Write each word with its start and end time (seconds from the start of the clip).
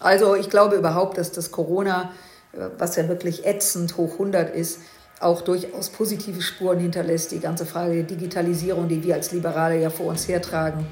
Also 0.00 0.34
ich 0.34 0.48
glaube 0.48 0.76
überhaupt, 0.76 1.18
dass 1.18 1.30
das 1.30 1.52
Corona, 1.52 2.10
äh, 2.52 2.68
was 2.78 2.96
ja 2.96 3.06
wirklich 3.08 3.46
ätzend 3.46 3.96
hoch 3.96 4.14
100 4.14 4.54
ist, 4.54 4.80
auch 5.20 5.42
durchaus 5.42 5.90
positive 5.90 6.40
Spuren 6.40 6.78
hinterlässt. 6.78 7.30
Die 7.30 7.40
ganze 7.40 7.66
Frage 7.66 7.94
der 7.94 8.02
Digitalisierung, 8.04 8.88
die 8.88 9.04
wir 9.04 9.14
als 9.14 9.32
Liberale 9.32 9.78
ja 9.78 9.90
vor 9.90 10.06
uns 10.06 10.26
hertragen, 10.26 10.86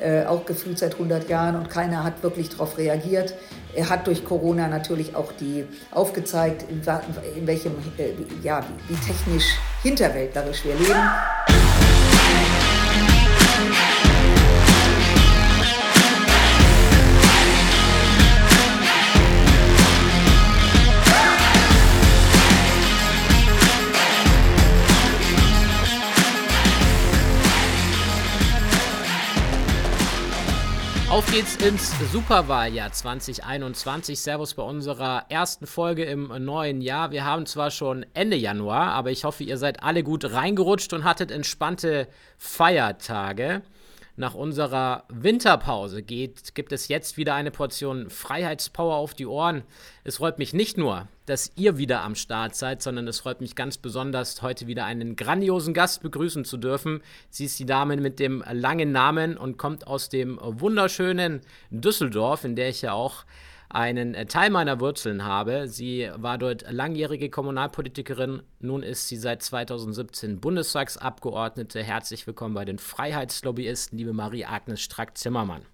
äh, 0.00 0.24
auch 0.26 0.44
gefühlt 0.44 0.78
seit 0.78 0.94
100 0.94 1.28
Jahren 1.28 1.56
und 1.56 1.70
keiner 1.70 2.02
hat 2.02 2.22
wirklich 2.22 2.50
darauf 2.50 2.76
reagiert. 2.76 3.34
Er 3.74 3.88
hat 3.88 4.06
durch 4.08 4.24
Corona 4.24 4.66
natürlich 4.66 5.14
auch 5.14 5.30
die 5.32 5.64
aufgezeigt, 5.92 6.64
in, 6.68 6.82
in 7.36 7.46
welchem, 7.46 7.72
äh, 7.96 8.10
ja, 8.42 8.64
wie, 8.88 8.94
wie 8.94 8.98
technisch 9.00 9.56
hinterwäldlerisch 9.82 10.64
wir 10.64 10.74
leben. 10.74 11.67
Auf 31.18 31.32
geht's 31.32 31.56
ins 31.56 31.92
Superwahljahr 32.12 32.92
2021. 32.92 34.20
Servus 34.20 34.54
bei 34.54 34.62
unserer 34.62 35.24
ersten 35.28 35.66
Folge 35.66 36.04
im 36.04 36.28
neuen 36.44 36.80
Jahr. 36.80 37.10
Wir 37.10 37.24
haben 37.24 37.44
zwar 37.44 37.72
schon 37.72 38.06
Ende 38.14 38.36
Januar, 38.36 38.92
aber 38.92 39.10
ich 39.10 39.24
hoffe, 39.24 39.42
ihr 39.42 39.58
seid 39.58 39.82
alle 39.82 40.04
gut 40.04 40.30
reingerutscht 40.30 40.92
und 40.92 41.02
hattet 41.02 41.32
entspannte 41.32 42.06
Feiertage. 42.36 43.62
Nach 44.14 44.34
unserer 44.34 45.06
Winterpause 45.08 46.04
geht, 46.04 46.54
gibt 46.54 46.70
es 46.70 46.86
jetzt 46.86 47.16
wieder 47.16 47.34
eine 47.34 47.50
Portion 47.50 48.10
Freiheitspower 48.10 48.94
auf 48.94 49.12
die 49.12 49.26
Ohren. 49.26 49.64
Es 50.04 50.18
freut 50.18 50.38
mich 50.38 50.52
nicht 50.52 50.78
nur, 50.78 51.08
dass 51.28 51.52
ihr 51.56 51.76
wieder 51.76 52.02
am 52.02 52.14
Start 52.14 52.54
seid, 52.54 52.82
sondern 52.82 53.06
es 53.06 53.20
freut 53.20 53.40
mich 53.40 53.54
ganz 53.54 53.76
besonders, 53.76 54.40
heute 54.40 54.66
wieder 54.66 54.84
einen 54.84 55.14
grandiosen 55.14 55.74
Gast 55.74 56.02
begrüßen 56.02 56.44
zu 56.44 56.56
dürfen. 56.56 57.02
Sie 57.28 57.44
ist 57.44 57.58
die 57.58 57.66
Dame 57.66 57.96
mit 57.96 58.18
dem 58.18 58.42
langen 58.50 58.92
Namen 58.92 59.36
und 59.36 59.58
kommt 59.58 59.86
aus 59.86 60.08
dem 60.08 60.38
wunderschönen 60.40 61.42
Düsseldorf, 61.70 62.44
in 62.44 62.56
der 62.56 62.70
ich 62.70 62.82
ja 62.82 62.92
auch 62.92 63.24
einen 63.68 64.14
Teil 64.28 64.48
meiner 64.48 64.80
Wurzeln 64.80 65.24
habe. 65.24 65.68
Sie 65.68 66.10
war 66.16 66.38
dort 66.38 66.64
langjährige 66.70 67.28
Kommunalpolitikerin, 67.28 68.42
nun 68.60 68.82
ist 68.82 69.08
sie 69.08 69.16
seit 69.16 69.42
2017 69.42 70.40
Bundestagsabgeordnete. 70.40 71.82
Herzlich 71.82 72.26
willkommen 72.26 72.54
bei 72.54 72.64
den 72.64 72.78
Freiheitslobbyisten, 72.78 73.98
liebe 73.98 74.14
Marie-Agnes 74.14 74.80
Strack-Zimmermann. 74.80 75.66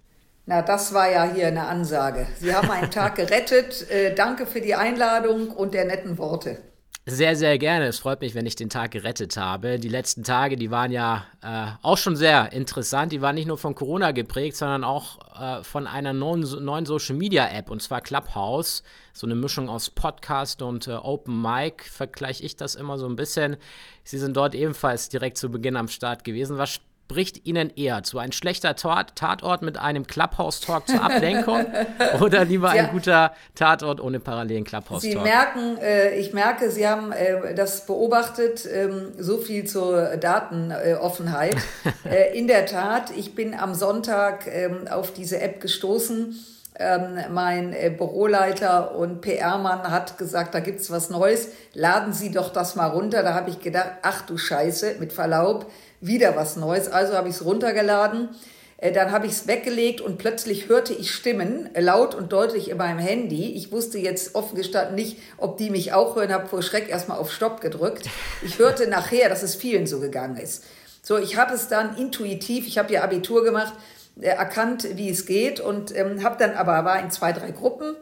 Na, 0.47 0.61
das 0.61 0.93
war 0.93 1.09
ja 1.09 1.23
hier 1.33 1.47
eine 1.47 1.65
Ansage. 1.65 2.27
Sie 2.39 2.53
haben 2.53 2.69
einen 2.69 2.91
Tag 2.91 3.15
gerettet. 3.15 3.89
Äh, 3.89 4.13
danke 4.13 4.45
für 4.45 4.61
die 4.61 4.75
Einladung 4.75 5.49
und 5.49 5.73
der 5.73 5.85
netten 5.85 6.17
Worte. 6.19 6.59
Sehr, 7.07 7.35
sehr 7.35 7.59
gerne. 7.59 7.85
Es 7.85 7.99
freut 7.99 8.21
mich, 8.21 8.33
wenn 8.33 8.47
ich 8.47 8.55
den 8.55 8.69
Tag 8.69 8.89
gerettet 8.89 9.37
habe. 9.37 9.77
Die 9.79 9.89
letzten 9.89 10.23
Tage, 10.23 10.55
die 10.55 10.71
waren 10.71 10.91
ja 10.91 11.25
äh, 11.43 11.67
auch 11.83 11.97
schon 11.97 12.15
sehr 12.15 12.51
interessant. 12.51 13.11
Die 13.11 13.21
waren 13.21 13.35
nicht 13.35 13.47
nur 13.47 13.59
von 13.59 13.75
Corona 13.75 14.11
geprägt, 14.11 14.57
sondern 14.57 14.83
auch 14.83 15.19
äh, 15.39 15.63
von 15.63 15.85
einer 15.85 16.13
neuen, 16.13 16.41
neuen 16.63 16.87
Social 16.87 17.15
Media 17.15 17.47
App, 17.47 17.69
und 17.69 17.83
zwar 17.83 18.01
Clubhouse. 18.01 18.81
So 19.13 19.27
eine 19.27 19.35
Mischung 19.35 19.69
aus 19.69 19.91
Podcast 19.91 20.63
und 20.63 20.87
äh, 20.87 20.93
Open 20.93 21.43
Mic, 21.43 21.83
vergleiche 21.83 22.43
ich 22.43 22.55
das 22.55 22.73
immer 22.73 22.97
so 22.97 23.07
ein 23.07 23.15
bisschen. 23.15 23.57
Sie 24.03 24.17
sind 24.17 24.35
dort 24.35 24.55
ebenfalls 24.55 25.07
direkt 25.07 25.37
zu 25.37 25.49
Beginn 25.49 25.77
am 25.77 25.87
Start 25.87 26.23
gewesen. 26.23 26.57
Was 26.57 26.71
bricht 27.07 27.45
Ihnen 27.45 27.71
eher 27.75 28.03
zu 28.03 28.17
ein 28.17 28.31
schlechter 28.31 28.75
Tatort 28.75 29.61
mit 29.61 29.77
einem 29.77 30.07
Clubhouse-Talk 30.07 30.87
zur 30.87 31.03
Ablenkung 31.03 31.65
oder 32.21 32.45
lieber 32.45 32.69
ein 32.69 32.89
guter 32.91 33.33
Tatort 33.53 34.01
ohne 34.01 34.19
parallelen 34.19 34.63
Clubhouse-Talk? 34.63 35.01
Sie 35.01 35.15
merken, 35.15 35.77
äh, 35.77 36.15
ich 36.15 36.33
merke, 36.33 36.71
Sie 36.71 36.87
haben 36.87 37.11
äh, 37.11 37.53
das 37.53 37.85
beobachtet, 37.85 38.67
ähm, 38.71 39.11
so 39.17 39.37
viel 39.37 39.65
zur 39.65 40.17
Datenoffenheit. 40.17 41.57
äh, 42.05 42.37
in 42.37 42.47
der 42.47 42.65
Tat, 42.65 43.11
ich 43.15 43.35
bin 43.35 43.53
am 43.53 43.73
Sonntag 43.73 44.47
ähm, 44.47 44.87
auf 44.87 45.13
diese 45.13 45.39
App 45.39 45.61
gestoßen. 45.61 46.35
Ähm, 46.77 47.19
mein 47.31 47.71
äh, 47.71 47.89
Büroleiter 47.89 48.95
und 48.95 49.21
PR-Mann 49.21 49.89
hat 49.89 50.17
gesagt, 50.17 50.53
da 50.53 50.59
gibt's 50.59 50.91
was 50.91 51.09
Neues, 51.09 51.47
laden 51.73 52.11
Sie 52.11 52.31
doch 52.31 52.51
das 52.51 52.75
mal 52.75 52.87
runter. 52.87 53.23
Da 53.23 53.33
habe 53.33 53.49
ich 53.49 53.61
gedacht, 53.61 53.91
ach 54.01 54.23
du 54.23 54.37
Scheiße, 54.37 54.95
mit 54.99 55.13
Verlaub, 55.13 55.71
wieder 56.07 56.35
was 56.35 56.55
Neues. 56.55 56.87
Also 56.87 57.13
habe 57.13 57.29
ich 57.29 57.35
es 57.35 57.45
runtergeladen. 57.45 58.29
Äh, 58.77 58.91
dann 58.91 59.11
habe 59.11 59.25
ich 59.25 59.33
es 59.33 59.47
weggelegt 59.47 60.01
und 60.01 60.17
plötzlich 60.17 60.67
hörte 60.67 60.93
ich 60.93 61.11
Stimmen, 61.11 61.73
äh, 61.73 61.81
laut 61.81 62.13
und 62.15 62.31
deutlich 62.33 62.69
in 62.69 62.77
meinem 62.77 62.99
Handy. 62.99 63.53
Ich 63.53 63.71
wusste 63.71 63.97
jetzt 63.97 64.35
offen 64.35 64.55
gestanden 64.55 64.95
nicht, 64.95 65.17
ob 65.37 65.57
die 65.57 65.69
mich 65.69 65.93
auch 65.93 66.15
hören, 66.15 66.33
habe 66.33 66.47
vor 66.47 66.61
Schreck 66.61 66.89
erstmal 66.89 67.17
auf 67.17 67.31
Stopp 67.31 67.61
gedrückt. 67.61 68.09
Ich 68.43 68.59
hörte 68.59 68.87
nachher, 68.89 69.29
dass 69.29 69.43
es 69.43 69.55
vielen 69.55 69.87
so 69.87 69.99
gegangen 69.99 70.37
ist. 70.37 70.63
So, 71.01 71.17
ich 71.17 71.37
habe 71.37 71.53
es 71.53 71.67
dann 71.67 71.97
intuitiv, 71.97 72.67
ich 72.67 72.77
habe 72.77 72.91
ja 72.91 73.03
Abitur 73.03 73.43
gemacht, 73.43 73.73
äh, 74.19 74.27
erkannt, 74.27 74.87
wie 74.95 75.09
es 75.09 75.25
geht 75.25 75.59
und 75.59 75.95
ähm, 75.95 76.23
habe 76.23 76.37
dann 76.37 76.55
aber, 76.55 76.83
war 76.83 76.99
in 76.99 77.11
zwei, 77.11 77.31
drei 77.31 77.51
Gruppen. 77.51 77.95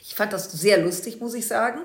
Ich 0.00 0.14
fand 0.14 0.32
das 0.32 0.50
sehr 0.52 0.78
lustig, 0.78 1.20
muss 1.20 1.34
ich 1.34 1.46
sagen 1.46 1.80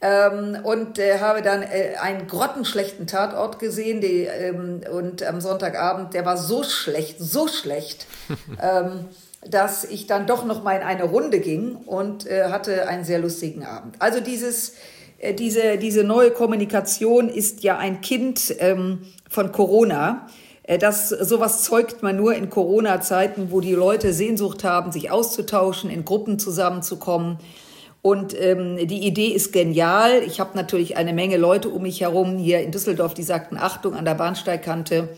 ähm, 0.00 0.58
und 0.62 0.98
äh, 0.98 1.18
habe 1.18 1.42
dann 1.42 1.62
äh, 1.62 1.96
einen 2.00 2.26
grottenschlechten 2.26 3.06
Tatort 3.06 3.58
gesehen 3.58 4.00
die, 4.00 4.22
ähm, 4.22 4.80
und 4.92 5.22
am 5.24 5.40
Sonntagabend, 5.40 6.14
der 6.14 6.24
war 6.24 6.36
so 6.36 6.62
schlecht, 6.62 7.16
so 7.18 7.48
schlecht, 7.48 8.06
ähm, 8.62 9.06
dass 9.48 9.84
ich 9.84 10.06
dann 10.06 10.26
doch 10.26 10.44
noch 10.44 10.62
mal 10.62 10.76
in 10.76 10.82
eine 10.82 11.04
Runde 11.04 11.40
ging 11.40 11.76
und 11.76 12.26
äh, 12.26 12.44
hatte 12.44 12.86
einen 12.88 13.04
sehr 13.04 13.18
lustigen 13.18 13.64
Abend. 13.64 13.96
Also 13.98 14.20
dieses, 14.20 14.74
äh, 15.18 15.34
diese, 15.34 15.78
diese 15.78 16.04
neue 16.04 16.30
Kommunikation 16.30 17.28
ist 17.28 17.62
ja 17.64 17.78
ein 17.78 18.00
Kind 18.00 18.54
ähm, 18.60 19.02
von 19.28 19.50
Corona. 19.50 20.28
Äh, 20.62 20.78
das, 20.78 21.08
sowas 21.08 21.64
zeugt 21.64 22.04
man 22.04 22.16
nur 22.16 22.34
in 22.34 22.50
Corona-Zeiten, 22.50 23.50
wo 23.50 23.60
die 23.60 23.72
Leute 23.72 24.12
Sehnsucht 24.12 24.62
haben, 24.62 24.92
sich 24.92 25.10
auszutauschen, 25.10 25.90
in 25.90 26.04
Gruppen 26.04 26.38
zusammenzukommen. 26.38 27.38
Und 28.00 28.38
ähm, 28.40 28.76
die 28.86 29.06
Idee 29.06 29.28
ist 29.28 29.52
genial. 29.52 30.22
Ich 30.24 30.40
habe 30.40 30.56
natürlich 30.56 30.96
eine 30.96 31.12
Menge 31.12 31.36
Leute 31.36 31.68
um 31.68 31.82
mich 31.82 32.00
herum 32.00 32.38
hier 32.38 32.60
in 32.60 32.70
Düsseldorf, 32.70 33.14
die 33.14 33.24
sagten, 33.24 33.56
Achtung 33.56 33.94
an 33.94 34.04
der 34.04 34.14
Bahnsteigkante, 34.14 35.08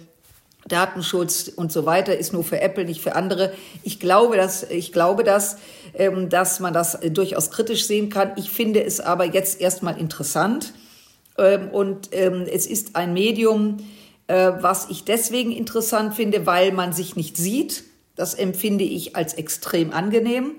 Datenschutz 0.67 1.49
und 1.49 1.73
so 1.73 1.85
weiter 1.85 2.17
ist 2.17 2.33
nur 2.33 2.45
für 2.45 2.61
Apple, 2.61 2.85
nicht 2.85 3.01
für 3.01 3.17
andere. 3.17 3.53
Ich 3.83 4.01
glaube, 4.01 4.37
dass, 4.37 4.63
ich 4.63 4.93
glaube, 4.93 5.25
dass, 5.25 5.59
ähm, 5.95 6.29
dass 6.29 6.61
man 6.61 6.73
das 6.73 6.99
durchaus 7.01 7.51
kritisch 7.51 7.87
sehen 7.87 8.09
kann. 8.09 8.33
Ich 8.37 8.51
finde 8.51 8.83
es 8.85 9.01
aber 9.01 9.25
jetzt 9.25 9.61
erstmal 9.61 9.99
interessant. 9.99 10.73
Ähm, 11.39 11.69
und 11.71 12.11
ähm, 12.13 12.47
es 12.51 12.67
ist 12.67 12.97
ein 12.97 13.13
Medium, 13.13 13.79
äh, 14.27 14.53
was 14.61 14.89
ich 14.91 15.05
deswegen 15.05 15.51
interessant 15.51 16.15
finde, 16.15 16.47
weil 16.47 16.73
man 16.73 16.93
sich 16.93 17.17
nicht 17.17 17.37
sieht. 17.37 17.85
Das 18.15 18.35
empfinde 18.35 18.85
ich 18.85 19.17
als 19.17 19.35
extrem 19.35 19.93
angenehm. 19.93 20.55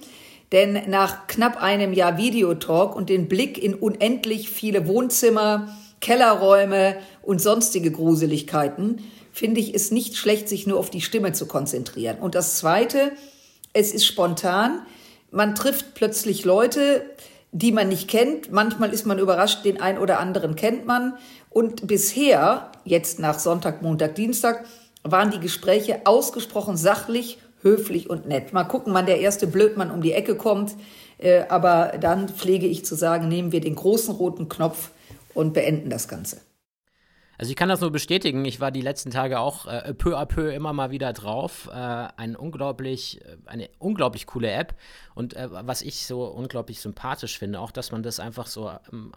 Denn 0.51 0.89
nach 0.89 1.27
knapp 1.27 1.61
einem 1.61 1.93
Jahr 1.93 2.17
Videotalk 2.17 2.95
und 2.95 3.09
den 3.09 3.27
Blick 3.27 3.57
in 3.57 3.73
unendlich 3.73 4.49
viele 4.49 4.87
Wohnzimmer, 4.87 5.75
Kellerräume 6.01 6.97
und 7.21 7.39
sonstige 7.41 7.91
Gruseligkeiten 7.91 9.01
finde 9.31 9.61
ich 9.61 9.73
es 9.73 9.91
nicht 9.91 10.17
schlecht, 10.17 10.49
sich 10.49 10.67
nur 10.67 10.77
auf 10.77 10.89
die 10.89 11.01
Stimme 11.01 11.31
zu 11.31 11.45
konzentrieren. 11.45 12.19
Und 12.19 12.35
das 12.35 12.57
Zweite, 12.57 13.13
es 13.73 13.93
ist 13.93 14.05
spontan. 14.05 14.81
Man 15.31 15.55
trifft 15.55 15.93
plötzlich 15.93 16.43
Leute, 16.43 17.05
die 17.53 17.71
man 17.71 17.87
nicht 17.87 18.09
kennt. 18.09 18.51
Manchmal 18.51 18.91
ist 18.91 19.05
man 19.05 19.19
überrascht, 19.19 19.63
den 19.63 19.79
einen 19.79 19.97
oder 19.97 20.19
anderen 20.19 20.55
kennt 20.55 20.85
man. 20.85 21.13
Und 21.49 21.87
bisher, 21.87 22.71
jetzt 22.83 23.19
nach 23.19 23.39
Sonntag, 23.39 23.81
Montag, 23.81 24.15
Dienstag, 24.15 24.65
waren 25.03 25.31
die 25.31 25.39
Gespräche 25.39 26.01
ausgesprochen 26.05 26.77
sachlich 26.77 27.39
höflich 27.61 28.09
und 28.09 28.27
nett. 28.27 28.53
Mal 28.53 28.63
gucken, 28.63 28.93
wann 28.93 29.05
der 29.05 29.19
erste 29.19 29.47
Blödmann 29.47 29.91
um 29.91 30.01
die 30.01 30.13
Ecke 30.13 30.35
kommt. 30.35 30.75
Äh, 31.17 31.43
aber 31.49 31.93
dann 31.99 32.29
pflege 32.29 32.67
ich 32.67 32.85
zu 32.85 32.95
sagen, 32.95 33.27
nehmen 33.27 33.51
wir 33.51 33.61
den 33.61 33.75
großen 33.75 34.13
roten 34.13 34.49
Knopf 34.49 34.91
und 35.33 35.53
beenden 35.53 35.89
das 35.89 36.07
Ganze. 36.07 36.41
Also 37.41 37.49
ich 37.49 37.55
kann 37.55 37.69
das 37.69 37.81
nur 37.81 37.91
bestätigen. 37.91 38.45
Ich 38.45 38.59
war 38.59 38.69
die 38.69 38.81
letzten 38.81 39.09
Tage 39.09 39.39
auch 39.39 39.65
äh, 39.65 39.95
peu 39.95 40.15
à 40.15 40.27
peu 40.27 40.53
immer 40.53 40.73
mal 40.73 40.91
wieder 40.91 41.11
drauf. 41.11 41.69
Äh, 41.73 41.75
ein 41.75 42.35
unglaublich, 42.35 43.19
äh, 43.21 43.37
eine 43.47 43.67
unglaublich 43.79 44.27
coole 44.27 44.51
App. 44.51 44.75
Und 45.15 45.35
äh, 45.35 45.47
was 45.49 45.81
ich 45.81 46.05
so 46.05 46.25
unglaublich 46.25 46.81
sympathisch 46.81 47.39
finde, 47.39 47.59
auch, 47.59 47.71
dass 47.71 47.91
man 47.91 48.03
das 48.03 48.19
einfach 48.19 48.45
so 48.45 48.69
ähm, 48.93 49.11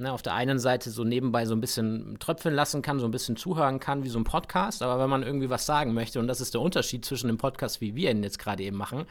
ne, 0.00 0.12
auf 0.12 0.22
der 0.22 0.34
einen 0.34 0.58
Seite 0.58 0.90
so 0.90 1.04
nebenbei 1.04 1.46
so 1.46 1.54
ein 1.54 1.60
bisschen 1.60 2.18
tröpfeln 2.18 2.54
lassen 2.54 2.82
kann, 2.82 2.98
so 2.98 3.06
ein 3.06 3.10
bisschen 3.10 3.36
zuhören 3.36 3.80
kann 3.80 4.02
wie 4.04 4.08
so 4.08 4.18
ein 4.18 4.24
Podcast. 4.24 4.82
Aber 4.82 5.00
wenn 5.02 5.10
man 5.10 5.22
irgendwie 5.22 5.50
was 5.50 5.66
sagen 5.66 5.94
möchte, 5.94 6.18
und 6.18 6.26
das 6.26 6.40
ist 6.40 6.54
der 6.54 6.60
Unterschied 6.60 7.04
zwischen 7.04 7.28
dem 7.28 7.38
Podcast, 7.38 7.80
wie 7.80 7.94
wir 7.94 8.10
ihn 8.10 8.22
jetzt 8.22 8.38
gerade 8.38 8.62
eben 8.62 8.76
machen, 8.76 9.06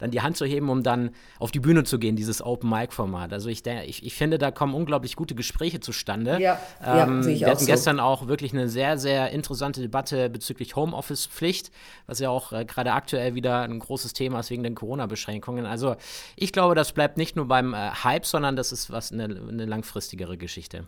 dann 0.00 0.10
die 0.10 0.20
Hand 0.20 0.36
zu 0.36 0.44
heben, 0.44 0.68
um 0.68 0.82
dann 0.82 1.10
auf 1.38 1.52
die 1.52 1.60
Bühne 1.60 1.84
zu 1.84 1.98
gehen, 1.98 2.16
dieses 2.16 2.42
Open-Mic-Format. 2.42 3.32
Also 3.32 3.48
ich, 3.48 3.64
ich, 3.66 4.04
ich 4.04 4.14
finde, 4.14 4.38
da 4.38 4.50
kommen 4.50 4.74
unglaublich 4.74 5.14
gute 5.14 5.34
Gespräche 5.34 5.80
zustande. 5.80 6.40
Ja, 6.40 6.58
ähm, 6.84 6.96
ja 6.96 7.22
sehe 7.22 7.34
ich 7.34 7.40
Wir 7.40 7.48
hatten 7.48 7.60
so. 7.60 7.66
gestern 7.66 8.00
auch 8.00 8.26
wirklich 8.26 8.52
eine 8.52 8.68
sehr, 8.68 8.98
sehr 8.98 9.30
interessante 9.30 9.80
Debatte 9.80 10.28
bezüglich 10.30 10.74
Homeoffice-Pflicht, 10.74 11.70
was 12.06 12.18
ja 12.18 12.30
auch 12.30 12.52
äh, 12.52 12.64
gerade 12.64 12.92
aktuell 12.92 13.34
wieder 13.34 13.62
ein 13.62 13.78
großes 13.78 14.12
Thema 14.14 14.40
ist 14.40 14.50
wegen 14.50 14.62
den 14.62 14.74
Corona-Beschränkungen. 14.74 15.66
Also 15.66 15.96
ich 16.36 16.52
glaube, 16.52 16.74
das 16.74 16.92
bleibt 16.92 17.16
nicht 17.16 17.36
nur 17.36 17.46
beim 17.46 17.74
äh, 17.74 17.90
Hype, 18.02 18.26
sondern 18.26 18.56
das 18.56 18.72
ist 18.72 18.90
was 18.90 19.12
eine, 19.12 19.24
eine 19.24 19.66
langfristigere 19.66 20.36
Geschichte. 20.36 20.86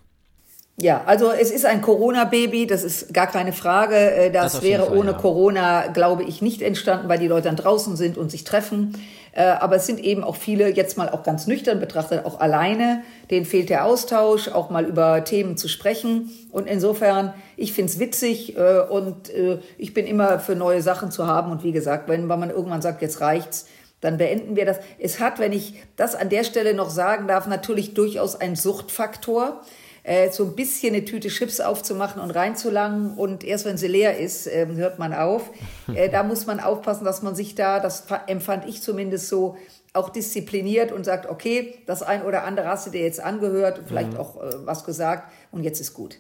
Ja, 0.79 1.03
also 1.05 1.31
es 1.31 1.51
ist 1.51 1.67
ein 1.67 1.83
Corona-Baby, 1.83 2.67
das 2.67 2.83
ist 2.83 3.13
gar 3.13 3.27
keine 3.27 3.53
Frage. 3.53 3.95
Äh, 3.95 4.31
das, 4.31 4.55
das 4.55 4.63
wäre 4.63 4.87
Fall, 4.87 4.97
ohne 4.97 5.11
ja. 5.13 5.19
Corona, 5.19 5.87
glaube 5.89 6.25
ich, 6.25 6.41
nicht 6.41 6.63
entstanden, 6.63 7.09
weil 7.09 7.19
die 7.19 7.29
Leute 7.29 7.49
dann 7.49 7.57
draußen 7.57 7.95
sind 7.95 8.17
und 8.17 8.31
sich 8.31 8.45
treffen. 8.45 8.99
Äh, 9.33 9.45
aber 9.45 9.77
es 9.77 9.87
sind 9.87 10.01
eben 10.01 10.25
auch 10.25 10.37
viele, 10.37 10.71
jetzt 10.71 10.97
mal 10.97 11.11
auch 11.11 11.23
ganz 11.25 11.47
nüchtern 11.47 11.79
betrachtet, 11.79 12.25
auch 12.25 12.41
alleine. 12.41 13.03
Denen 13.31 13.45
fehlt 13.45 13.69
der 13.69 13.85
Austausch, 13.85 14.49
auch 14.49 14.71
mal 14.71 14.85
über 14.85 15.25
Themen 15.25 15.59
zu 15.59 15.69
sprechen. 15.69 16.31
Und 16.51 16.67
insofern, 16.67 17.35
ich 17.57 17.75
find's 17.75 17.99
witzig 17.99 18.57
äh, 18.57 18.81
und 18.81 19.31
ich 19.79 19.95
bin 19.95 20.07
immer 20.07 20.41
für 20.41 20.57
neue 20.57 20.83
Sachen 20.83 21.11
zu 21.11 21.27
haben. 21.27 21.53
Und 21.53 21.65
wie 21.65 21.73
gesagt, 21.73 22.09
wenn 22.09 22.27
man 22.27 22.51
irgendwann 22.51 22.83
sagt, 22.83 23.03
jetzt 23.03 23.21
reicht's, 23.21 23.67
dann 24.01 24.17
beenden 24.17 24.57
wir 24.57 24.67
das. 24.67 24.79
Es 24.99 25.21
hat, 25.21 25.39
wenn 25.39 25.53
ich 25.53 25.75
das 25.97 26.15
an 26.15 26.29
der 26.29 26.45
Stelle 26.45 26.75
noch 26.75 26.91
sagen 26.91 27.29
darf, 27.29 27.47
natürlich 27.47 27.95
durchaus 27.95 28.41
einen 28.41 28.57
Suchtfaktor 28.57 29.61
äh, 30.05 30.31
so 30.31 30.45
ein 30.45 30.55
bisschen 30.55 30.95
eine 30.95 31.05
Tüte 31.05 31.29
Chips 31.29 31.61
aufzumachen 31.61 32.21
und 32.21 32.31
reinzulangen 32.31 33.15
und 33.17 33.45
erst 33.45 33.65
wenn 33.65 33.77
sie 33.77 33.89
leer 33.89 34.19
ist, 34.19 34.47
äh, 34.47 34.67
hört 34.67 34.99
man 34.99 35.15
auf. 35.15 35.51
Äh, 35.93 36.09
da 36.09 36.23
muss 36.23 36.47
man 36.47 36.61
aufpassen, 36.61 37.05
dass 37.05 37.23
man 37.23 37.35
sich 37.35 37.55
da, 37.55 37.79
das 37.79 38.05
empfand 38.27 38.67
ich 38.67 38.81
zumindest 38.81 39.29
so, 39.29 39.57
auch 39.95 40.09
diszipliniert 40.09 40.91
und 40.91 41.05
sagt, 41.05 41.29
okay, 41.29 41.75
das 41.87 42.03
ein 42.03 42.23
oder 42.23 42.45
andere 42.45 42.67
hast 42.67 42.87
du 42.87 42.91
dir 42.91 43.03
jetzt 43.03 43.21
angehört, 43.21 43.83
vielleicht 43.87 44.15
mhm. 44.15 44.19
auch 44.19 44.43
äh, 44.43 44.51
was 44.65 44.85
gesagt 44.85 45.31
und 45.51 45.65
jetzt 45.65 45.81
ist 45.81 45.93
gut. 45.93 46.19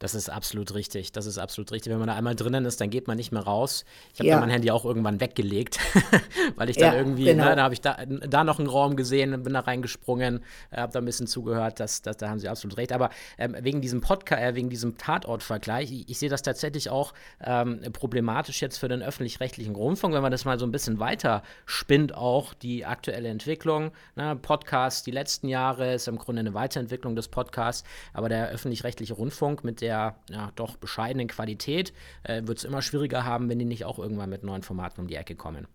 Das 0.00 0.14
ist 0.14 0.28
absolut 0.28 0.74
richtig. 0.74 1.12
Das 1.12 1.24
ist 1.24 1.38
absolut 1.38 1.70
richtig. 1.70 1.92
Wenn 1.92 2.00
man 2.00 2.08
da 2.08 2.16
einmal 2.16 2.34
drinnen 2.34 2.64
ist, 2.64 2.80
dann 2.80 2.90
geht 2.90 3.06
man 3.06 3.16
nicht 3.16 3.30
mehr 3.30 3.42
raus. 3.42 3.84
Ich 4.12 4.18
habe 4.18 4.28
ja. 4.28 4.40
mein 4.40 4.50
Handy 4.50 4.70
auch 4.72 4.84
irgendwann 4.84 5.20
weggelegt, 5.20 5.78
weil 6.56 6.68
ich 6.68 6.76
dann 6.76 6.94
ja, 6.94 6.98
irgendwie, 6.98 7.24
genau. 7.24 7.44
ne, 7.44 7.56
da 7.56 7.62
habe 7.62 7.74
ich 7.74 7.80
da, 7.80 7.98
da 8.04 8.42
noch 8.42 8.58
einen 8.58 8.68
Raum 8.68 8.96
gesehen, 8.96 9.44
bin 9.44 9.52
da 9.52 9.60
reingesprungen, 9.60 10.42
äh, 10.70 10.78
habe 10.78 10.92
da 10.92 10.98
ein 10.98 11.04
bisschen 11.04 11.28
zugehört. 11.28 11.78
Das, 11.78 12.02
das, 12.02 12.16
da 12.16 12.28
haben 12.28 12.40
Sie 12.40 12.48
absolut 12.48 12.76
recht. 12.76 12.92
Aber 12.92 13.10
ähm, 13.38 13.54
wegen 13.60 13.80
diesem 13.80 14.00
Podcast, 14.00 14.42
äh, 14.42 14.54
wegen 14.56 14.68
diesem 14.68 14.98
Tatortvergleich, 14.98 15.92
ich, 15.92 16.08
ich 16.08 16.18
sehe 16.18 16.28
das 16.28 16.42
tatsächlich 16.42 16.90
auch 16.90 17.14
ähm, 17.40 17.80
problematisch 17.92 18.62
jetzt 18.62 18.78
für 18.78 18.88
den 18.88 19.00
öffentlich-rechtlichen 19.00 19.76
Rundfunk, 19.76 20.12
wenn 20.12 20.22
man 20.22 20.32
das 20.32 20.44
mal 20.44 20.58
so 20.58 20.66
ein 20.66 20.72
bisschen 20.72 20.98
weiter 20.98 21.44
spinnt, 21.66 22.14
auch 22.14 22.52
die 22.52 22.84
aktuelle 22.84 23.28
Entwicklung. 23.28 23.92
Ne? 24.16 24.34
Podcast 24.34 25.06
die 25.06 25.12
letzten 25.12 25.46
Jahre 25.46 25.94
ist 25.94 26.08
im 26.08 26.18
Grunde 26.18 26.40
eine 26.40 26.52
Weiterentwicklung 26.52 27.14
des 27.14 27.28
Podcasts, 27.28 27.84
aber 28.12 28.28
der 28.28 28.48
öffentlich-rechtliche 28.48 29.14
Rundfunk 29.14 29.62
mit 29.62 29.83
der 29.84 30.16
ja, 30.30 30.50
doch 30.56 30.76
bescheidenen 30.76 31.28
Qualität 31.28 31.92
äh, 32.22 32.42
wird 32.44 32.58
es 32.58 32.64
immer 32.64 32.80
schwieriger 32.80 33.24
haben, 33.24 33.50
wenn 33.50 33.58
die 33.58 33.66
nicht 33.66 33.84
auch 33.84 33.98
irgendwann 33.98 34.30
mit 34.30 34.42
neuen 34.42 34.62
Formaten 34.62 35.02
um 35.02 35.08
die 35.08 35.16
Ecke 35.16 35.34
kommen. 35.34 35.68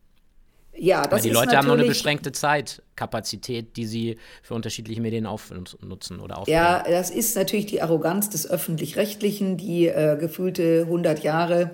Ja, 0.76 1.04
das 1.04 1.12
Weil 1.12 1.22
die 1.22 1.30
Leute 1.30 1.58
haben 1.58 1.68
nur 1.68 1.76
eine 1.76 1.86
beschränkte 1.86 2.32
Zeitkapazität, 2.32 3.76
die 3.76 3.86
sie 3.86 4.18
für 4.42 4.54
unterschiedliche 4.54 5.02
Medien 5.02 5.26
aufnutzen 5.26 6.20
oder 6.20 6.38
aufnehmen. 6.40 6.58
Ja, 6.58 6.84
das 6.88 7.10
ist 7.12 7.36
natürlich 7.36 7.66
die 7.66 7.82
Arroganz 7.82 8.30
des 8.30 8.50
Öffentlich-Rechtlichen, 8.50 9.58
die 9.58 9.88
äh, 9.88 10.18
gefühlte 10.18 10.84
100 10.86 11.22
Jahre 11.22 11.72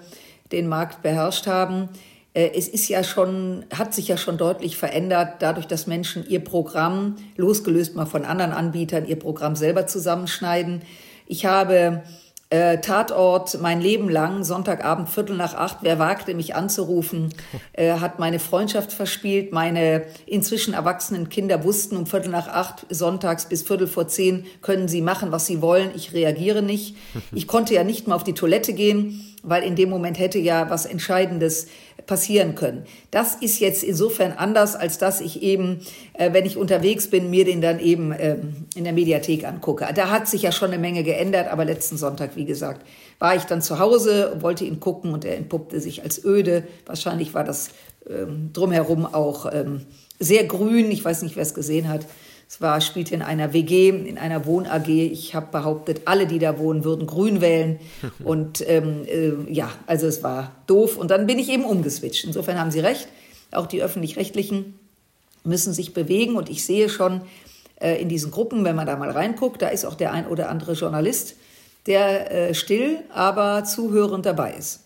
den 0.52 0.68
Markt 0.68 1.04
beherrscht 1.04 1.46
haben. 1.46 1.90
Äh, 2.34 2.52
es 2.56 2.68
ist 2.68 2.88
ja 2.88 3.04
schon, 3.04 3.66
hat 3.72 3.94
sich 3.94 4.08
ja 4.08 4.18
schon 4.18 4.38
deutlich 4.38 4.76
verändert, 4.76 5.36
dadurch, 5.40 5.68
dass 5.68 5.88
Menschen 5.88 6.28
ihr 6.28 6.44
Programm, 6.44 7.16
losgelöst 7.38 7.96
mal 7.96 8.06
von 8.06 8.26
anderen 8.26 8.52
Anbietern, 8.54 9.06
ihr 9.06 9.20
Programm 9.20 9.56
selber 9.56 9.86
zusammenschneiden. 9.86 10.82
Ich 11.28 11.46
habe 11.46 12.04
äh, 12.50 12.78
Tatort 12.80 13.60
mein 13.62 13.82
Leben 13.82 14.08
lang, 14.10 14.44
Sonntagabend, 14.44 15.10
Viertel 15.10 15.36
nach 15.36 15.56
acht, 15.56 15.80
wer 15.82 15.98
wagte 15.98 16.34
mich 16.36 16.56
anzurufen, 16.56 17.34
äh, 17.74 17.94
hat 18.00 18.20
meine 18.20 18.40
Freundschaft 18.40 18.94
verspielt. 18.94 19.52
Meine 19.52 20.06
inzwischen 20.26 20.74
erwachsenen 20.74 21.30
Kinder 21.30 21.64
wussten 21.64 21.98
um 21.98 22.06
Viertel 22.06 22.30
nach 22.30 22.48
acht, 22.48 22.86
sonntags 22.90 23.50
bis 23.50 23.64
Viertel 23.64 23.88
vor 23.88 24.08
zehn 24.08 24.46
können 24.62 24.88
sie 24.88 25.02
machen, 25.02 25.32
was 25.32 25.48
sie 25.48 25.62
wollen. 25.62 25.92
Ich 25.96 26.14
reagiere 26.14 26.62
nicht. 26.62 26.96
Ich 27.32 27.48
konnte 27.48 27.74
ja 27.74 27.84
nicht 27.84 28.08
mal 28.08 28.16
auf 28.16 28.24
die 28.24 28.34
Toilette 28.34 28.74
gehen, 28.74 29.36
weil 29.44 29.64
in 29.64 29.76
dem 29.76 29.90
Moment 29.90 30.20
hätte 30.20 30.40
ja 30.40 30.70
was 30.70 30.86
Entscheidendes 30.86 31.68
passieren 32.06 32.56
können. 32.56 32.86
Das 33.12 33.36
ist 33.36 33.60
jetzt 33.60 33.84
insofern 33.84 34.32
anders, 34.32 34.76
als 34.76 34.98
dass 34.98 35.22
ich 35.22 35.42
eben, 35.42 35.80
äh, 36.14 36.34
wenn 36.34 36.46
ich 36.46 36.58
unterwegs 36.58 37.10
bin, 37.10 37.30
mir 37.30 37.46
den 37.46 37.62
dann 37.62 37.80
eben 37.80 38.14
ähm, 38.18 38.66
in 38.76 38.84
der 38.84 38.94
Mediathek 38.94 39.46
angucke. 39.46 39.88
Da 39.94 40.10
hat 40.10 40.28
sich 40.28 40.44
ja 40.44 40.52
schon 40.52 40.72
eine 40.72 40.80
Menge 40.80 41.04
geändert, 41.04 41.52
aber 41.52 41.66
letzten 41.66 41.98
Sonntag, 41.98 42.36
wie 42.36 42.46
gesagt, 42.46 42.86
war 43.20 43.36
ich 43.36 43.44
dann 43.44 43.62
zu 43.62 43.80
Hause, 43.80 44.38
wollte 44.42 44.66
ihn 44.66 44.80
gucken 44.80 45.14
und 45.14 45.26
er 45.26 45.38
entpuppte 45.38 45.80
sich 45.80 46.04
als 46.04 46.24
öde. 46.24 46.64
Wahrscheinlich 46.86 47.34
war 47.34 47.44
das 47.44 47.70
ähm, 48.10 48.52
drumherum 48.54 49.06
auch 49.06 49.52
ähm, 49.52 49.82
sehr 50.20 50.44
grün. 50.46 50.92
Ich 50.92 51.04
weiß 51.04 51.24
nicht, 51.24 51.36
wer 51.36 51.44
es 51.44 51.54
gesehen 51.54 51.90
hat. 51.90 52.06
Es 52.48 52.62
war, 52.62 52.80
spielte 52.80 53.16
in 53.16 53.22
einer 53.22 53.54
WG, 53.54 53.90
in 53.90 54.18
einer 54.18 54.46
Wohn-AG. 54.46 54.88
Ich 54.88 55.34
habe 55.34 55.48
behauptet, 55.52 56.04
alle, 56.06 56.28
die 56.28 56.40
da 56.40 56.60
wohnen, 56.60 56.84
würden 56.84 57.08
grün 57.08 57.42
wählen. 57.42 57.80
Und 58.24 58.68
ähm, 58.68 59.06
äh, 59.06 59.52
ja, 59.52 59.72
also 59.88 60.08
es 60.08 60.24
war 60.24 60.52
doof. 60.68 60.98
Und 60.98 61.12
dann 61.12 61.26
bin 61.26 61.40
ich 61.40 61.50
eben 61.50 61.66
umgeswitcht. 61.66 62.24
Insofern 62.24 62.60
haben 62.60 62.72
Sie 62.72 62.80
recht. 62.80 63.08
Auch 63.52 63.68
die 63.68 63.82
öffentlich-rechtlichen 63.82 64.78
müssen 65.44 65.74
sich 65.74 65.94
bewegen. 65.94 66.36
Und 66.36 66.50
ich 66.50 66.66
sehe 66.66 66.90
schon 66.90 67.22
äh, 67.80 68.02
in 68.02 68.10
diesen 68.10 68.32
Gruppen, 68.32 68.64
wenn 68.64 68.76
man 68.76 68.86
da 68.86 68.96
mal 68.96 69.12
reinguckt, 69.12 69.62
da 69.62 69.70
ist 69.70 69.86
auch 69.86 69.96
der 69.96 70.12
ein 70.12 70.28
oder 70.28 70.50
andere 70.50 70.74
Journalist, 70.74 71.36
der 71.88 72.32
äh, 72.32 72.54
still, 72.54 73.00
aber 73.14 73.64
zuhörend 73.64 74.26
dabei 74.26 74.54
ist. 74.54 74.82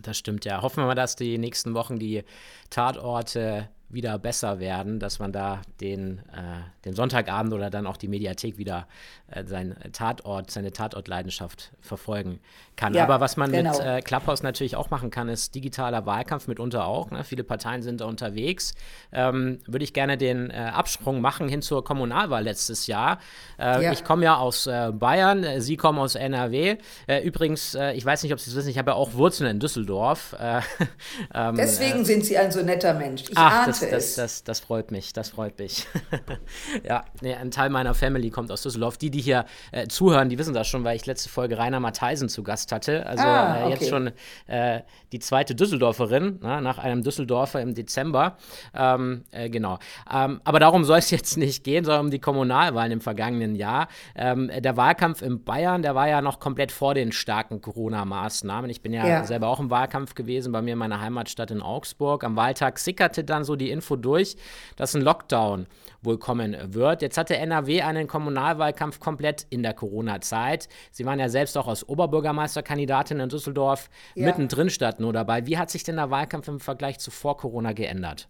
Das 0.00 0.16
stimmt 0.16 0.44
ja. 0.44 0.62
Hoffen 0.62 0.82
wir 0.82 0.86
mal, 0.86 0.94
dass 0.94 1.16
die 1.16 1.38
nächsten 1.38 1.74
Wochen 1.74 1.98
die 1.98 2.22
Tatorte 2.70 3.68
wieder 3.90 4.18
besser 4.18 4.60
werden, 4.60 5.00
dass 5.00 5.18
man 5.18 5.32
da 5.32 5.62
den, 5.80 6.18
äh, 6.32 6.60
den 6.84 6.94
Sonntagabend 6.94 7.54
oder 7.54 7.70
dann 7.70 7.86
auch 7.86 7.96
die 7.96 8.08
Mediathek 8.08 8.58
wieder 8.58 8.86
äh, 9.30 9.44
sein 9.44 9.76
Tatort, 9.92 10.50
seine 10.50 10.72
Tatortleidenschaft 10.72 11.72
verfolgen 11.80 12.40
kann. 12.76 12.92
Ja, 12.92 13.04
Aber 13.04 13.20
was 13.20 13.38
man 13.38 13.50
genau. 13.50 13.72
mit 13.72 13.80
äh, 13.80 14.00
Clubhouse 14.02 14.42
natürlich 14.42 14.76
auch 14.76 14.90
machen 14.90 15.10
kann, 15.10 15.30
ist 15.30 15.54
digitaler 15.54 16.04
Wahlkampf 16.04 16.48
mitunter 16.48 16.86
auch. 16.86 17.10
Ne? 17.10 17.24
Viele 17.24 17.44
Parteien 17.44 17.82
sind 17.82 18.02
da 18.02 18.04
unterwegs. 18.04 18.74
Ähm, 19.10 19.60
Würde 19.66 19.84
ich 19.84 19.94
gerne 19.94 20.18
den 20.18 20.50
äh, 20.50 20.54
Absprung 20.54 21.22
machen 21.22 21.48
hin 21.48 21.62
zur 21.62 21.82
Kommunalwahl 21.82 22.44
letztes 22.44 22.86
Jahr. 22.88 23.18
Äh, 23.58 23.84
ja. 23.84 23.92
Ich 23.92 24.04
komme 24.04 24.24
ja 24.24 24.36
aus 24.36 24.66
äh, 24.66 24.92
Bayern, 24.92 25.60
Sie 25.60 25.76
kommen 25.78 25.98
aus 25.98 26.14
NRW. 26.14 26.76
übrigens, 27.24 27.76
ich 27.94 28.04
weiß 28.04 28.22
nicht, 28.22 28.32
ob 28.32 28.40
Sie 28.40 28.50
es 28.50 28.56
wissen, 28.56 28.68
ich 28.68 28.78
habe 28.78 28.90
ja 28.90 28.96
auch 28.96 29.14
Wurzeln 29.14 29.50
in 29.50 29.60
Düsseldorf. 29.60 30.36
ähm, 31.34 31.56
Deswegen 31.56 32.04
sind 32.04 32.24
Sie 32.24 32.36
ein 32.36 32.50
so 32.50 32.62
netter 32.62 32.94
Mensch. 32.94 33.22
Ich 33.22 33.36
ach, 33.36 33.77
das, 33.80 33.90
das, 33.90 34.14
das, 34.14 34.44
das, 34.44 34.60
freut 34.60 34.90
mich, 34.90 35.12
das 35.12 35.30
freut 35.30 35.58
mich. 35.58 35.86
ja, 36.84 37.04
nee, 37.20 37.34
ein 37.34 37.50
Teil 37.50 37.70
meiner 37.70 37.94
Family 37.94 38.30
kommt 38.30 38.50
aus 38.50 38.62
Düsseldorf. 38.62 38.98
Die, 38.98 39.10
die 39.10 39.20
hier 39.20 39.44
zuhören, 39.88 40.28
die 40.28 40.38
wissen 40.38 40.54
das 40.54 40.66
schon, 40.66 40.84
weil 40.84 40.96
ich 40.96 41.06
letzte 41.06 41.28
Folge 41.28 41.58
Rainer 41.58 41.80
Matheisen 41.80 42.28
zu 42.28 42.42
Gast 42.42 42.72
hatte. 42.72 43.06
Also 43.06 43.24
ah, 43.24 43.64
okay. 43.64 43.70
jetzt 43.70 43.88
schon 43.88 44.12
äh, 44.46 44.82
die 45.12 45.18
zweite 45.18 45.54
Düsseldorferin, 45.54 46.38
na, 46.42 46.60
nach 46.60 46.78
einem 46.78 47.02
Düsseldorfer 47.02 47.60
im 47.60 47.74
Dezember. 47.74 48.36
Ähm, 48.74 49.24
äh, 49.30 49.48
genau. 49.50 49.78
Ähm, 50.12 50.40
aber 50.44 50.60
darum 50.60 50.84
soll 50.84 50.98
es 50.98 51.10
jetzt 51.10 51.36
nicht 51.36 51.64
gehen, 51.64 51.84
sondern 51.84 52.06
um 52.06 52.10
die 52.10 52.18
Kommunalwahlen 52.18 52.92
im 52.92 53.00
vergangenen 53.00 53.54
Jahr. 53.54 53.88
Ähm, 54.14 54.50
der 54.58 54.76
Wahlkampf 54.76 55.22
in 55.22 55.44
Bayern, 55.44 55.82
der 55.82 55.94
war 55.94 56.08
ja 56.08 56.20
noch 56.20 56.40
komplett 56.40 56.72
vor 56.72 56.94
den 56.94 57.12
starken 57.12 57.60
Corona-Maßnahmen. 57.60 58.70
Ich 58.70 58.82
bin 58.82 58.92
ja, 58.92 59.06
ja, 59.06 59.24
selber 59.24 59.48
auch 59.48 59.60
im 59.60 59.70
Wahlkampf 59.70 60.14
gewesen, 60.14 60.52
bei 60.52 60.62
mir 60.62 60.72
in 60.72 60.78
meiner 60.78 61.00
Heimatstadt 61.00 61.50
in 61.50 61.62
Augsburg. 61.62 62.24
Am 62.24 62.36
Wahltag 62.36 62.78
sickerte 62.78 63.24
dann 63.24 63.44
so 63.44 63.56
die 63.56 63.67
Info 63.70 63.96
durch, 63.96 64.36
dass 64.76 64.94
ein 64.94 65.02
Lockdown 65.02 65.66
wohl 66.02 66.18
kommen 66.18 66.56
wird. 66.74 67.02
Jetzt 67.02 67.18
hatte 67.18 67.36
NRW 67.36 67.82
einen 67.82 68.06
Kommunalwahlkampf 68.06 69.00
komplett 69.00 69.46
in 69.50 69.62
der 69.62 69.74
Corona-Zeit. 69.74 70.68
Sie 70.92 71.04
waren 71.04 71.18
ja 71.18 71.28
selbst 71.28 71.56
auch 71.58 71.66
als 71.66 71.88
Oberbürgermeisterkandidatin 71.88 73.20
in 73.20 73.28
Düsseldorf 73.28 73.90
ja. 74.14 74.26
mittendrin 74.26 74.70
statt 74.70 75.00
nur 75.00 75.12
dabei. 75.12 75.46
Wie 75.46 75.58
hat 75.58 75.70
sich 75.70 75.82
denn 75.82 75.96
der 75.96 76.10
Wahlkampf 76.10 76.48
im 76.48 76.60
Vergleich 76.60 76.98
zu 76.98 77.10
vor 77.10 77.36
Corona 77.36 77.72
geändert? 77.72 78.28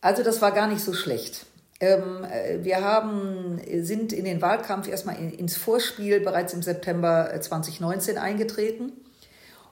Also 0.00 0.22
das 0.22 0.40
war 0.42 0.52
gar 0.52 0.68
nicht 0.68 0.80
so 0.80 0.92
schlecht. 0.92 1.46
Ähm, 1.80 2.24
äh, 2.24 2.64
wir 2.64 2.82
haben, 2.82 3.60
sind 3.82 4.12
in 4.12 4.24
den 4.24 4.42
Wahlkampf 4.42 4.88
erstmal 4.88 5.16
ins 5.16 5.56
Vorspiel 5.56 6.20
bereits 6.20 6.52
im 6.52 6.62
September 6.62 7.30
2019 7.40 8.16
äh, 8.16 8.18
eingetreten 8.18 8.92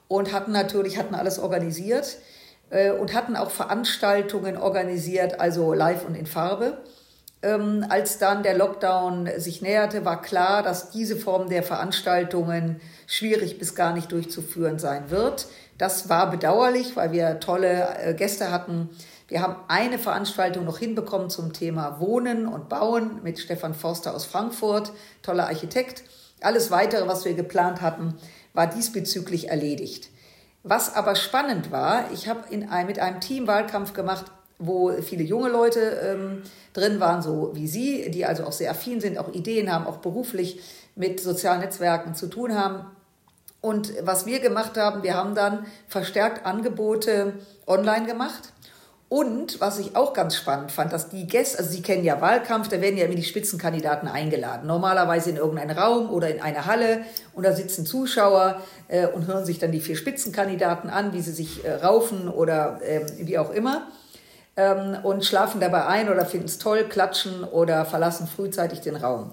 und 0.07 0.31
hatten 0.31 0.51
natürlich, 0.51 0.97
hatten 0.97 1.15
alles 1.15 1.37
organisiert. 1.37 2.17
Äh, 2.69 2.91
und 2.91 3.13
hatten 3.13 3.35
auch 3.35 3.51
Veranstaltungen 3.51 4.57
organisiert, 4.57 5.39
also 5.39 5.73
live 5.73 6.05
und 6.05 6.15
in 6.15 6.25
Farbe. 6.25 6.77
Ähm, 7.43 7.85
als 7.87 8.17
dann 8.17 8.41
der 8.43 8.57
Lockdown 8.57 9.29
sich 9.37 9.61
näherte, 9.61 10.05
war 10.05 10.21
klar, 10.21 10.63
dass 10.63 10.89
diese 10.89 11.15
Form 11.15 11.49
der 11.49 11.63
Veranstaltungen 11.63 12.81
schwierig 13.05 13.59
bis 13.59 13.75
gar 13.75 13.93
nicht 13.93 14.11
durchzuführen 14.11 14.79
sein 14.79 15.11
wird. 15.11 15.47
Das 15.77 16.09
war 16.09 16.31
bedauerlich, 16.31 16.95
weil 16.95 17.11
wir 17.11 17.39
tolle 17.39 17.95
äh, 17.99 18.13
Gäste 18.15 18.51
hatten. 18.51 18.89
Wir 19.27 19.41
haben 19.41 19.57
eine 19.67 19.99
Veranstaltung 19.99 20.65
noch 20.65 20.79
hinbekommen 20.79 21.29
zum 21.29 21.53
Thema 21.53 21.99
Wohnen 21.99 22.47
und 22.47 22.69
Bauen 22.69 23.21
mit 23.23 23.39
Stefan 23.39 23.75
Forster 23.75 24.15
aus 24.15 24.25
Frankfurt, 24.25 24.91
toller 25.21 25.47
Architekt. 25.47 26.03
Alles 26.41 26.71
weitere, 26.71 27.07
was 27.07 27.23
wir 27.25 27.33
geplant 27.33 27.81
hatten, 27.81 28.15
war 28.53 28.67
diesbezüglich 28.67 29.49
erledigt. 29.49 30.09
Was 30.69 30.95
aber 30.95 31.15
spannend 31.15 31.71
war, 31.71 32.11
ich 32.11 32.27
habe 32.27 32.41
mit 32.85 32.99
einem 32.99 33.19
Team 33.21 33.47
Wahlkampf 33.47 33.93
gemacht 33.93 34.25
wo 34.59 34.91
viele 35.01 35.23
junge 35.23 35.49
Leute 35.49 35.79
ähm, 35.79 36.43
drin 36.73 36.99
waren, 36.99 37.21
so 37.21 37.51
wie 37.53 37.67
Sie, 37.67 38.09
die 38.09 38.25
also 38.25 38.43
auch 38.45 38.51
sehr 38.51 38.71
affin 38.71 39.01
sind, 39.01 39.17
auch 39.17 39.33
Ideen 39.33 39.71
haben, 39.71 39.85
auch 39.85 39.97
beruflich 39.97 40.59
mit 40.95 41.19
sozialen 41.19 41.61
Netzwerken 41.61 42.15
zu 42.15 42.27
tun 42.27 42.55
haben. 42.55 42.85
Und 43.61 43.93
was 44.01 44.25
wir 44.25 44.39
gemacht 44.39 44.77
haben, 44.77 45.03
wir 45.03 45.15
haben 45.15 45.35
dann 45.35 45.65
verstärkt 45.87 46.45
Angebote 46.45 47.33
online 47.65 48.05
gemacht. 48.05 48.53
Und 49.09 49.61
was 49.61 49.79
ich 49.79 49.95
auch 49.95 50.11
ganz 50.11 50.35
spannend 50.35 50.69
fand, 50.69 50.91
dass 50.91 51.07
die 51.07 51.27
Gäste, 51.27 51.59
also 51.59 51.69
Sie 51.69 51.81
kennen 51.81 52.03
ja 52.03 52.19
Wahlkampf, 52.19 52.67
da 52.67 52.81
werden 52.81 52.97
ja 52.97 53.05
immer 53.05 53.15
die 53.15 53.23
Spitzenkandidaten 53.23 54.09
eingeladen. 54.09 54.67
Normalerweise 54.67 55.29
in 55.29 55.37
irgendeinen 55.37 55.77
Raum 55.77 56.09
oder 56.09 56.29
in 56.29 56.41
eine 56.41 56.65
Halle 56.65 57.05
und 57.33 57.45
da 57.45 57.53
sitzen 57.53 57.85
Zuschauer 57.85 58.61
äh, 58.89 59.07
und 59.07 59.27
hören 59.27 59.45
sich 59.45 59.59
dann 59.59 59.71
die 59.71 59.79
vier 59.79 59.95
Spitzenkandidaten 59.95 60.89
an, 60.89 61.13
wie 61.13 61.21
sie 61.21 61.31
sich 61.31 61.63
äh, 61.63 61.75
raufen 61.75 62.27
oder 62.27 62.81
äh, 62.81 63.05
wie 63.19 63.37
auch 63.37 63.51
immer 63.51 63.87
ähm, 64.57 64.97
und 65.03 65.23
schlafen 65.23 65.61
dabei 65.61 65.85
ein 65.85 66.09
oder 66.09 66.25
finden 66.25 66.47
es 66.47 66.57
toll, 66.57 66.83
klatschen 66.83 67.45
oder 67.45 67.85
verlassen 67.85 68.27
frühzeitig 68.27 68.81
den 68.81 68.97
Raum. 68.97 69.31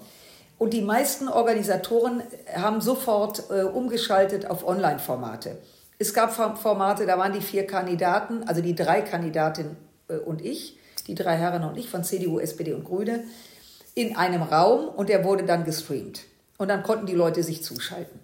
Und 0.57 0.73
die 0.73 0.83
meisten 0.83 1.29
Organisatoren 1.29 2.23
haben 2.55 2.81
sofort 2.81 3.51
äh, 3.51 3.63
umgeschaltet 3.63 4.49
auf 4.49 4.65
Online-Formate. 4.65 5.57
Es 5.99 6.13
gab 6.13 6.33
Formate, 6.33 7.07
da 7.07 7.19
waren 7.19 7.33
die 7.33 7.41
vier 7.41 7.67
Kandidaten, 7.67 8.43
also 8.45 8.61
die 8.61 8.75
drei 8.75 9.03
Kandidatinnen 9.03 9.77
äh, 10.09 10.17
und 10.17 10.45
ich, 10.45 10.79
die 11.07 11.15
drei 11.15 11.37
Herren 11.37 11.65
und 11.65 11.77
ich 11.77 11.89
von 11.89 12.03
CDU, 12.03 12.39
SPD 12.39 12.73
und 12.73 12.85
Grüne, 12.85 13.25
in 13.95 14.17
einem 14.17 14.43
Raum 14.43 14.89
und 14.89 15.09
der 15.09 15.25
wurde 15.25 15.45
dann 15.45 15.65
gestreamt. 15.65 16.25
Und 16.59 16.69
dann 16.69 16.83
konnten 16.83 17.07
die 17.07 17.15
Leute 17.15 17.43
sich 17.43 17.63
zuschalten. 17.63 18.21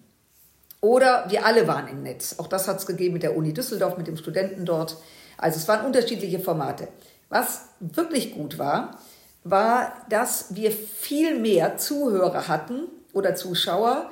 Oder 0.81 1.27
wir 1.29 1.45
alle 1.45 1.69
waren 1.69 1.89
im 1.89 2.03
Netz. 2.03 2.37
Auch 2.39 2.47
das 2.47 2.67
hat 2.67 2.79
es 2.79 2.87
gegeben 2.87 3.15
mit 3.15 3.23
der 3.23 3.37
Uni 3.37 3.53
Düsseldorf, 3.53 3.99
mit 3.99 4.07
dem 4.07 4.17
Studenten 4.17 4.65
dort. 4.65 4.97
Also 5.37 5.59
es 5.59 5.69
waren 5.69 5.85
unterschiedliche 5.85 6.41
Formate. 6.41 6.89
Was 7.29 7.67
wirklich 7.81 8.35
gut 8.35 8.59
war, 8.59 8.99
war, 9.45 9.93
dass 10.09 10.55
wir 10.55 10.73
viel 10.73 11.39
mehr 11.39 11.79
Zuhörer 11.79 12.49
hatten 12.49 12.89
oder 13.13 13.35
Zuschauer, 13.35 14.11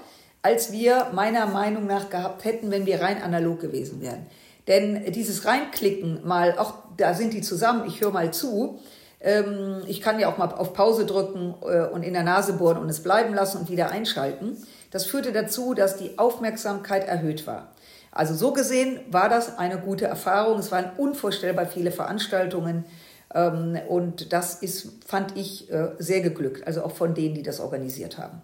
als 0.48 0.72
wir 0.72 1.08
meiner 1.12 1.44
Meinung 1.44 1.86
nach 1.86 2.08
gehabt 2.08 2.46
hätten, 2.46 2.70
wenn 2.70 2.86
wir 2.86 3.02
rein 3.02 3.22
analog 3.22 3.60
gewesen 3.60 4.00
wären. 4.00 4.26
Denn 4.66 5.12
dieses 5.12 5.44
Reinklicken 5.44 6.26
mal, 6.26 6.58
auch 6.58 6.72
da 6.96 7.12
sind 7.12 7.34
die 7.34 7.42
zusammen, 7.42 7.86
ich 7.86 8.00
höre 8.00 8.12
mal 8.12 8.32
zu, 8.32 8.78
ähm, 9.20 9.82
ich 9.86 10.00
kann 10.00 10.18
ja 10.18 10.32
auch 10.32 10.38
mal 10.38 10.50
auf 10.50 10.72
Pause 10.72 11.04
drücken 11.04 11.54
äh, 11.62 11.82
und 11.82 12.02
in 12.02 12.14
der 12.14 12.22
Nase 12.22 12.54
bohren 12.54 12.78
und 12.78 12.88
es 12.88 13.02
bleiben 13.02 13.34
lassen 13.34 13.58
und 13.58 13.70
wieder 13.70 13.90
einschalten. 13.90 14.56
Das 14.90 15.04
führte 15.04 15.32
dazu, 15.32 15.74
dass 15.74 15.98
die 15.98 16.18
Aufmerksamkeit 16.18 17.06
erhöht 17.06 17.46
war. 17.46 17.74
Also 18.10 18.34
so 18.34 18.54
gesehen 18.54 19.00
war 19.10 19.28
das 19.28 19.58
eine 19.58 19.76
gute 19.76 20.06
Erfahrung. 20.06 20.58
Es 20.58 20.72
waren 20.72 20.92
unvorstellbar 20.96 21.66
viele 21.66 21.90
Veranstaltungen. 21.90 22.86
Ähm, 23.34 23.78
und 23.86 24.32
das 24.32 24.62
ist, 24.62 25.04
fand 25.06 25.36
ich, 25.36 25.70
äh, 25.70 25.90
sehr 25.98 26.22
geglückt, 26.22 26.66
also 26.66 26.84
auch 26.84 26.92
von 26.92 27.12
denen, 27.12 27.34
die 27.34 27.42
das 27.42 27.60
organisiert 27.60 28.16
haben. 28.16 28.40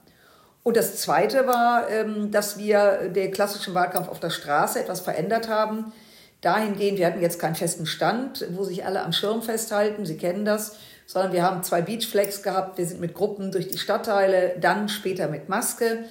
Und 0.64 0.78
das 0.78 0.96
Zweite 0.96 1.46
war, 1.46 1.90
ähm, 1.90 2.30
dass 2.30 2.58
wir 2.58 3.10
den 3.10 3.30
klassischen 3.30 3.74
Wahlkampf 3.74 4.08
auf 4.08 4.18
der 4.18 4.30
Straße 4.30 4.80
etwas 4.80 5.00
verändert 5.00 5.48
haben. 5.48 5.92
Dahingehend, 6.40 6.98
wir 6.98 7.06
hatten 7.06 7.20
jetzt 7.20 7.38
keinen 7.38 7.54
festen 7.54 7.86
Stand, 7.86 8.46
wo 8.50 8.64
sich 8.64 8.84
alle 8.84 9.02
am 9.02 9.12
Schirm 9.12 9.42
festhalten, 9.42 10.06
Sie 10.06 10.16
kennen 10.16 10.44
das, 10.44 10.76
sondern 11.06 11.32
wir 11.32 11.42
haben 11.42 11.62
zwei 11.62 11.82
Beachflags 11.82 12.42
gehabt. 12.42 12.78
Wir 12.78 12.86
sind 12.86 13.00
mit 13.00 13.14
Gruppen 13.14 13.52
durch 13.52 13.68
die 13.68 13.78
Stadtteile, 13.78 14.56
dann 14.58 14.88
später 14.88 15.28
mit 15.28 15.50
Maske, 15.50 16.04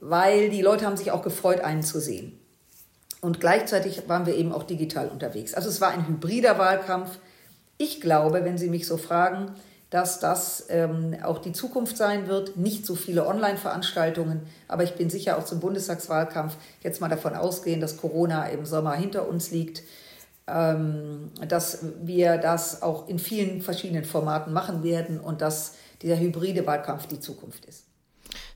weil 0.00 0.50
die 0.50 0.62
Leute 0.62 0.86
haben 0.86 0.96
sich 0.96 1.12
auch 1.12 1.22
gefreut, 1.22 1.60
einen 1.60 1.82
zu 1.82 2.00
sehen. 2.00 2.36
Und 3.20 3.38
gleichzeitig 3.38 4.08
waren 4.08 4.26
wir 4.26 4.34
eben 4.34 4.52
auch 4.52 4.64
digital 4.64 5.08
unterwegs. 5.08 5.54
Also 5.54 5.68
es 5.68 5.80
war 5.80 5.90
ein 5.90 6.08
hybrider 6.08 6.58
Wahlkampf. 6.58 7.18
Ich 7.78 8.00
glaube, 8.00 8.44
wenn 8.44 8.58
Sie 8.58 8.70
mich 8.70 8.88
so 8.88 8.96
fragen, 8.96 9.54
dass 9.90 10.20
das 10.20 10.66
ähm, 10.68 11.16
auch 11.22 11.38
die 11.38 11.52
Zukunft 11.52 11.96
sein 11.96 12.28
wird. 12.28 12.56
Nicht 12.56 12.86
so 12.86 12.94
viele 12.94 13.26
Online-Veranstaltungen, 13.26 14.42
aber 14.68 14.84
ich 14.84 14.94
bin 14.94 15.10
sicher 15.10 15.36
auch 15.36 15.44
zum 15.44 15.60
Bundestagswahlkampf 15.60 16.56
jetzt 16.82 17.00
mal 17.00 17.08
davon 17.08 17.34
ausgehen, 17.34 17.80
dass 17.80 17.96
Corona 17.96 18.46
im 18.48 18.64
Sommer 18.64 18.94
hinter 18.94 19.28
uns 19.28 19.50
liegt, 19.50 19.82
ähm, 20.46 21.32
dass 21.48 21.84
wir 22.02 22.38
das 22.38 22.82
auch 22.82 23.08
in 23.08 23.18
vielen 23.18 23.62
verschiedenen 23.62 24.04
Formaten 24.04 24.52
machen 24.52 24.84
werden 24.84 25.18
und 25.18 25.40
dass 25.40 25.74
dieser 26.02 26.18
hybride 26.18 26.66
Wahlkampf 26.66 27.06
die 27.06 27.20
Zukunft 27.20 27.64
ist. 27.66 27.89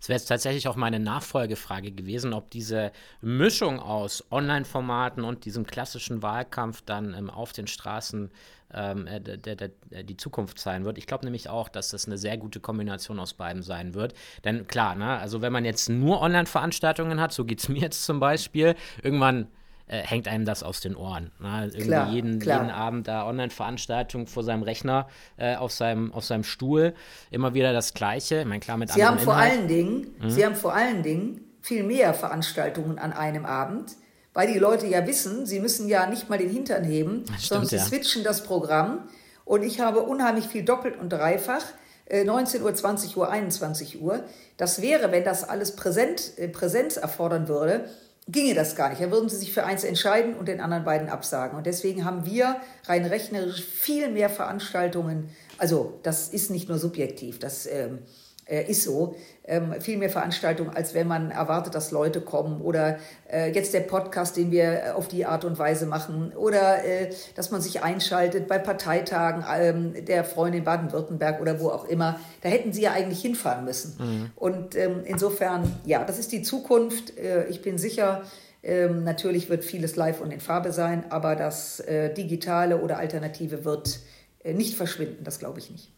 Das 0.04 0.10
wäre 0.10 0.18
jetzt 0.18 0.26
tatsächlich 0.26 0.68
auch 0.68 0.76
meine 0.76 1.00
Nachfolgefrage 1.00 1.90
gewesen, 1.90 2.34
ob 2.34 2.50
diese 2.50 2.92
Mischung 3.22 3.80
aus 3.80 4.22
Online-Formaten 4.30 5.24
und 5.24 5.46
diesem 5.46 5.66
klassischen 5.66 6.20
Wahlkampf 6.20 6.82
dann 6.82 7.14
ähm, 7.14 7.30
auf 7.30 7.54
den 7.54 7.66
Straßen 7.66 8.30
ähm, 8.74 9.06
äh, 9.06 9.18
der, 9.18 9.38
der, 9.38 9.56
der, 9.56 10.02
die 10.02 10.18
Zukunft 10.18 10.58
sein 10.58 10.84
wird. 10.84 10.98
Ich 10.98 11.06
glaube 11.06 11.24
nämlich 11.24 11.48
auch, 11.48 11.70
dass 11.70 11.88
das 11.88 12.04
eine 12.04 12.18
sehr 12.18 12.36
gute 12.36 12.60
Kombination 12.60 13.18
aus 13.18 13.32
beiden 13.32 13.62
sein 13.62 13.94
wird. 13.94 14.12
Denn 14.44 14.66
klar, 14.66 14.94
ne, 14.94 15.16
also 15.16 15.40
wenn 15.40 15.54
man 15.54 15.64
jetzt 15.64 15.88
nur 15.88 16.20
Online-Veranstaltungen 16.20 17.18
hat, 17.18 17.32
so 17.32 17.46
geht 17.46 17.60
es 17.60 17.68
mir 17.70 17.80
jetzt 17.80 18.04
zum 18.04 18.20
Beispiel, 18.20 18.74
irgendwann 19.02 19.48
äh, 19.86 19.98
hängt 19.98 20.28
einem 20.28 20.44
das 20.44 20.62
aus 20.62 20.80
den 20.80 20.96
Ohren. 20.96 21.30
Ne? 21.38 21.64
Irgendwie 21.66 21.82
klar, 21.82 22.10
jeden, 22.10 22.38
klar. 22.38 22.62
jeden 22.62 22.70
Abend 22.70 23.08
da 23.08 23.26
Online-Veranstaltungen 23.26 24.26
vor 24.26 24.42
seinem 24.42 24.62
Rechner, 24.62 25.08
äh, 25.36 25.56
auf, 25.56 25.72
seinem, 25.72 26.12
auf 26.12 26.24
seinem 26.24 26.44
Stuhl, 26.44 26.94
immer 27.30 27.54
wieder 27.54 27.72
das 27.72 27.94
Gleiche. 27.94 28.40
Ich 28.40 28.46
meine, 28.46 28.60
klar, 28.60 28.76
mit 28.76 28.90
Sie 28.90 29.04
haben 29.04 29.18
vor 29.18 29.34
Inhalt. 29.34 29.52
allen 29.52 29.68
Dingen, 29.68 30.06
hm? 30.20 30.30
Sie 30.30 30.44
haben 30.44 30.54
vor 30.54 30.74
allen 30.74 31.02
Dingen 31.02 31.40
viel 31.60 31.82
mehr 31.82 32.14
Veranstaltungen 32.14 32.98
an 32.98 33.12
einem 33.12 33.44
Abend, 33.44 33.92
weil 34.32 34.52
die 34.52 34.58
Leute 34.58 34.86
ja 34.86 35.06
wissen, 35.06 35.46
sie 35.46 35.60
müssen 35.60 35.88
ja 35.88 36.06
nicht 36.06 36.28
mal 36.28 36.38
den 36.38 36.50
Hintern 36.50 36.84
heben, 36.84 37.24
stimmt, 37.24 37.40
sondern 37.40 37.68
sie 37.68 37.76
ja. 37.76 37.84
switchen 37.84 38.24
das 38.24 38.44
Programm. 38.44 39.08
Und 39.44 39.62
ich 39.62 39.80
habe 39.80 40.00
unheimlich 40.00 40.46
viel 40.46 40.64
doppelt 40.64 40.98
und 40.98 41.10
dreifach. 41.10 41.62
19 42.10 42.60
äh, 42.60 42.64
Uhr, 42.64 42.74
20 42.74 43.16
Uhr, 43.16 43.30
21 43.30 44.02
Uhr. 44.02 44.24
Das 44.56 44.82
wäre, 44.82 45.10
wenn 45.10 45.24
das 45.24 45.48
alles 45.48 45.74
Präsent, 45.74 46.32
äh, 46.36 46.48
Präsenz 46.48 46.96
erfordern 46.96 47.48
würde, 47.48 47.88
ginge 48.28 48.54
das 48.54 48.76
gar 48.76 48.88
nicht. 48.88 49.02
Da 49.02 49.10
würden 49.10 49.28
sie 49.28 49.36
sich 49.36 49.52
für 49.52 49.64
eins 49.64 49.84
entscheiden 49.84 50.34
und 50.34 50.48
den 50.48 50.60
anderen 50.60 50.84
beiden 50.84 51.08
absagen. 51.08 51.56
Und 51.56 51.66
deswegen 51.66 52.04
haben 52.04 52.24
wir 52.24 52.56
rein 52.86 53.04
rechnerisch 53.04 53.62
viel 53.62 54.10
mehr 54.10 54.30
Veranstaltungen. 54.30 55.28
Also 55.58 56.00
das 56.02 56.28
ist 56.28 56.50
nicht 56.50 56.68
nur 56.68 56.78
subjektiv, 56.78 57.38
das 57.38 57.66
ähm, 57.66 57.98
äh, 57.98 58.23
ist 58.46 58.82
so. 58.82 59.16
Ähm, 59.46 59.74
viel 59.80 59.98
mehr 59.98 60.10
Veranstaltungen, 60.10 60.70
als 60.74 60.94
wenn 60.94 61.06
man 61.06 61.30
erwartet, 61.30 61.74
dass 61.74 61.90
Leute 61.90 62.20
kommen. 62.20 62.60
Oder 62.60 62.98
äh, 63.30 63.50
jetzt 63.52 63.74
der 63.74 63.80
Podcast, 63.80 64.36
den 64.36 64.50
wir 64.50 64.94
auf 64.96 65.08
die 65.08 65.26
Art 65.26 65.44
und 65.44 65.58
Weise 65.58 65.86
machen. 65.86 66.32
Oder 66.34 66.84
äh, 66.84 67.10
dass 67.34 67.50
man 67.50 67.60
sich 67.60 67.82
einschaltet 67.82 68.48
bei 68.48 68.58
Parteitagen 68.58 69.44
ähm, 69.50 70.04
der 70.04 70.24
Freunde 70.24 70.58
in 70.58 70.64
Baden-Württemberg 70.64 71.40
oder 71.40 71.60
wo 71.60 71.68
auch 71.68 71.86
immer. 71.86 72.18
Da 72.40 72.48
hätten 72.48 72.72
sie 72.72 72.82
ja 72.82 72.92
eigentlich 72.92 73.20
hinfahren 73.20 73.64
müssen. 73.64 73.96
Mhm. 73.98 74.30
Und 74.36 74.76
ähm, 74.76 75.02
insofern, 75.04 75.80
ja, 75.84 76.04
das 76.04 76.18
ist 76.18 76.32
die 76.32 76.42
Zukunft. 76.42 77.18
Äh, 77.18 77.46
ich 77.48 77.62
bin 77.62 77.78
sicher, 77.78 78.22
natürlich 78.66 79.50
wird 79.50 79.62
vieles 79.62 79.94
live 79.94 80.22
und 80.22 80.32
in 80.32 80.40
Farbe 80.40 80.72
sein, 80.72 81.04
aber 81.10 81.36
das 81.36 81.80
äh, 81.80 82.14
Digitale 82.14 82.80
oder 82.80 82.96
Alternative 82.96 83.66
wird 83.66 83.98
äh, 84.42 84.54
nicht 84.54 84.74
verschwinden, 84.74 85.22
das 85.22 85.38
glaube 85.38 85.58
ich 85.58 85.70
nicht. 85.70 85.92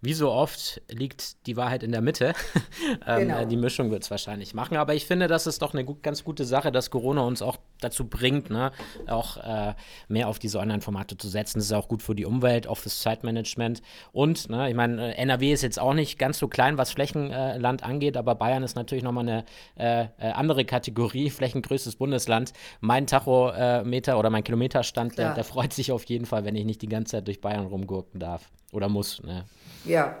Wie 0.00 0.14
so 0.14 0.30
oft 0.30 0.80
liegt 0.88 1.46
die 1.46 1.56
Wahrheit 1.56 1.82
in 1.82 1.90
der 1.90 2.00
Mitte. 2.00 2.32
ähm, 3.06 3.28
genau. 3.28 3.44
Die 3.44 3.56
Mischung 3.56 3.90
wird 3.90 4.04
es 4.04 4.10
wahrscheinlich 4.12 4.54
machen. 4.54 4.76
Aber 4.76 4.94
ich 4.94 5.06
finde, 5.06 5.26
das 5.26 5.48
ist 5.48 5.60
doch 5.60 5.74
eine 5.74 5.84
gut, 5.84 6.04
ganz 6.04 6.22
gute 6.22 6.44
Sache, 6.44 6.70
dass 6.70 6.90
Corona 6.90 7.22
uns 7.22 7.42
auch 7.42 7.56
dazu 7.80 8.04
bringt, 8.04 8.48
ne, 8.48 8.70
auch 9.08 9.36
äh, 9.38 9.74
mehr 10.06 10.28
auf 10.28 10.38
diese 10.38 10.60
Online-Formate 10.60 11.16
zu 11.16 11.28
setzen. 11.28 11.58
Das 11.58 11.66
ist 11.66 11.72
auch 11.72 11.88
gut 11.88 12.02
für 12.02 12.14
die 12.14 12.26
Umwelt, 12.26 12.68
auch 12.68 12.76
fürs 12.76 13.00
Zeitmanagement. 13.00 13.82
Und, 14.12 14.48
ne, 14.48 14.68
ich 14.68 14.76
meine, 14.76 15.14
äh, 15.14 15.16
NRW 15.16 15.52
ist 15.52 15.62
jetzt 15.62 15.80
auch 15.80 15.94
nicht 15.94 16.16
ganz 16.16 16.38
so 16.38 16.46
klein, 16.46 16.78
was 16.78 16.92
Flächenland 16.92 17.82
äh, 17.82 17.84
angeht, 17.84 18.16
aber 18.16 18.36
Bayern 18.36 18.62
ist 18.62 18.76
natürlich 18.76 19.02
nochmal 19.02 19.28
eine 19.28 19.44
äh, 19.76 20.04
äh, 20.18 20.30
andere 20.30 20.64
Kategorie, 20.64 21.30
flächengrößtes 21.30 21.96
Bundesland. 21.96 22.52
Mein 22.80 23.08
Tachometer 23.08 24.18
oder 24.18 24.30
mein 24.30 24.44
Kilometerstand, 24.44 25.18
der, 25.18 25.34
der 25.34 25.44
freut 25.44 25.72
sich 25.72 25.90
auf 25.90 26.04
jeden 26.04 26.26
Fall, 26.26 26.44
wenn 26.44 26.54
ich 26.54 26.64
nicht 26.64 26.82
die 26.82 26.88
ganze 26.88 27.12
Zeit 27.12 27.26
durch 27.26 27.40
Bayern 27.40 27.66
rumgurken 27.66 28.20
darf 28.20 28.48
oder 28.72 28.88
muss. 28.88 29.22
Ne? 29.22 29.44
Ja. 29.88 30.16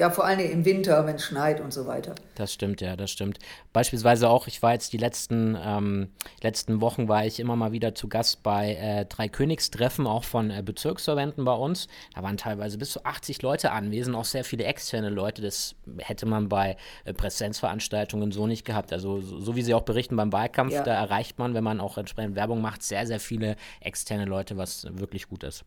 Ja, 0.00 0.08
vor 0.08 0.24
allem 0.24 0.40
im 0.40 0.64
Winter, 0.64 1.04
wenn 1.04 1.16
es 1.16 1.24
schneit 1.24 1.60
und 1.60 1.74
so 1.74 1.86
weiter. 1.86 2.14
Das 2.34 2.54
stimmt, 2.54 2.80
ja, 2.80 2.96
das 2.96 3.10
stimmt. 3.10 3.38
Beispielsweise 3.74 4.30
auch, 4.30 4.46
ich 4.46 4.62
war 4.62 4.72
jetzt 4.72 4.94
die 4.94 4.96
letzten, 4.96 5.58
ähm, 5.62 6.08
letzten 6.42 6.80
Wochen, 6.80 7.06
war 7.06 7.26
ich 7.26 7.38
immer 7.38 7.54
mal 7.54 7.72
wieder 7.72 7.94
zu 7.94 8.08
Gast 8.08 8.42
bei 8.42 8.76
äh, 8.76 9.04
drei 9.04 9.28
Königstreffen, 9.28 10.06
auch 10.06 10.24
von 10.24 10.50
äh, 10.50 10.62
Bezirksverwenden 10.64 11.44
bei 11.44 11.52
uns. 11.52 11.86
Da 12.14 12.22
waren 12.22 12.38
teilweise 12.38 12.78
bis 12.78 12.92
zu 12.92 13.04
80 13.04 13.42
Leute 13.42 13.72
anwesend, 13.72 14.16
auch 14.16 14.24
sehr 14.24 14.42
viele 14.42 14.64
externe 14.64 15.10
Leute. 15.10 15.42
Das 15.42 15.74
hätte 15.98 16.24
man 16.24 16.48
bei 16.48 16.78
äh, 17.04 17.12
Präsenzveranstaltungen 17.12 18.32
so 18.32 18.46
nicht 18.46 18.64
gehabt. 18.64 18.94
Also 18.94 19.20
so, 19.20 19.38
so 19.38 19.54
wie 19.54 19.62
Sie 19.62 19.74
auch 19.74 19.82
berichten 19.82 20.16
beim 20.16 20.32
Wahlkampf, 20.32 20.72
ja. 20.72 20.82
da 20.82 20.94
erreicht 20.94 21.38
man, 21.38 21.52
wenn 21.52 21.64
man 21.64 21.78
auch 21.78 21.98
entsprechend 21.98 22.36
Werbung 22.36 22.62
macht, 22.62 22.82
sehr, 22.82 23.06
sehr 23.06 23.20
viele 23.20 23.56
externe 23.80 24.24
Leute, 24.24 24.56
was 24.56 24.86
wirklich 24.98 25.28
gut 25.28 25.44
ist. 25.44 25.66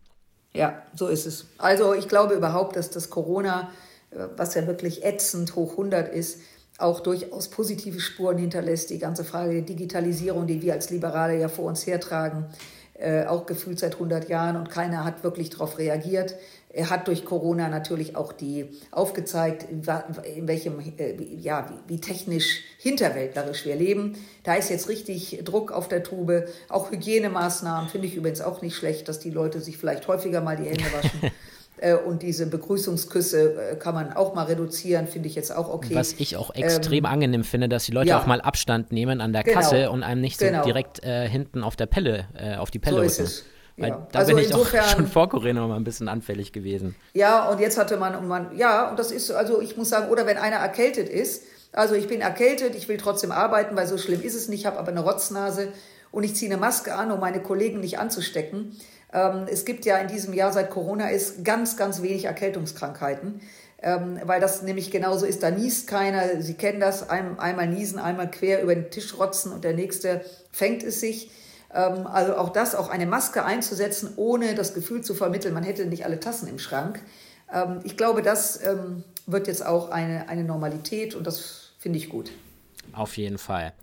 Ja, 0.55 0.83
so 0.95 1.07
ist 1.07 1.25
es. 1.25 1.47
Also 1.57 1.93
ich 1.93 2.07
glaube 2.07 2.35
überhaupt, 2.35 2.75
dass 2.75 2.89
das 2.89 3.09
Corona 3.09 3.69
was 4.35 4.55
ja 4.55 4.67
wirklich 4.67 5.03
ätzend 5.03 5.55
hoch 5.55 5.71
100 5.71 6.13
ist, 6.13 6.39
auch 6.77 6.99
durchaus 6.99 7.49
positive 7.49 7.99
Spuren 7.99 8.37
hinterlässt. 8.37 8.89
Die 8.89 8.99
ganze 8.99 9.23
Frage 9.23 9.53
der 9.53 9.61
Digitalisierung, 9.61 10.47
die 10.47 10.61
wir 10.61 10.73
als 10.73 10.89
Liberale 10.89 11.39
ja 11.39 11.47
vor 11.47 11.65
uns 11.65 11.85
hertragen, 11.85 12.45
äh, 12.95 13.25
auch 13.25 13.45
gefühlt 13.45 13.79
seit 13.79 13.93
100 13.93 14.29
Jahren 14.29 14.55
und 14.55 14.69
keiner 14.69 15.03
hat 15.03 15.23
wirklich 15.23 15.49
darauf 15.49 15.77
reagiert. 15.77 16.35
Er 16.75 16.89
hat 16.89 17.07
durch 17.07 17.23
Corona 17.23 17.69
natürlich 17.69 18.15
auch 18.15 18.33
die 18.33 18.65
aufgezeigt, 18.89 19.67
in 19.69 20.47
welchem, 20.47 20.79
äh, 20.79 21.13
ja, 21.39 21.69
wie, 21.69 21.93
wie 21.93 22.01
technisch 22.01 22.61
hinterwäldlerisch 22.79 23.65
wir 23.65 23.75
leben. 23.75 24.17
Da 24.43 24.55
ist 24.55 24.71
jetzt 24.71 24.89
richtig 24.89 25.41
Druck 25.45 25.71
auf 25.71 25.87
der 25.87 26.01
Tube. 26.01 26.47
Auch 26.69 26.89
Hygienemaßnahmen 26.89 27.89
finde 27.89 28.07
ich 28.07 28.15
übrigens 28.15 28.41
auch 28.41 28.63
nicht 28.63 28.75
schlecht, 28.75 29.07
dass 29.07 29.19
die 29.19 29.29
Leute 29.29 29.61
sich 29.61 29.77
vielleicht 29.77 30.07
häufiger 30.07 30.41
mal 30.41 30.57
die 30.57 30.65
Hände 30.65 30.85
waschen. 30.91 31.31
Äh, 31.77 31.95
und 31.95 32.21
diese 32.21 32.45
Begrüßungsküsse 32.45 33.71
äh, 33.71 33.75
kann 33.75 33.95
man 33.95 34.13
auch 34.13 34.35
mal 34.35 34.45
reduzieren, 34.45 35.07
finde 35.07 35.27
ich 35.27 35.35
jetzt 35.35 35.53
auch 35.53 35.73
okay. 35.73 35.95
Was 35.95 36.13
ich 36.13 36.37
auch 36.37 36.53
extrem 36.53 36.99
ähm, 36.99 37.05
angenehm 37.07 37.43
finde, 37.43 37.67
dass 37.67 37.85
die 37.85 37.91
Leute 37.91 38.09
ja. 38.09 38.21
auch 38.21 38.27
mal 38.27 38.41
Abstand 38.41 38.91
nehmen 38.91 39.19
an 39.21 39.33
der 39.33 39.43
genau. 39.43 39.59
Kasse 39.59 39.89
und 39.89 40.03
einem 40.03 40.21
nicht 40.21 40.39
so 40.39 40.45
genau. 40.45 40.63
direkt 40.63 41.03
äh, 41.03 41.27
hinten 41.27 41.63
auf 41.63 41.75
der 41.75 41.87
Pelle, 41.87 42.27
äh, 42.35 42.55
auf 42.57 42.69
die 42.69 42.77
Pelle 42.77 42.97
so 42.97 43.01
rücken. 43.01 43.11
Ist 43.11 43.19
es. 43.19 43.43
Weil 43.77 43.89
ja. 43.89 44.07
da 44.11 44.19
also 44.19 44.33
bin 44.33 44.43
ich 44.43 44.47
insofern, 44.51 44.89
schon 44.89 45.07
vor 45.07 45.29
Corona 45.29 45.67
mal 45.67 45.75
ein 45.75 45.83
bisschen 45.83 46.09
anfällig 46.09 46.51
gewesen. 46.53 46.95
Ja, 47.13 47.49
und 47.49 47.59
jetzt 47.59 47.77
hatte 47.77 47.97
man, 47.97 48.15
und 48.15 48.27
man, 48.27 48.55
ja, 48.57 48.89
und 48.89 48.99
das 48.99 49.11
ist, 49.11 49.31
also 49.31 49.61
ich 49.61 49.77
muss 49.77 49.89
sagen, 49.89 50.09
oder 50.09 50.25
wenn 50.25 50.37
einer 50.37 50.57
erkältet 50.57 51.09
ist, 51.09 51.43
also 51.71 51.95
ich 51.95 52.07
bin 52.07 52.21
erkältet, 52.21 52.75
ich 52.75 52.87
will 52.87 52.97
trotzdem 52.97 53.31
arbeiten, 53.31 53.75
weil 53.75 53.87
so 53.87 53.97
schlimm 53.97 54.21
ist 54.21 54.35
es 54.35 54.47
nicht, 54.47 54.61
ich 54.61 54.65
habe 54.67 54.77
aber 54.77 54.89
eine 54.89 54.99
Rotznase 54.99 55.69
und 56.11 56.23
ich 56.23 56.35
ziehe 56.35 56.51
eine 56.51 56.59
Maske 56.59 56.93
an, 56.93 57.11
um 57.11 57.19
meine 57.19 57.41
Kollegen 57.41 57.79
nicht 57.79 57.97
anzustecken. 57.97 58.77
Ähm, 59.11 59.45
es 59.49 59.65
gibt 59.65 59.85
ja 59.85 59.97
in 59.97 60.07
diesem 60.07 60.33
Jahr, 60.33 60.53
seit 60.53 60.69
Corona 60.69 61.09
ist, 61.09 61.43
ganz, 61.43 61.75
ganz 61.75 62.03
wenig 62.03 62.25
Erkältungskrankheiten, 62.25 63.41
ähm, 63.81 64.19
weil 64.23 64.39
das 64.39 64.61
nämlich 64.61 64.91
genauso 64.91 65.25
ist. 65.25 65.41
Da 65.41 65.49
niest 65.49 65.87
keiner. 65.87 66.41
Sie 66.41 66.53
kennen 66.53 66.79
das, 66.79 67.09
einmal 67.09 67.67
niesen, 67.67 67.97
einmal 67.97 68.29
quer 68.29 68.61
über 68.61 68.75
den 68.75 68.91
Tisch 68.91 69.17
rotzen 69.17 69.51
und 69.51 69.63
der 69.63 69.73
nächste 69.73 70.21
fängt 70.51 70.83
es 70.83 70.99
sich. 70.99 71.31
Ähm, 71.73 72.07
also 72.07 72.35
auch 72.37 72.49
das, 72.49 72.75
auch 72.75 72.89
eine 72.89 73.05
Maske 73.05 73.45
einzusetzen, 73.45 74.13
ohne 74.15 74.55
das 74.55 74.73
Gefühl 74.73 75.01
zu 75.01 75.13
vermitteln, 75.13 75.53
man 75.53 75.63
hätte 75.63 75.85
nicht 75.85 76.05
alle 76.05 76.19
Tassen 76.19 76.47
im 76.47 76.59
Schrank. 76.59 77.01
ich 77.83 77.97
glaube, 77.97 78.23
das 78.23 78.61
wird 79.27 79.47
jetzt 79.47 79.63
auch 79.63 79.91
eine, 79.91 80.27
eine 80.27 80.43
Normalität 80.43 81.13
und 81.13 81.27
das 81.27 81.73
finde 81.77 81.99
ich 81.99 82.09
gut. 82.09 82.31
Auf 82.93 83.17
jeden 83.17 83.37
Fall. 83.37 83.73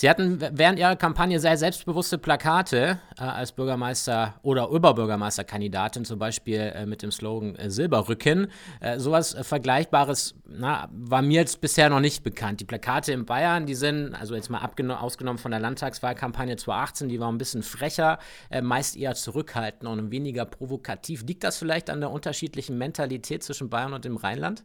Sie 0.00 0.08
hatten 0.08 0.40
während 0.52 0.78
Ihrer 0.78 0.96
Kampagne 0.96 1.38
sehr 1.38 1.58
selbstbewusste 1.58 2.16
Plakate 2.16 2.98
äh, 3.18 3.22
als 3.22 3.52
Bürgermeister 3.52 4.32
oder 4.40 4.72
Oberbürgermeisterkandidatin, 4.72 6.06
zum 6.06 6.18
Beispiel 6.18 6.58
äh, 6.58 6.86
mit 6.86 7.02
dem 7.02 7.10
Slogan 7.10 7.54
äh, 7.56 7.68
Silberrücken. 7.68 8.46
Äh, 8.80 8.98
sowas 8.98 9.36
Vergleichbares 9.42 10.36
na, 10.48 10.88
war 10.90 11.20
mir 11.20 11.42
jetzt 11.42 11.60
bisher 11.60 11.90
noch 11.90 12.00
nicht 12.00 12.22
bekannt. 12.22 12.60
Die 12.60 12.64
Plakate 12.64 13.12
in 13.12 13.26
Bayern, 13.26 13.66
die 13.66 13.74
sind, 13.74 14.14
also 14.14 14.34
jetzt 14.34 14.48
mal 14.48 14.64
ausgenommen 14.64 15.36
von 15.36 15.50
der 15.50 15.60
Landtagswahlkampagne 15.60 16.56
2018, 16.56 17.10
die 17.10 17.20
war 17.20 17.30
ein 17.30 17.36
bisschen 17.36 17.62
frecher, 17.62 18.20
äh, 18.48 18.62
meist 18.62 18.96
eher 18.96 19.14
zurückhaltend 19.14 19.86
und 19.86 20.10
weniger 20.10 20.46
provokativ. 20.46 21.24
Liegt 21.26 21.44
das 21.44 21.58
vielleicht 21.58 21.90
an 21.90 22.00
der 22.00 22.10
unterschiedlichen 22.10 22.78
Mentalität 22.78 23.42
zwischen 23.42 23.68
Bayern 23.68 23.92
und 23.92 24.06
dem 24.06 24.16
Rheinland? 24.16 24.64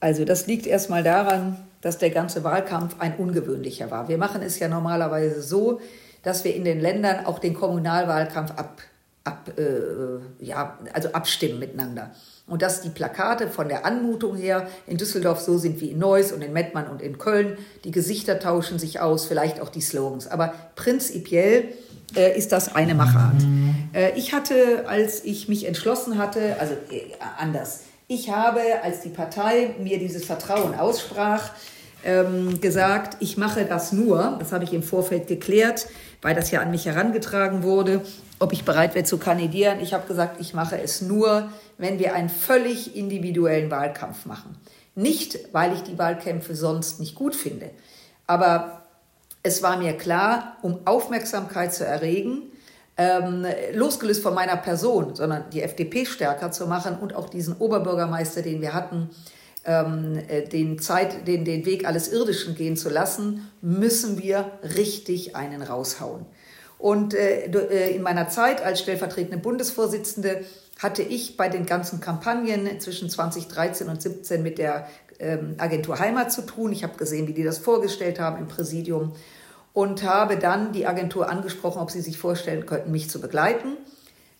Also 0.00 0.26
das 0.26 0.46
liegt 0.46 0.66
erstmal 0.66 1.02
daran, 1.02 1.56
dass 1.84 1.98
der 1.98 2.08
ganze 2.08 2.42
Wahlkampf 2.44 2.96
ein 2.98 3.14
ungewöhnlicher 3.16 3.90
war. 3.90 4.08
Wir 4.08 4.16
machen 4.16 4.40
es 4.40 4.58
ja 4.58 4.68
normalerweise 4.68 5.42
so, 5.42 5.80
dass 6.22 6.42
wir 6.42 6.54
in 6.54 6.64
den 6.64 6.80
Ländern 6.80 7.26
auch 7.26 7.38
den 7.38 7.52
Kommunalwahlkampf 7.52 8.52
ab, 8.52 8.80
ab, 9.24 9.50
äh, 9.58 10.42
ja, 10.42 10.78
also 10.94 11.10
abstimmen 11.12 11.58
miteinander. 11.58 12.10
Und 12.46 12.62
dass 12.62 12.80
die 12.80 12.88
Plakate 12.88 13.48
von 13.48 13.68
der 13.68 13.84
Anmutung 13.84 14.34
her 14.34 14.66
in 14.86 14.96
Düsseldorf 14.96 15.40
so 15.40 15.58
sind 15.58 15.78
wie 15.82 15.90
in 15.90 15.98
Neuss 15.98 16.32
und 16.32 16.40
in 16.40 16.54
Mettmann 16.54 16.88
und 16.88 17.02
in 17.02 17.18
Köln. 17.18 17.58
Die 17.84 17.90
Gesichter 17.90 18.38
tauschen 18.38 18.78
sich 18.78 19.00
aus, 19.00 19.26
vielleicht 19.26 19.60
auch 19.60 19.68
die 19.68 19.82
Slogans. 19.82 20.26
Aber 20.26 20.54
prinzipiell 20.76 21.68
äh, 22.16 22.34
ist 22.36 22.50
das 22.52 22.74
eine 22.74 22.94
Machart. 22.94 23.42
Äh, 23.92 24.18
ich 24.18 24.32
hatte, 24.32 24.88
als 24.88 25.22
ich 25.22 25.48
mich 25.50 25.66
entschlossen 25.66 26.16
hatte, 26.16 26.56
also 26.58 26.72
äh, 26.90 27.12
anders, 27.36 27.80
ich 28.08 28.30
habe, 28.30 28.60
als 28.82 29.00
die 29.00 29.10
Partei 29.10 29.74
mir 29.78 29.98
dieses 29.98 30.24
Vertrauen 30.24 30.74
aussprach, 30.74 31.50
ähm, 32.04 32.60
gesagt, 32.60 33.16
ich 33.20 33.36
mache 33.36 33.64
das 33.64 33.92
nur, 33.92 34.36
das 34.38 34.52
habe 34.52 34.64
ich 34.64 34.72
im 34.72 34.82
Vorfeld 34.82 35.26
geklärt, 35.26 35.86
weil 36.22 36.34
das 36.34 36.50
ja 36.50 36.60
an 36.60 36.70
mich 36.70 36.86
herangetragen 36.86 37.62
wurde, 37.62 38.02
ob 38.38 38.52
ich 38.52 38.64
bereit 38.64 38.94
wäre 38.94 39.04
zu 39.04 39.18
kandidieren. 39.18 39.80
Ich 39.80 39.94
habe 39.94 40.06
gesagt, 40.06 40.40
ich 40.40 40.54
mache 40.54 40.80
es 40.80 41.00
nur, 41.00 41.48
wenn 41.78 41.98
wir 41.98 42.14
einen 42.14 42.28
völlig 42.28 42.96
individuellen 42.96 43.70
Wahlkampf 43.70 44.26
machen. 44.26 44.56
Nicht, 44.94 45.38
weil 45.52 45.72
ich 45.72 45.82
die 45.82 45.98
Wahlkämpfe 45.98 46.54
sonst 46.54 47.00
nicht 47.00 47.14
gut 47.14 47.34
finde, 47.34 47.70
aber 48.26 48.82
es 49.42 49.62
war 49.62 49.76
mir 49.76 49.92
klar, 49.94 50.56
um 50.62 50.80
Aufmerksamkeit 50.86 51.74
zu 51.74 51.84
erregen, 51.84 52.42
ähm, 52.96 53.44
losgelöst 53.74 54.22
von 54.22 54.34
meiner 54.34 54.56
Person, 54.56 55.14
sondern 55.14 55.50
die 55.50 55.62
FDP 55.62 56.06
stärker 56.06 56.50
zu 56.50 56.66
machen 56.66 56.96
und 56.98 57.14
auch 57.14 57.28
diesen 57.28 57.56
Oberbürgermeister, 57.56 58.42
den 58.42 58.60
wir 58.60 58.72
hatten, 58.72 59.10
ähm, 59.64 60.18
äh, 60.28 60.42
den, 60.46 60.78
Zeit, 60.78 61.26
den, 61.26 61.44
den 61.44 61.64
Weg 61.66 61.86
alles 61.86 62.12
Irdischen 62.12 62.54
gehen 62.54 62.76
zu 62.76 62.88
lassen, 62.88 63.50
müssen 63.60 64.22
wir 64.22 64.50
richtig 64.76 65.36
einen 65.36 65.62
raushauen. 65.62 66.26
Und 66.78 67.14
äh, 67.14 67.46
äh 67.46 67.94
in 67.94 68.02
meiner 68.02 68.28
Zeit 68.28 68.62
als 68.62 68.80
stellvertretende 68.80 69.38
Bundesvorsitzende 69.38 70.44
hatte 70.78 71.02
ich 71.02 71.36
bei 71.36 71.48
den 71.48 71.66
ganzen 71.66 72.00
Kampagnen 72.00 72.80
zwischen 72.80 73.08
2013 73.08 73.88
und 73.88 74.02
2017 74.02 74.42
mit 74.42 74.58
der 74.58 74.88
ähm, 75.18 75.54
Agentur 75.58 75.98
Heimat 75.98 76.32
zu 76.32 76.42
tun. 76.42 76.72
Ich 76.72 76.82
habe 76.82 76.96
gesehen, 76.96 77.28
wie 77.28 77.32
die 77.32 77.44
das 77.44 77.58
vorgestellt 77.58 78.18
haben 78.18 78.38
im 78.38 78.48
Präsidium 78.48 79.12
und 79.72 80.02
habe 80.02 80.36
dann 80.36 80.72
die 80.72 80.86
Agentur 80.86 81.28
angesprochen, 81.28 81.80
ob 81.80 81.90
sie 81.90 82.00
sich 82.00 82.18
vorstellen 82.18 82.66
könnten, 82.66 82.90
mich 82.90 83.10
zu 83.10 83.20
begleiten. 83.20 83.76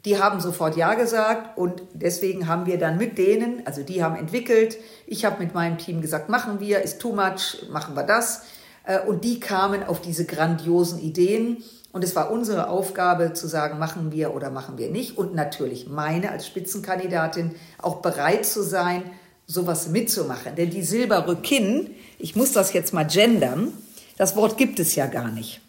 Die 0.04 0.18
haben 0.18 0.40
sofort 0.40 0.76
Ja 0.76 0.94
gesagt 0.94 1.56
und 1.56 1.82
deswegen 1.94 2.46
haben 2.46 2.66
wir 2.66 2.78
dann 2.78 2.98
mit 2.98 3.16
denen, 3.16 3.66
also 3.66 3.82
die 3.82 4.02
haben 4.02 4.16
entwickelt, 4.16 4.76
ich 5.06 5.24
habe 5.24 5.42
mit 5.42 5.54
meinem 5.54 5.78
Team 5.78 6.02
gesagt, 6.02 6.28
machen 6.28 6.60
wir, 6.60 6.82
ist 6.82 7.00
too 7.00 7.14
much, 7.14 7.68
machen 7.70 7.94
wir 7.94 8.02
das. 8.02 8.42
Äh, 8.84 9.00
und 9.00 9.24
die 9.24 9.40
kamen 9.40 9.82
auf 9.82 10.00
diese 10.00 10.26
grandiosen 10.26 11.00
Ideen 11.00 11.64
und 11.94 12.02
es 12.02 12.16
war 12.16 12.32
unsere 12.32 12.70
Aufgabe 12.70 13.34
zu 13.34 13.46
sagen, 13.46 13.78
machen 13.78 14.10
wir 14.10 14.34
oder 14.34 14.50
machen 14.50 14.78
wir 14.78 14.90
nicht. 14.90 15.16
Und 15.16 15.32
natürlich 15.32 15.86
meine 15.86 16.32
als 16.32 16.44
Spitzenkandidatin 16.44 17.54
auch 17.78 18.02
bereit 18.02 18.44
zu 18.44 18.62
sein, 18.62 19.04
sowas 19.46 19.88
mitzumachen. 19.88 20.56
Denn 20.56 20.70
die 20.70 20.82
Silberrückin, 20.82 21.94
ich 22.18 22.34
muss 22.34 22.50
das 22.50 22.72
jetzt 22.72 22.94
mal 22.94 23.06
gendern, 23.06 23.72
das 24.16 24.34
Wort 24.34 24.58
gibt 24.58 24.80
es 24.80 24.96
ja 24.96 25.06
gar 25.06 25.30
nicht. 25.30 25.60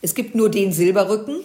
Es 0.00 0.14
gibt 0.14 0.36
nur 0.36 0.48
den 0.48 0.72
Silberrücken. 0.72 1.40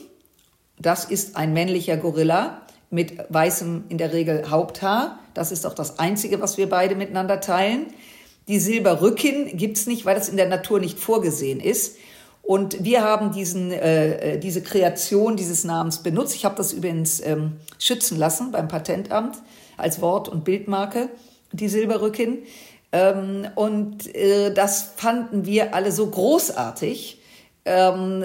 Das 0.80 1.06
ist 1.06 1.36
ein 1.36 1.54
männlicher 1.54 1.98
Gorilla 1.98 2.62
mit 2.90 3.18
weißem, 3.30 3.86
in 3.90 3.98
der 3.98 4.14
Regel 4.14 4.50
Haupthaar. 4.50 5.20
Das 5.34 5.52
ist 5.52 5.66
auch 5.66 5.74
das 5.74 6.00
Einzige, 6.00 6.42
was 6.42 6.58
wir 6.58 6.70
beide 6.70 6.96
miteinander 6.96 7.42
teilen. 7.42 7.88
Die 8.48 8.60
Silberrücken 8.60 9.58
gibt 9.58 9.78
es 9.78 9.88
nicht, 9.88 10.06
weil 10.06 10.16
das 10.16 10.30
in 10.30 10.38
der 10.38 10.48
Natur 10.48 10.80
nicht 10.80 11.00
vorgesehen 11.00 11.60
ist. 11.60 11.98
Und 12.46 12.84
wir 12.84 13.02
haben 13.02 13.32
diesen, 13.32 13.72
äh, 13.72 14.34
äh, 14.34 14.38
diese 14.38 14.62
Kreation 14.62 15.36
dieses 15.36 15.64
Namens 15.64 16.04
benutzt. 16.04 16.36
Ich 16.36 16.46
habe 16.46 16.56
das 16.56 16.74
übrigens 16.74 17.20
ähm, 17.22 17.54
schützen 17.80 18.20
lassen 18.20 18.52
beim 18.52 18.68
Patentamt 18.68 19.38
als 19.78 20.00
Wort- 20.00 20.30
und 20.30 20.44
Bildmarke, 20.46 21.10
die 21.52 21.68
Silberrücken. 21.68 22.44
Ähm, 22.92 23.48
und 23.56 24.14
äh, 24.16 24.54
das 24.54 24.94
fanden 24.96 25.46
wir 25.46 25.74
alle 25.74 25.92
so 25.92 26.08
großartig. 26.08 27.20
Ähm, 27.66 28.24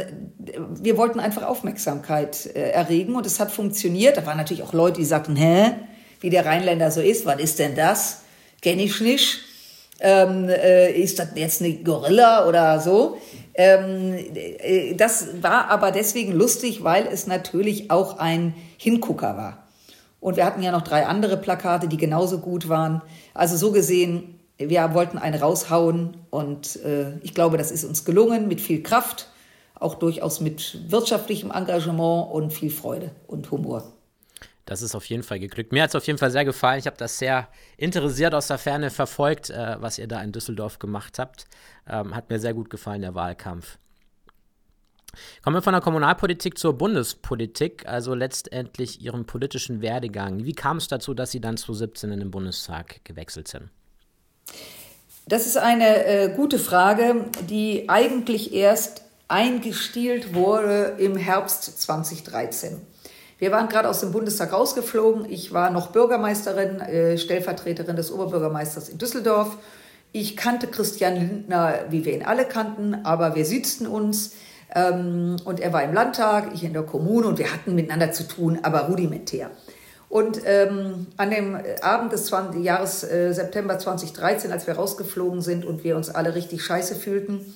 wir 0.80 0.98
wollten 0.98 1.18
einfach 1.18 1.42
Aufmerksamkeit 1.42 2.46
äh, 2.54 2.70
erregen 2.70 3.16
und 3.16 3.24
es 3.24 3.40
hat 3.40 3.50
funktioniert. 3.50 4.18
Da 4.18 4.26
waren 4.26 4.36
natürlich 4.36 4.62
auch 4.62 4.74
Leute, 4.74 5.00
die 5.00 5.06
sagten, 5.06 5.34
hä, 5.34 5.72
wie 6.20 6.28
der 6.28 6.44
Rheinländer 6.44 6.90
so 6.90 7.00
ist, 7.00 7.24
was 7.24 7.40
ist 7.40 7.58
denn 7.58 7.74
das? 7.74 8.22
Kenn 8.60 8.78
ich 8.78 9.00
nicht. 9.00 9.40
Ähm, 10.00 10.48
äh, 10.48 10.92
ist 10.92 11.18
das 11.18 11.28
jetzt 11.34 11.62
eine 11.62 11.74
Gorilla 11.74 12.46
oder 12.48 12.80
so? 12.80 13.18
Ähm, 13.54 14.14
äh, 14.34 14.94
das 14.94 15.42
war 15.42 15.68
aber 15.70 15.90
deswegen 15.90 16.32
lustig, 16.32 16.84
weil 16.84 17.06
es 17.06 17.26
natürlich 17.26 17.90
auch 17.90 18.18
ein 18.18 18.54
Hingucker 18.76 19.36
war. 19.36 19.68
Und 20.20 20.36
wir 20.36 20.44
hatten 20.44 20.62
ja 20.62 20.72
noch 20.72 20.82
drei 20.82 21.06
andere 21.06 21.38
Plakate, 21.38 21.88
die 21.88 21.96
genauso 21.96 22.38
gut 22.38 22.68
waren. 22.68 23.02
Also 23.32 23.56
so 23.56 23.72
gesehen, 23.72 24.39
wir 24.68 24.94
wollten 24.94 25.18
einen 25.18 25.40
raushauen 25.40 26.18
und 26.30 26.76
äh, 26.84 27.18
ich 27.20 27.34
glaube, 27.34 27.56
das 27.56 27.70
ist 27.70 27.84
uns 27.84 28.04
gelungen 28.04 28.46
mit 28.46 28.60
viel 28.60 28.82
Kraft, 28.82 29.28
auch 29.74 29.94
durchaus 29.94 30.40
mit 30.40 30.90
wirtschaftlichem 30.90 31.50
Engagement 31.50 32.30
und 32.32 32.52
viel 32.52 32.70
Freude 32.70 33.10
und 33.26 33.50
Humor. 33.50 33.92
Das 34.66 34.82
ist 34.82 34.94
auf 34.94 35.06
jeden 35.06 35.22
Fall 35.22 35.40
geglückt. 35.40 35.72
Mir 35.72 35.82
hat 35.82 35.90
es 35.90 35.96
auf 35.96 36.06
jeden 36.06 36.18
Fall 36.18 36.30
sehr 36.30 36.44
gefallen. 36.44 36.78
Ich 36.78 36.86
habe 36.86 36.96
das 36.96 37.18
sehr 37.18 37.48
interessiert 37.76 38.34
aus 38.34 38.46
der 38.46 38.58
Ferne 38.58 38.90
verfolgt, 38.90 39.50
äh, 39.50 39.76
was 39.80 39.98
ihr 39.98 40.06
da 40.06 40.22
in 40.22 40.30
Düsseldorf 40.30 40.78
gemacht 40.78 41.18
habt. 41.18 41.46
Ähm, 41.88 42.14
hat 42.14 42.30
mir 42.30 42.38
sehr 42.38 42.54
gut 42.54 42.70
gefallen, 42.70 43.00
der 43.00 43.14
Wahlkampf. 43.14 43.78
Kommen 45.42 45.56
wir 45.56 45.62
von 45.62 45.72
der 45.72 45.82
Kommunalpolitik 45.82 46.56
zur 46.56 46.78
Bundespolitik, 46.78 47.88
also 47.88 48.14
letztendlich 48.14 49.00
Ihrem 49.00 49.24
politischen 49.24 49.80
Werdegang. 49.80 50.44
Wie 50.44 50.52
kam 50.52 50.76
es 50.76 50.86
dazu, 50.86 51.14
dass 51.14 51.32
Sie 51.32 51.40
dann 51.40 51.56
2017 51.56 52.12
in 52.12 52.20
den 52.20 52.30
Bundestag 52.30 53.04
gewechselt 53.04 53.48
sind? 53.48 53.70
Das 55.26 55.46
ist 55.46 55.56
eine 55.56 56.04
äh, 56.04 56.28
gute 56.34 56.58
Frage, 56.58 57.26
die 57.48 57.88
eigentlich 57.88 58.52
erst 58.52 59.02
eingestielt 59.28 60.34
wurde 60.34 60.96
im 60.98 61.16
Herbst 61.16 61.80
2013. 61.80 62.80
Wir 63.38 63.52
waren 63.52 63.68
gerade 63.68 63.88
aus 63.88 64.00
dem 64.00 64.12
Bundestag 64.12 64.52
rausgeflogen. 64.52 65.24
Ich 65.30 65.52
war 65.52 65.70
noch 65.70 65.92
Bürgermeisterin, 65.92 66.80
äh, 66.80 67.16
Stellvertreterin 67.16 67.96
des 67.96 68.12
Oberbürgermeisters 68.12 68.88
in 68.88 68.98
Düsseldorf. 68.98 69.56
Ich 70.12 70.36
kannte 70.36 70.66
Christian 70.66 71.14
Lindner, 71.14 71.86
wie 71.90 72.04
wir 72.04 72.12
ihn 72.12 72.24
alle 72.24 72.44
kannten, 72.44 73.04
aber 73.04 73.36
wir 73.36 73.44
sitzten 73.44 73.86
uns. 73.86 74.32
Ähm, 74.74 75.36
und 75.44 75.60
er 75.60 75.72
war 75.72 75.82
im 75.84 75.94
Landtag, 75.94 76.50
ich 76.54 76.64
in 76.64 76.72
der 76.72 76.82
Kommune 76.82 77.28
und 77.28 77.38
wir 77.38 77.52
hatten 77.52 77.74
miteinander 77.74 78.12
zu 78.12 78.26
tun, 78.26 78.58
aber 78.62 78.88
rudimentär. 78.88 79.50
Und 80.10 80.40
ähm, 80.44 81.06
an 81.16 81.30
dem 81.30 81.56
Abend 81.82 82.12
des 82.12 82.26
20, 82.26 82.64
Jahres 82.64 83.04
äh, 83.04 83.32
September 83.32 83.78
2013, 83.78 84.50
als 84.50 84.66
wir 84.66 84.74
rausgeflogen 84.74 85.40
sind 85.40 85.64
und 85.64 85.84
wir 85.84 85.96
uns 85.96 86.10
alle 86.10 86.34
richtig 86.34 86.64
scheiße 86.64 86.96
fühlten, 86.96 87.54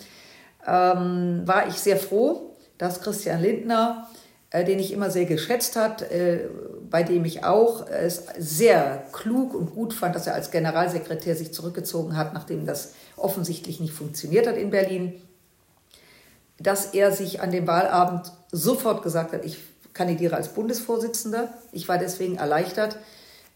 ähm, 0.64 1.43
war 1.47 1.67
ich 1.67 1.75
sehr 1.75 1.97
froh, 1.97 2.55
dass 2.79 3.01
Christian 3.01 3.43
Lindner, 3.43 4.09
äh, 4.51 4.64
den 4.64 4.79
ich 4.79 4.93
immer 4.93 5.11
sehr 5.11 5.25
geschätzt 5.25 5.75
hat, 5.75 6.03
äh, 6.03 6.49
bei 6.88 7.03
dem 7.03 7.25
ich 7.25 7.45
auch 7.45 7.88
es 7.88 8.23
sehr 8.38 9.03
klug 9.11 9.53
und 9.53 9.75
gut 9.75 9.93
fand, 9.93 10.14
dass 10.14 10.29
er 10.29 10.35
als 10.35 10.53
Generalsekretär 10.53 11.35
sich 11.35 11.53
zurückgezogen 11.53 12.17
hat, 12.17 12.35
nachdem 12.35 12.67
das 12.67 12.95
offensichtlich 13.17 13.81
nicht 13.81 13.93
funktioniert 13.93 14.47
hat 14.47 14.57
in 14.57 14.71
Berlin, 14.71 15.21
dass 16.61 16.95
er 16.95 17.11
sich 17.11 17.40
an 17.40 17.51
dem 17.51 17.67
Wahlabend 17.67 18.31
sofort 18.53 19.03
gesagt 19.03 19.33
hat, 19.33 19.45
ich 19.45 19.59
kandidiere 19.94 20.37
als 20.37 20.48
Bundesvorsitzender. 20.48 21.54
Ich 21.72 21.88
war 21.88 21.98
deswegen 21.98 22.37
erleichtert, 22.37 22.98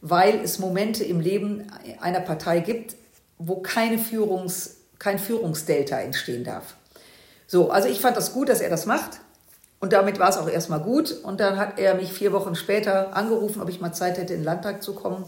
weil 0.01 0.41
es 0.43 0.59
Momente 0.59 1.05
im 1.05 1.21
Leben 1.21 1.67
einer 2.01 2.21
Partei 2.21 2.61
gibt, 2.61 2.97
wo 3.39 3.57
keine 3.57 3.99
Führungs, 3.99 4.77
kein 4.99 5.19
Führungsdelta 5.19 5.99
entstehen 6.01 6.45
darf. 6.45 6.75
So, 7.47 7.71
also 7.71 7.89
ich 7.89 8.01
fand 8.01 8.17
das 8.17 8.33
gut, 8.33 8.49
dass 8.49 8.61
er 8.61 8.71
das 8.71 8.87
macht. 8.87 9.21
Und 9.81 9.93
damit 9.93 10.19
war 10.19 10.29
es 10.29 10.37
auch 10.37 10.49
erstmal 10.49 10.81
gut. 10.81 11.13
Und 11.23 11.41
dann 11.41 11.57
hat 11.57 11.79
er 11.79 11.95
mich 11.95 12.13
vier 12.13 12.33
Wochen 12.33 12.55
später 12.55 13.17
angerufen, 13.17 13.63
ob 13.63 13.69
ich 13.69 13.81
mal 13.81 13.93
Zeit 13.93 14.19
hätte, 14.19 14.35
in 14.35 14.41
den 14.41 14.45
Landtag 14.45 14.83
zu 14.83 14.95
kommen. 14.95 15.25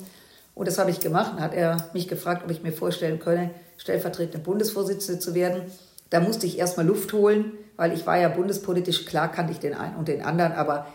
Und 0.55 0.67
das 0.67 0.79
habe 0.79 0.91
ich 0.91 1.01
gemacht. 1.01 1.33
Dann 1.35 1.43
hat 1.43 1.55
er 1.55 1.89
mich 1.93 2.09
gefragt, 2.09 2.43
ob 2.45 2.51
ich 2.51 2.63
mir 2.63 2.73
vorstellen 2.73 3.21
könne, 3.21 3.51
stellvertretende 3.79 4.39
Bundesvorsitzende 4.39 5.21
zu 5.21 5.35
werden. 5.35 5.63
Da 6.11 6.21
musste 6.21 6.47
ich 6.47 6.59
erstmal 6.59 6.87
Luft 6.87 7.13
holen, 7.13 7.53
weil 7.77 7.93
ich 7.93 8.07
war 8.07 8.19
ja 8.19 8.29
bundespolitisch, 8.29 9.07
klar 9.07 9.31
kannte 9.31 9.53
ich 9.53 9.61
den 9.61 9.75
einen 9.75 9.97
und 9.97 10.09
den 10.09 10.23
anderen, 10.23 10.53
aber 10.53 10.87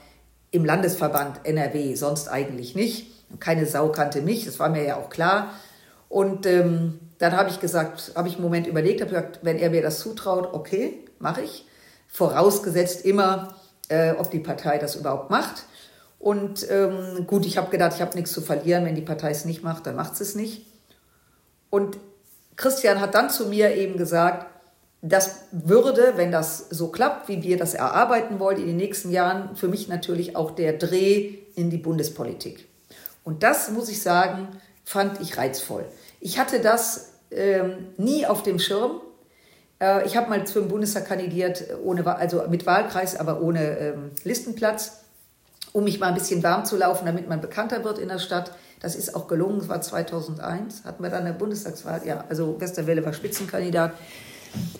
im 0.56 0.66
Landesverband 0.66 1.42
NRW 1.46 1.96
sonst 1.96 2.30
eigentlich 2.30 2.76
nicht. 2.76 3.12
Keine 3.40 3.66
Sau 3.66 3.90
kannte 3.90 4.22
mich, 4.22 4.46
das 4.46 4.60
war 4.60 4.70
mir 4.70 4.84
ja 4.84 4.98
auch 4.98 5.10
klar. 5.10 5.54
Und 6.08 6.46
ähm, 6.46 7.00
dann 7.18 7.36
habe 7.36 7.50
ich 7.50 7.60
gesagt, 7.60 8.14
habe 8.16 8.28
ich 8.28 8.36
einen 8.36 8.44
Moment 8.44 8.68
überlegt, 8.68 9.02
habe 9.02 9.10
gesagt, 9.10 9.40
wenn 9.42 9.58
er 9.58 9.70
mir 9.70 9.82
das 9.82 10.00
zutraut, 10.00 10.54
okay, 10.54 11.04
mache 11.20 11.42
ich. 11.42 11.68
Vorausgesetzt 12.08 13.04
immer, 13.04 13.56
äh, 13.90 14.12
ob 14.14 14.32
die 14.32 14.40
Partei 14.40 14.78
das 14.78 14.96
überhaupt 14.96 15.30
macht. 15.30 15.66
Und 16.20 16.70
ähm, 16.72 17.28
gut, 17.28 17.46
ich 17.46 17.58
habe 17.58 17.70
gedacht, 17.70 17.94
ich 17.96 18.02
habe 18.02 18.16
nichts 18.16 18.32
zu 18.32 18.42
verlieren. 18.42 18.86
Wenn 18.86 18.96
die 18.96 19.02
Partei 19.02 19.32
es 19.32 19.46
nicht 19.46 19.64
macht, 19.64 19.86
dann 19.86 19.96
macht 19.96 20.16
sie 20.16 20.24
es 20.24 20.36
nicht. 20.36 20.66
Und 21.70 21.98
Christian 22.56 23.02
hat 23.02 23.14
dann 23.14 23.30
zu 23.30 23.48
mir 23.48 23.76
eben 23.76 23.98
gesagt, 23.98 24.48
das 25.10 25.42
würde, 25.52 26.14
wenn 26.16 26.32
das 26.32 26.68
so 26.70 26.88
klappt, 26.88 27.28
wie 27.28 27.44
wir 27.44 27.58
das 27.58 27.74
erarbeiten 27.74 28.40
wollen 28.40 28.58
in 28.58 28.68
den 28.68 28.78
nächsten 28.78 29.12
Jahren, 29.12 29.56
für 29.56 29.68
mich 29.68 29.88
natürlich 29.88 30.36
auch 30.36 30.52
der 30.52 30.74
Dreh 30.74 31.36
in 31.56 31.70
die 31.70 31.78
Bundespolitik. 31.78 32.68
Und 33.24 33.44
das, 33.44 33.70
muss 33.70 33.90
ich 33.90 34.02
sagen, 34.02 34.48
fand 34.84 35.22
ich 35.22 35.38
reizvoll. 35.38 35.86
Ich 36.20 36.40
hatte 36.40 36.60
das 36.60 37.14
ähm, 37.32 37.88
nie 37.98 38.26
auf 38.26 38.44
dem 38.44 38.60
Schirm. 38.60 39.02
Äh, 39.80 40.06
ich 40.08 40.18
habe 40.18 40.30
mal 40.30 40.46
für 40.48 40.62
den 40.62 40.70
Bundestag 40.70 41.06
kandidiert, 41.06 41.66
ohne, 41.84 42.06
also 42.16 42.44
mit 42.50 42.66
Wahlkreis, 42.66 43.16
aber 43.16 43.42
ohne 43.42 43.78
ähm, 43.78 44.12
Listenplatz, 44.24 45.02
um 45.72 45.84
mich 45.84 46.00
mal 46.00 46.08
ein 46.08 46.14
bisschen 46.16 46.42
warm 46.42 46.66
zu 46.66 46.78
laufen, 46.78 47.06
damit 47.06 47.28
man 47.28 47.42
bekannter 47.42 47.84
wird 47.84 48.00
in 48.00 48.10
der 48.10 48.20
Stadt. 48.20 48.52
Das 48.80 48.96
ist 48.96 49.16
auch 49.16 49.28
gelungen, 49.28 49.60
es 49.60 49.70
war 49.70 49.82
2001, 49.82 50.84
hatten 50.84 51.04
wir 51.04 51.10
dann 51.10 51.26
eine 51.26 51.34
Bundestagswahl, 51.34 52.02
ja, 52.06 52.24
also 52.30 52.60
Westerwelle 52.60 53.06
war 53.06 53.14
Spitzenkandidat. 53.14 53.94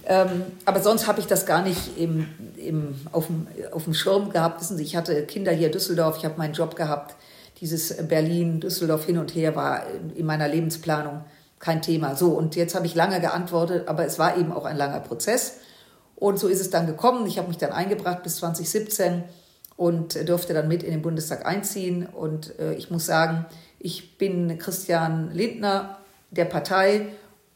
Ähm, 0.06 0.44
aber 0.66 0.82
sonst 0.82 1.08
habe 1.08 1.20
ich 1.20 1.28
das 1.28 1.46
gar 1.46 1.62
nicht 1.62 1.98
im, 1.98 2.28
im, 2.58 2.96
auf, 3.12 3.28
dem, 3.28 3.48
auf 3.72 3.86
dem 3.86 3.94
Schirm 3.94 4.32
gehabt. 4.32 4.62
Wissen 4.62 4.78
Sie, 4.78 4.84
ich 4.84 4.96
hatte 4.96 5.26
Kinder 5.26 5.52
hier 5.52 5.68
in 5.68 5.74
Düsseldorf, 5.74 6.18
ich 6.18 6.26
habe 6.26 6.38
meinen 6.38 6.54
Job 6.54 6.76
gehabt. 6.76 7.16
Dieses 7.62 7.96
Berlin, 8.08 8.60
Düsseldorf 8.60 9.06
hin 9.06 9.18
und 9.18 9.34
her 9.34 9.56
war 9.56 9.84
in 10.16 10.26
meiner 10.26 10.48
Lebensplanung 10.48 11.24
kein 11.60 11.82
Thema. 11.82 12.16
So, 12.16 12.32
und 12.32 12.56
jetzt 12.56 12.76
habe 12.76 12.86
ich 12.86 12.96
lange 12.96 13.20
geantwortet, 13.22 13.88
aber 13.88 14.06
es 14.06 14.20
war 14.20 14.38
eben 14.38 14.52
auch 14.52 14.66
ein 14.66 14.78
langer 14.78 15.00
Prozess. 15.00 15.58
Und 16.16 16.38
so 16.40 16.48
ist 16.48 16.62
es 16.62 16.70
dann 16.70 16.86
gekommen. 16.86 17.26
Ich 17.28 17.38
habe 17.38 17.48
mich 17.48 17.58
dann 17.58 17.72
eingebracht 17.72 18.24
bis 18.24 18.38
2017 18.38 19.24
und 19.78 20.30
durfte 20.30 20.54
dann 20.54 20.68
mit 20.68 20.84
in 20.84 20.92
den 20.92 21.02
Bundestag 21.02 21.46
einziehen. 21.46 22.06
Und 22.06 22.58
äh, 22.60 22.74
ich 22.74 22.92
muss 22.92 23.06
sagen, 23.06 23.46
ich 23.80 24.18
bin 24.18 24.58
Christian 24.58 25.32
Lindner 25.32 25.98
der 26.32 26.46
Partei 26.46 27.08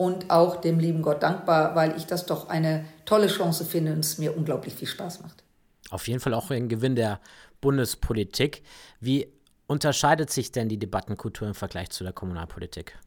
und 0.02 0.32
auch 0.32 0.62
dem 0.62 0.80
lieben 0.80 1.02
Gott 1.02 1.22
dankbar, 1.22 1.76
weil 1.76 1.96
ich 1.98 2.06
das 2.06 2.26
doch 2.26 2.48
eine 2.48 2.86
tolle 3.06 3.28
Chance 3.28 3.66
finde 3.66 3.92
und 3.92 4.00
es 4.00 4.18
mir 4.18 4.36
unglaublich 4.36 4.74
viel 4.74 4.88
Spaß 4.88 5.22
macht. 5.22 5.44
Auf 5.90 6.08
jeden 6.08 6.22
Fall 6.22 6.34
auch 6.34 6.50
ein 6.52 6.70
Gewinn 6.70 6.96
der 6.96 7.20
Bundespolitik. 7.60 8.64
Wie 9.02 9.28
unterscheidet 9.68 10.32
sich 10.32 10.54
denn 10.54 10.70
die 10.70 10.78
Debattenkultur 10.78 11.50
im 11.50 11.54
Vergleich 11.54 11.90
zu 11.90 12.06
der 12.06 12.14
Kommunalpolitik? 12.14 12.98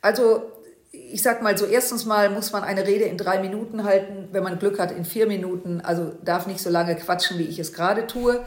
Also 0.00 0.42
ich 0.90 1.22
sag 1.22 1.40
mal 1.40 1.56
so, 1.56 1.66
erstens 1.66 2.04
mal 2.04 2.28
muss 2.28 2.50
man 2.50 2.64
eine 2.64 2.84
Rede 2.84 3.04
in 3.04 3.16
drei 3.16 3.38
Minuten 3.38 3.84
halten, 3.84 4.28
wenn 4.32 4.42
man 4.42 4.58
Glück 4.58 4.80
hat 4.80 4.90
in 4.90 5.04
vier 5.04 5.28
Minuten, 5.28 5.80
also 5.80 6.12
darf 6.24 6.48
nicht 6.48 6.60
so 6.60 6.68
lange 6.68 6.96
quatschen, 6.96 7.38
wie 7.38 7.44
ich 7.44 7.60
es 7.60 7.72
gerade 7.72 8.08
tue. 8.08 8.44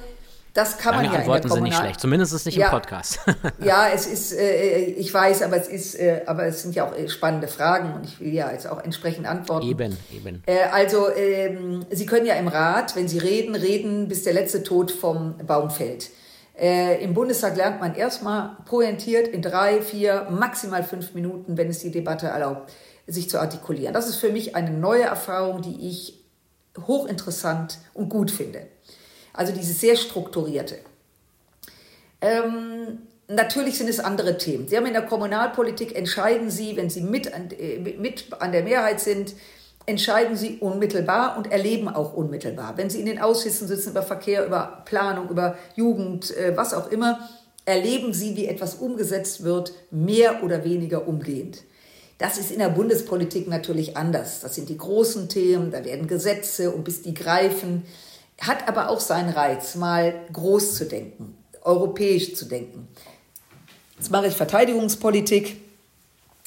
Das 0.56 0.78
kann 0.78 0.94
Lange 0.96 1.10
man 1.10 1.14
ja 1.14 1.20
Antworten 1.20 1.44
in 1.44 1.50
der 1.50 1.56
sind 1.56 1.64
nicht 1.64 1.78
schlecht, 1.78 2.00
zumindest 2.00 2.32
ist 2.32 2.40
es 2.40 2.46
nicht 2.46 2.58
ja, 2.58 2.68
im 2.68 2.72
Podcast. 2.72 3.20
ja, 3.60 3.90
es 3.94 4.08
ist, 4.08 4.32
äh, 4.32 4.86
ich 4.86 5.14
weiß, 5.14 5.42
aber 5.42 5.58
es 5.58 5.68
ist, 5.68 5.96
äh, 5.96 6.22
aber 6.28 6.46
es 6.46 6.62
sind 6.62 6.74
ja 6.74 6.88
auch 6.88 6.96
äh, 6.96 7.10
spannende 7.10 7.50
Fragen 7.50 7.94
und 7.94 8.06
ich 8.06 8.22
will 8.22 8.34
ja 8.34 8.50
jetzt 8.50 8.66
auch 8.66 8.82
entsprechend 8.82 9.28
antworten. 9.28 9.68
Eben, 9.68 9.98
eben. 10.14 10.44
Äh, 10.46 10.60
also 10.72 11.14
ähm, 11.14 11.86
Sie 11.92 12.06
können 12.06 12.26
ja 12.26 12.36
im 12.36 12.48
Rat, 12.48 12.96
wenn 12.96 13.10
Sie 13.10 13.18
reden, 13.18 13.54
reden, 13.54 14.08
bis 14.08 14.24
der 14.24 14.32
letzte 14.32 14.64
Tod 14.64 14.92
vom 14.92 15.36
Baum 15.46 15.70
fällt. 15.70 16.10
Äh, 16.58 17.04
Im 17.04 17.14
Bundestag 17.14 17.58
lernt 17.58 17.82
man 17.82 17.94
erstmal 17.94 18.56
pointiert 18.64 19.28
in 19.28 19.42
drei, 19.42 19.82
vier, 19.82 20.28
maximal 20.30 20.86
fünf 20.86 21.14
Minuten, 21.14 21.58
wenn 21.58 21.68
es 21.68 21.80
die 21.80 21.92
Debatte 21.92 22.28
erlaubt, 22.28 22.72
sich 23.08 23.30
zu 23.30 23.42
artikulieren. 23.42 23.94
Das 23.94 24.08
ist 24.08 24.16
für 24.16 24.32
mich 24.32 24.56
eine 24.56 24.72
neue 24.72 25.04
Erfahrung, 25.04 25.62
die 25.62 25.90
ich 25.90 26.24
hochinteressant 26.88 27.80
und 27.94 28.08
gut 28.08 28.32
finde. 28.32 28.68
Also 29.36 29.54
dieses 29.54 29.82
sehr 29.82 29.96
strukturierte. 29.96 30.78
Ähm, 32.22 33.00
natürlich 33.28 33.78
sind 33.78 33.90
es 33.90 34.00
andere 34.00 34.38
Themen. 34.38 34.68
Sie 34.68 34.78
haben 34.78 34.86
in 34.86 34.94
der 34.94 35.02
Kommunalpolitik, 35.02 35.96
entscheiden 35.96 36.50
Sie, 36.50 36.78
wenn 36.78 36.90
Sie 36.90 37.02
mit 37.02 37.34
an, 37.34 37.50
äh, 37.52 37.80
mit 37.80 38.28
an 38.40 38.52
der 38.52 38.64
Mehrheit 38.64 39.02
sind, 39.02 39.36
entscheiden 39.86 40.36
Sie 40.36 40.58
unmittelbar 40.60 41.38
und 41.38 41.52
erleben 41.52 41.90
auch 41.90 42.14
unmittelbar. 42.14 42.78
Wenn 42.78 42.90
Sie 42.90 43.00
in 43.00 43.06
den 43.06 43.20
Ausschüssen 43.20 43.68
sitzen 43.68 43.92
über 43.92 44.04
Verkehr, 44.04 44.46
über 44.46 44.82
Planung, 44.86 45.30
über 45.30 45.58
Jugend, 45.76 46.36
äh, 46.36 46.56
was 46.56 46.74
auch 46.74 46.90
immer, 46.92 47.30
erleben 47.66 48.14
Sie, 48.14 48.36
wie 48.36 48.48
etwas 48.48 48.76
umgesetzt 48.76 49.44
wird, 49.44 49.74
mehr 49.92 50.44
oder 50.44 50.64
weniger 50.64 51.08
umgehend. 51.08 51.64
Das 52.18 52.38
ist 52.38 52.52
in 52.52 52.60
der 52.60 52.70
Bundespolitik 52.70 53.48
natürlich 53.48 53.98
anders. 53.98 54.40
Das 54.40 54.56
sind 54.56 54.70
die 54.70 54.78
großen 54.78 55.28
Themen, 55.28 55.72
da 55.72 55.84
werden 55.84 56.08
Gesetze 56.08 56.72
und 56.72 56.86
bis 56.86 57.02
die 57.02 57.14
greifen, 57.14 57.84
hat 58.42 58.68
aber 58.68 58.90
auch 58.90 59.00
seinen 59.00 59.30
Reiz, 59.30 59.76
mal 59.76 60.14
groß 60.32 60.76
zu 60.76 60.86
denken, 60.86 61.38
europäisch 61.62 62.36
zu 62.36 62.46
denken. 62.46 62.88
Jetzt 63.98 64.12
mache 64.12 64.28
ich 64.28 64.34
Verteidigungspolitik. 64.34 65.62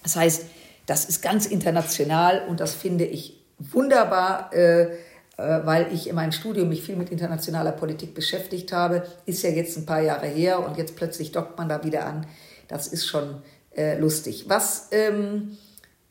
Das 0.03 0.17
heißt, 0.17 0.45
das 0.87 1.07
ist 1.07 1.23
ganz 1.23 1.47
international 1.47 2.47
und 2.49 2.61
das 2.61 2.75
finde 2.75 3.05
ich 3.05 3.43
wunderbar. 3.59 4.53
Äh, 4.53 4.99
äh, 5.39 5.65
weil 5.65 5.93
ich 5.93 6.09
in 6.09 6.17
meinem 6.17 6.33
Studium 6.33 6.69
mich 6.69 6.83
viel 6.83 6.97
mit 6.97 7.11
internationaler 7.11 7.71
Politik 7.71 8.13
beschäftigt 8.13 8.73
habe. 8.73 9.07
Ist 9.25 9.43
ja 9.43 9.51
jetzt 9.51 9.79
ein 9.79 9.87
paar 9.87 10.03
Jahre 10.03 10.27
her 10.27 10.67
und 10.67 10.77
jetzt 10.77 10.97
plötzlich 10.97 11.31
dockt 11.31 11.57
man 11.57 11.69
da 11.69 11.85
wieder 11.85 12.07
an. 12.07 12.27
Das 12.67 12.89
ist 12.89 13.07
schon 13.07 13.41
äh, 13.77 13.97
lustig. 13.99 14.47
Was 14.49 14.89
ähm, 14.91 15.57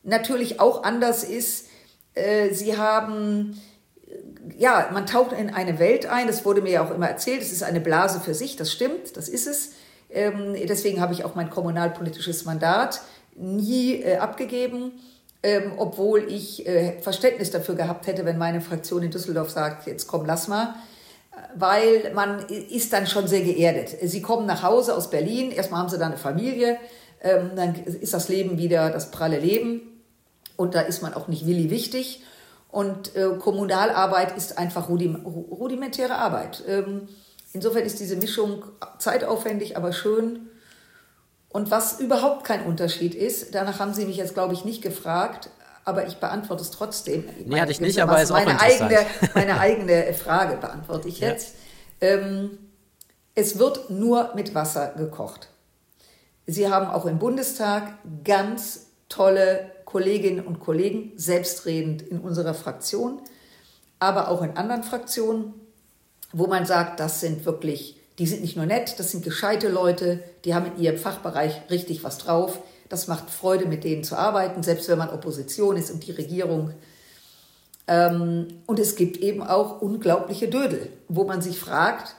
natürlich 0.02 0.60
auch 0.60 0.82
anders 0.82 1.24
ist, 1.24 1.66
äh, 2.14 2.54
sie 2.54 2.78
haben, 2.78 3.60
ja, 4.56 4.88
man 4.92 5.06
taucht 5.06 5.32
in 5.32 5.50
eine 5.50 5.78
Welt 5.78 6.06
ein, 6.06 6.26
das 6.26 6.44
wurde 6.44 6.62
mir 6.62 6.70
ja 6.70 6.84
auch 6.86 6.90
immer 6.90 7.08
erzählt, 7.08 7.42
es 7.42 7.52
ist 7.52 7.62
eine 7.62 7.80
Blase 7.80 8.20
für 8.20 8.34
sich, 8.34 8.56
das 8.56 8.72
stimmt, 8.72 9.16
das 9.16 9.28
ist 9.28 9.46
es. 9.46 9.72
Ähm, 10.10 10.54
deswegen 10.68 11.00
habe 11.00 11.12
ich 11.12 11.24
auch 11.24 11.34
mein 11.34 11.50
kommunalpolitisches 11.50 12.44
Mandat 12.44 13.00
nie 13.36 14.02
äh, 14.02 14.16
abgegeben, 14.16 14.92
ähm, 15.42 15.72
obwohl 15.76 16.30
ich 16.30 16.66
äh, 16.66 17.00
Verständnis 17.00 17.50
dafür 17.50 17.74
gehabt 17.74 18.06
hätte, 18.06 18.24
wenn 18.24 18.38
meine 18.38 18.60
Fraktion 18.60 19.02
in 19.02 19.10
Düsseldorf 19.10 19.50
sagt, 19.50 19.86
jetzt 19.86 20.06
komm, 20.06 20.24
lass 20.24 20.48
mal 20.48 20.74
weil 21.54 22.12
man 22.14 22.40
ist 22.46 22.92
dann 22.92 23.06
schon 23.06 23.26
sehr 23.26 23.42
geerdet. 23.42 23.96
Sie 24.02 24.22
kommen 24.22 24.46
nach 24.46 24.62
Hause 24.62 24.94
aus 24.94 25.10
Berlin, 25.10 25.50
erstmal 25.50 25.80
haben 25.80 25.88
sie 25.88 25.98
da 25.98 26.06
eine 26.06 26.16
Familie, 26.16 26.78
ähm, 27.22 27.52
dann 27.56 27.74
ist 27.74 28.14
das 28.14 28.28
Leben 28.28 28.58
wieder 28.58 28.90
das 28.90 29.10
pralle 29.10 29.38
Leben 29.38 29.82
und 30.56 30.74
da 30.74 30.80
ist 30.80 31.02
man 31.02 31.14
auch 31.14 31.28
nicht 31.28 31.46
willi 31.46 31.70
wichtig. 31.70 32.22
Und 32.70 33.16
äh, 33.16 33.30
Kommunalarbeit 33.38 34.36
ist 34.36 34.58
einfach 34.58 34.88
rudimentäre 34.88 36.16
Arbeit. 36.16 36.62
Ähm, 36.68 37.08
insofern 37.52 37.82
ist 37.84 37.98
diese 37.98 38.16
Mischung 38.16 38.64
zeitaufwendig, 38.98 39.76
aber 39.76 39.92
schön. 39.92 40.48
Und 41.48 41.70
was 41.70 41.98
überhaupt 41.98 42.44
kein 42.44 42.64
Unterschied 42.66 43.14
ist, 43.14 43.54
danach 43.54 43.78
haben 43.80 43.94
Sie 43.94 44.04
mich 44.04 44.18
jetzt, 44.18 44.34
glaube 44.34 44.52
ich, 44.52 44.66
nicht 44.66 44.82
gefragt, 44.82 45.48
aber 45.84 46.06
ich 46.06 46.18
beantworte 46.18 46.62
es 46.62 46.70
trotzdem. 46.70 47.24
Nee, 47.24 47.44
meine, 47.46 47.62
hatte 47.62 47.72
ich 47.72 47.80
nicht, 47.80 47.98
aber 48.02 48.20
ist 48.20 48.30
meine 48.30 48.56
auch 48.56 48.60
eigene, 48.60 49.06
meine 49.34 49.58
eigene 49.58 50.12
Frage 50.12 50.58
beantworte 50.58 51.08
ich 51.08 51.20
jetzt. 51.20 51.54
Ja. 52.02 52.08
Ähm, 52.08 52.58
es 53.34 53.58
wird 53.58 53.88
nur 53.88 54.34
mit 54.34 54.54
Wasser 54.54 54.88
gekocht. 54.96 55.48
Sie 56.46 56.70
haben 56.70 56.88
auch 56.88 57.06
im 57.06 57.18
Bundestag 57.18 57.94
ganz 58.24 58.88
tolle 59.08 59.70
Kolleginnen 59.88 60.44
und 60.44 60.60
Kollegen, 60.60 61.12
selbstredend 61.16 62.02
in 62.02 62.20
unserer 62.20 62.52
Fraktion, 62.52 63.22
aber 63.98 64.28
auch 64.28 64.42
in 64.42 64.50
anderen 64.50 64.82
Fraktionen, 64.82 65.54
wo 66.30 66.46
man 66.46 66.66
sagt, 66.66 67.00
das 67.00 67.20
sind 67.20 67.46
wirklich, 67.46 67.98
die 68.18 68.26
sind 68.26 68.42
nicht 68.42 68.54
nur 68.54 68.66
nett, 68.66 68.98
das 68.98 69.12
sind 69.12 69.24
gescheite 69.24 69.70
Leute, 69.70 70.22
die 70.44 70.54
haben 70.54 70.66
in 70.66 70.82
ihrem 70.82 70.98
Fachbereich 70.98 71.62
richtig 71.70 72.04
was 72.04 72.18
drauf. 72.18 72.60
Das 72.90 73.08
macht 73.08 73.30
Freude, 73.30 73.64
mit 73.64 73.82
denen 73.82 74.04
zu 74.04 74.16
arbeiten, 74.16 74.62
selbst 74.62 74.90
wenn 74.90 74.98
man 74.98 75.08
Opposition 75.08 75.78
ist 75.78 75.90
und 75.90 76.06
die 76.06 76.12
Regierung. 76.12 76.74
Ähm, 77.86 78.48
und 78.66 78.78
es 78.78 78.94
gibt 78.94 79.16
eben 79.16 79.42
auch 79.42 79.80
unglaubliche 79.80 80.48
Dödel, 80.48 80.92
wo 81.08 81.24
man 81.24 81.40
sich 81.40 81.58
fragt, 81.58 82.14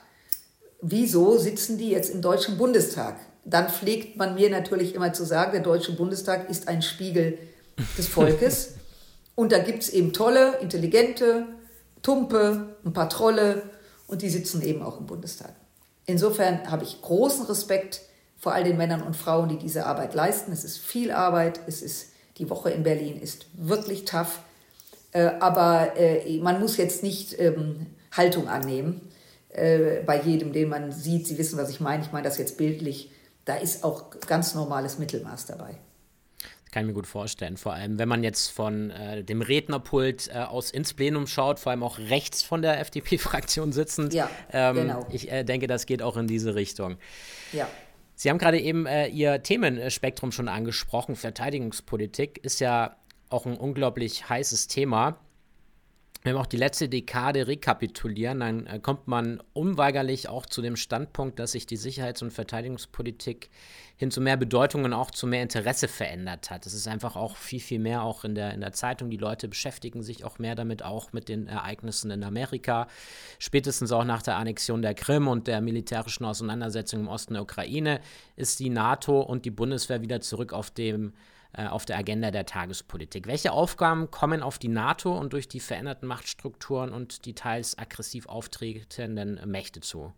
wieso 0.82 1.38
sitzen 1.38 1.77
die 1.77 1.91
jetzt 1.91 2.10
im 2.10 2.23
Deutschen 2.23 2.58
Bundestag? 2.58 3.15
dann 3.49 3.69
pflegt 3.69 4.17
man 4.17 4.36
mir 4.36 4.49
natürlich 4.49 4.95
immer 4.95 5.13
zu 5.13 5.25
sagen, 5.25 5.51
der 5.53 5.62
Deutsche 5.62 5.93
Bundestag 5.93 6.49
ist 6.49 6.67
ein 6.67 6.82
Spiegel 6.82 7.38
des 7.97 8.07
Volkes. 8.07 8.75
und 9.35 9.51
da 9.51 9.59
gibt 9.59 9.83
es 9.83 9.89
eben 9.89 10.13
tolle, 10.13 10.57
intelligente, 10.59 11.45
tumpe, 12.01 12.75
ein 12.85 12.93
paar 12.93 13.09
Trolle 13.09 13.63
und 14.07 14.21
die 14.21 14.29
sitzen 14.29 14.61
eben 14.61 14.81
auch 14.81 14.99
im 14.99 15.05
Bundestag. 15.05 15.53
Insofern 16.05 16.69
habe 16.69 16.83
ich 16.83 17.01
großen 17.01 17.45
Respekt 17.45 18.01
vor 18.37 18.53
all 18.53 18.63
den 18.63 18.77
Männern 18.77 19.01
und 19.01 19.15
Frauen, 19.15 19.49
die 19.49 19.57
diese 19.57 19.85
Arbeit 19.85 20.13
leisten. 20.13 20.51
Es 20.51 20.63
ist 20.63 20.79
viel 20.79 21.11
Arbeit, 21.11 21.59
es 21.67 21.81
ist 21.81 22.07
die 22.37 22.49
Woche 22.49 22.71
in 22.71 22.83
Berlin 22.83 23.19
ist 23.19 23.47
wirklich 23.53 24.05
tough, 24.05 24.39
äh, 25.11 25.31
aber 25.39 25.97
äh, 25.97 26.39
man 26.39 26.59
muss 26.61 26.77
jetzt 26.77 27.03
nicht 27.03 27.37
ähm, 27.37 27.87
Haltung 28.11 28.47
annehmen 28.47 29.01
äh, 29.49 30.01
bei 30.05 30.21
jedem, 30.21 30.53
den 30.53 30.69
man 30.69 30.93
sieht. 30.93 31.27
Sie 31.27 31.37
wissen, 31.37 31.59
was 31.59 31.69
ich 31.69 31.81
meine. 31.81 32.01
Ich 32.01 32.13
meine 32.13 32.23
das 32.23 32.37
jetzt 32.37 32.57
bildlich 32.57 33.11
da 33.49 33.55
ist 33.55 33.83
auch 33.83 34.11
ganz 34.27 34.53
normales 34.53 34.99
Mittelmaß 34.99 35.47
dabei. 35.47 35.75
Kann 36.71 36.84
ich 36.84 36.88
mir 36.88 36.93
gut 36.93 37.08
vorstellen. 37.08 37.58
Vor 37.58 37.73
allem, 37.73 37.97
wenn 37.97 38.08
man 38.08 38.23
jetzt 38.23 38.51
von 38.51 38.91
äh, 38.91 39.23
dem 39.23 39.41
Rednerpult 39.41 40.27
äh, 40.27 40.39
aus 40.39 40.69
ins 40.69 40.93
Plenum 40.93 41.25
schaut, 41.25 41.60
vor 41.60 41.71
allem 41.71 41.82
auch 41.82 41.97
rechts 41.97 42.43
von 42.43 42.62
der 42.62 42.79
FDP-Fraktion 42.82 43.71
sitzend. 43.71 44.13
Ja, 44.13 44.29
ähm, 44.51 44.75
genau. 44.75 45.08
Ich 45.12 45.32
äh, 45.32 45.43
denke, 45.43 45.67
das 45.67 45.86
geht 45.86 46.01
auch 46.01 46.15
in 46.17 46.27
diese 46.27 46.53
Richtung. 46.55 46.97
Ja. 47.53 47.67
Sie 48.15 48.29
haben 48.29 48.38
gerade 48.38 48.60
eben 48.60 48.86
äh, 48.86 49.08
Ihr 49.08 49.41
Themenspektrum 49.41 50.32
schon 50.32 50.47
angesprochen. 50.47 51.15
Verteidigungspolitik 51.15 52.38
ist 52.43 52.60
ja 52.60 52.97
auch 53.29 53.45
ein 53.45 53.58
unglaublich 53.58 54.29
heißes 54.29 54.67
Thema 54.67 55.17
wenn 56.21 56.36
wir 56.36 56.41
auch 56.41 56.45
die 56.45 56.58
letzte 56.58 56.89
Dekade 56.89 57.47
rekapitulieren, 57.47 58.41
dann 58.41 58.65
äh, 58.67 58.79
kommt 58.79 59.08
man 59.08 59.41
unweigerlich 59.53 60.27
auch 60.27 60.45
zu 60.45 60.62
dem 60.62 60.75
Standpunkt, 60.75 61.39
dass 61.39 61.53
sich 61.53 61.65
die 61.65 61.77
Sicherheits- 61.77 62.21
und 62.21 62.32
Verteidigungspolitik 62.32 63.49
hin 63.95 64.12
zu 64.12 64.19
mehr 64.19 64.36
Bedeutung 64.36 64.84
und 64.84 64.93
auch 64.93 65.12
zu 65.12 65.27
mehr 65.27 65.43
Interesse 65.43 65.88
verändert 65.88 66.49
hat. 66.49 66.65
Es 66.65 66.73
ist 66.73 66.88
einfach 66.88 67.15
auch 67.15 67.38
viel, 67.38 67.62
viel 67.62 67.79
mehr 67.79 68.03
auch 68.03 68.25
in 68.25 68.36
der, 68.36 68.53
in 68.53 68.60
der 68.60 68.73
Zeitung. 68.73 69.10
Die 69.10 69.17
Leute 69.17 69.47
beschäftigen 69.47 70.03
sich 70.03 70.25
auch 70.25 70.39
mehr 70.39 70.55
damit, 70.55 70.84
auch 70.84 71.13
mit 71.13 71.29
den 71.29 71.47
Ereignissen 71.47 72.12
in 72.12 72.23
Amerika. 72.23 72.88
Spätestens 73.39 73.91
auch 73.91 74.03
nach 74.05 74.21
der 74.21 74.36
Annexion 74.36 74.82
der 74.82 74.95
Krim 74.95 75.27
und 75.27 75.47
der 75.47 75.62
militärischen 75.62 76.25
Auseinandersetzung 76.25 77.01
im 77.01 77.08
Osten 77.08 77.34
der 77.34 77.43
Ukraine 77.43 78.01
ist 78.36 78.60
die 78.60 78.69
NATO 78.69 79.21
und 79.21 79.45
die 79.45 79.51
Bundeswehr 79.51 80.01
wieder 80.01 80.19
zurück 80.19 80.51
auf 80.51 80.69
dem 80.69 81.13
auf 81.53 81.85
der 81.85 81.97
Agenda 81.97 82.31
der 82.31 82.45
Tagespolitik. 82.45 83.27
Welche 83.27 83.51
Aufgaben 83.51 84.12
kommen 84.12 84.43
auf 84.43 84.59
die 84.59 84.67
NATO 84.67 85.17
und 85.17 85.33
durch 85.33 85.47
die 85.47 85.59
veränderten 85.59 86.07
Machtstrukturen 86.07 86.91
und 86.91 87.25
die 87.25 87.33
teils 87.33 87.77
aggressiv 87.77 88.27
auftretenden 88.27 89.41
Mächte 89.45 89.79
zu? 89.79 90.13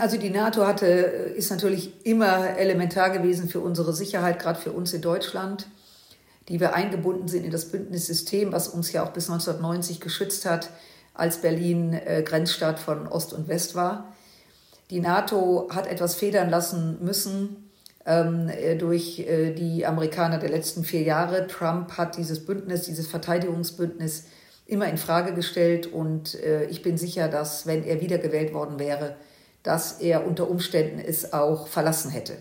Also 0.00 0.16
die 0.16 0.30
NATO 0.30 0.66
hatte, 0.66 0.86
ist 0.86 1.50
natürlich 1.50 2.06
immer 2.06 2.56
elementar 2.56 3.10
gewesen 3.10 3.50
für 3.50 3.60
unsere 3.60 3.92
Sicherheit, 3.92 4.38
gerade 4.38 4.58
für 4.58 4.72
uns 4.72 4.94
in 4.94 5.02
Deutschland, 5.02 5.66
die 6.48 6.58
wir 6.58 6.74
eingebunden 6.74 7.28
sind 7.28 7.44
in 7.44 7.50
das 7.50 7.70
Bündnissystem, 7.70 8.50
was 8.52 8.68
uns 8.68 8.90
ja 8.92 9.04
auch 9.04 9.12
bis 9.12 9.28
1990 9.28 10.00
geschützt 10.00 10.46
hat, 10.46 10.70
als 11.12 11.42
Berlin 11.42 11.92
äh, 11.92 12.22
Grenzstaat 12.24 12.80
von 12.80 13.06
Ost 13.06 13.34
und 13.34 13.48
West 13.48 13.74
war. 13.74 14.14
Die 14.90 15.00
NATO 15.00 15.68
hat 15.70 15.86
etwas 15.86 16.14
federn 16.14 16.48
lassen 16.48 17.04
müssen, 17.04 17.67
ähm, 18.08 18.48
äh, 18.48 18.74
durch 18.74 19.20
äh, 19.20 19.52
die 19.52 19.84
Amerikaner 19.84 20.38
der 20.38 20.48
letzten 20.48 20.82
vier 20.82 21.02
Jahre. 21.02 21.46
Trump 21.46 21.98
hat 21.98 22.16
dieses 22.16 22.44
Bündnis, 22.44 22.82
dieses 22.82 23.06
Verteidigungsbündnis 23.06 24.24
immer 24.64 24.88
in 24.88 24.96
Frage 24.96 25.34
gestellt 25.34 25.86
und 25.86 26.34
äh, 26.42 26.64
ich 26.64 26.82
bin 26.82 26.96
sicher, 26.96 27.28
dass 27.28 27.66
wenn 27.66 27.84
er 27.84 28.00
wiedergewählt 28.00 28.54
worden 28.54 28.78
wäre, 28.78 29.16
dass 29.62 30.00
er 30.00 30.26
unter 30.26 30.48
Umständen 30.48 30.98
es 30.98 31.34
auch 31.34 31.68
verlassen 31.68 32.10
hätte. 32.10 32.38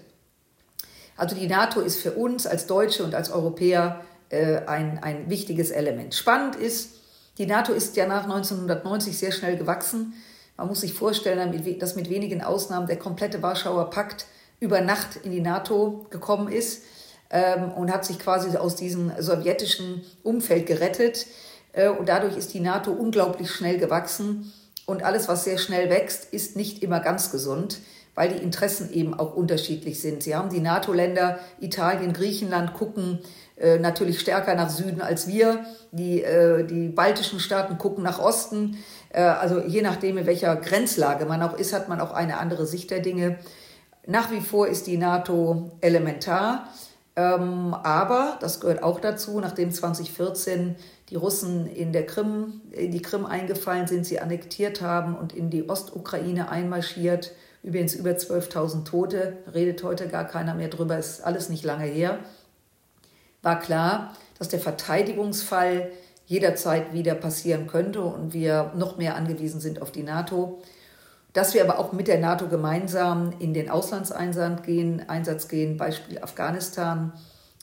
Also 1.17 1.35
die 1.35 1.47
NATO 1.47 1.81
ist 1.81 1.99
für 1.99 2.13
uns 2.13 2.47
als 2.47 2.65
Deutsche 2.67 3.03
und 3.03 3.13
als 3.15 3.31
Europäer 3.31 4.01
ein, 4.29 4.99
ein 5.01 5.29
wichtiges 5.29 5.71
Element. 5.71 6.13
Spannend 6.13 6.55
ist, 6.57 6.89
die 7.37 7.45
NATO 7.47 7.71
ist 7.71 7.95
ja 7.95 8.05
nach 8.05 8.23
1990 8.23 9.17
sehr 9.17 9.31
schnell 9.31 9.57
gewachsen. 9.57 10.13
Man 10.57 10.67
muss 10.67 10.81
sich 10.81 10.93
vorstellen, 10.93 11.79
dass 11.79 11.95
mit 11.95 12.09
wenigen 12.09 12.43
Ausnahmen 12.43 12.87
der 12.87 12.99
komplette 12.99 13.41
Warschauer 13.41 13.89
Pakt 13.89 14.27
über 14.59 14.81
Nacht 14.81 15.17
in 15.23 15.31
die 15.31 15.41
NATO 15.41 16.05
gekommen 16.09 16.51
ist 16.51 16.83
ähm, 17.29 17.71
und 17.71 17.91
hat 17.91 18.05
sich 18.05 18.19
quasi 18.19 18.55
aus 18.57 18.75
diesem 18.75 19.11
sowjetischen 19.19 20.03
Umfeld 20.23 20.65
gerettet. 20.65 21.27
Äh, 21.73 21.89
und 21.89 22.09
dadurch 22.09 22.37
ist 22.37 22.53
die 22.53 22.59
NATO 22.59 22.91
unglaublich 22.91 23.51
schnell 23.51 23.77
gewachsen. 23.77 24.51
Und 24.85 25.03
alles, 25.03 25.27
was 25.27 25.43
sehr 25.43 25.57
schnell 25.57 25.89
wächst, 25.89 26.33
ist 26.33 26.55
nicht 26.55 26.81
immer 26.81 27.01
ganz 27.01 27.31
gesund, 27.31 27.79
weil 28.15 28.29
die 28.29 28.41
Interessen 28.41 28.91
eben 28.91 29.13
auch 29.13 29.35
unterschiedlich 29.35 30.01
sind. 30.01 30.23
Sie 30.23 30.35
haben 30.35 30.49
die 30.49 30.61
NATO-Länder, 30.61 31.39
Italien, 31.59 32.13
Griechenland 32.13 32.73
gucken 32.73 33.19
äh, 33.57 33.79
natürlich 33.79 34.19
stärker 34.19 34.55
nach 34.55 34.69
Süden 34.69 35.01
als 35.01 35.27
wir. 35.27 35.65
Die, 35.91 36.23
äh, 36.23 36.63
die 36.63 36.89
baltischen 36.89 37.39
Staaten 37.39 37.77
gucken 37.77 38.03
nach 38.03 38.19
Osten. 38.19 38.77
Äh, 39.09 39.21
also 39.21 39.59
je 39.59 39.81
nachdem, 39.81 40.17
in 40.17 40.25
welcher 40.25 40.55
Grenzlage 40.55 41.25
man 41.25 41.41
auch 41.41 41.57
ist, 41.57 41.73
hat 41.73 41.89
man 41.89 41.99
auch 41.99 42.11
eine 42.11 42.37
andere 42.37 42.65
Sicht 42.65 42.91
der 42.91 42.99
Dinge. 42.99 43.39
Nach 44.07 44.31
wie 44.31 44.39
vor 44.39 44.67
ist 44.69 44.87
die 44.87 44.97
NATO 44.97 45.71
elementar. 45.81 46.69
Ähm, 47.17 47.73
aber, 47.73 48.37
das 48.39 48.61
gehört 48.61 48.81
auch 48.81 49.01
dazu, 49.01 49.39
nachdem 49.41 49.69
2014 49.69 50.77
die 51.09 51.15
Russen 51.15 51.67
in 51.67 51.91
der 51.91 52.05
Krim, 52.05 52.61
in 52.71 52.91
die 52.91 53.01
Krim 53.01 53.25
eingefallen 53.25 53.85
sind, 53.85 54.05
sie 54.05 54.19
annektiert 54.19 54.81
haben 54.81 55.15
und 55.15 55.33
in 55.33 55.49
die 55.49 55.69
Ostukraine 55.69 56.49
einmarschiert, 56.49 57.33
übrigens 57.63 57.95
über 57.95 58.11
12.000 58.11 58.85
Tote, 58.85 59.37
redet 59.53 59.83
heute 59.83 60.07
gar 60.07 60.25
keiner 60.25 60.53
mehr 60.53 60.69
drüber, 60.69 60.97
ist 60.97 61.21
alles 61.21 61.49
nicht 61.49 61.65
lange 61.65 61.85
her, 61.85 62.19
war 63.41 63.59
klar, 63.59 64.13
dass 64.39 64.47
der 64.47 64.59
Verteidigungsfall 64.59 65.91
jederzeit 66.27 66.93
wieder 66.93 67.15
passieren 67.15 67.67
könnte 67.67 68.01
und 68.01 68.33
wir 68.33 68.71
noch 68.75 68.97
mehr 68.97 69.15
angewiesen 69.15 69.59
sind 69.59 69.81
auf 69.81 69.91
die 69.91 70.03
NATO 70.03 70.61
dass 71.33 71.53
wir 71.53 71.63
aber 71.63 71.79
auch 71.79 71.93
mit 71.93 72.07
der 72.07 72.19
NATO 72.19 72.47
gemeinsam 72.47 73.33
in 73.39 73.53
den 73.53 73.69
Auslandseinsatz 73.69 74.63
gehen, 74.63 75.07
Einsatz 75.07 75.47
gehen, 75.47 75.77
Beispiel 75.77 76.19
Afghanistan, 76.19 77.13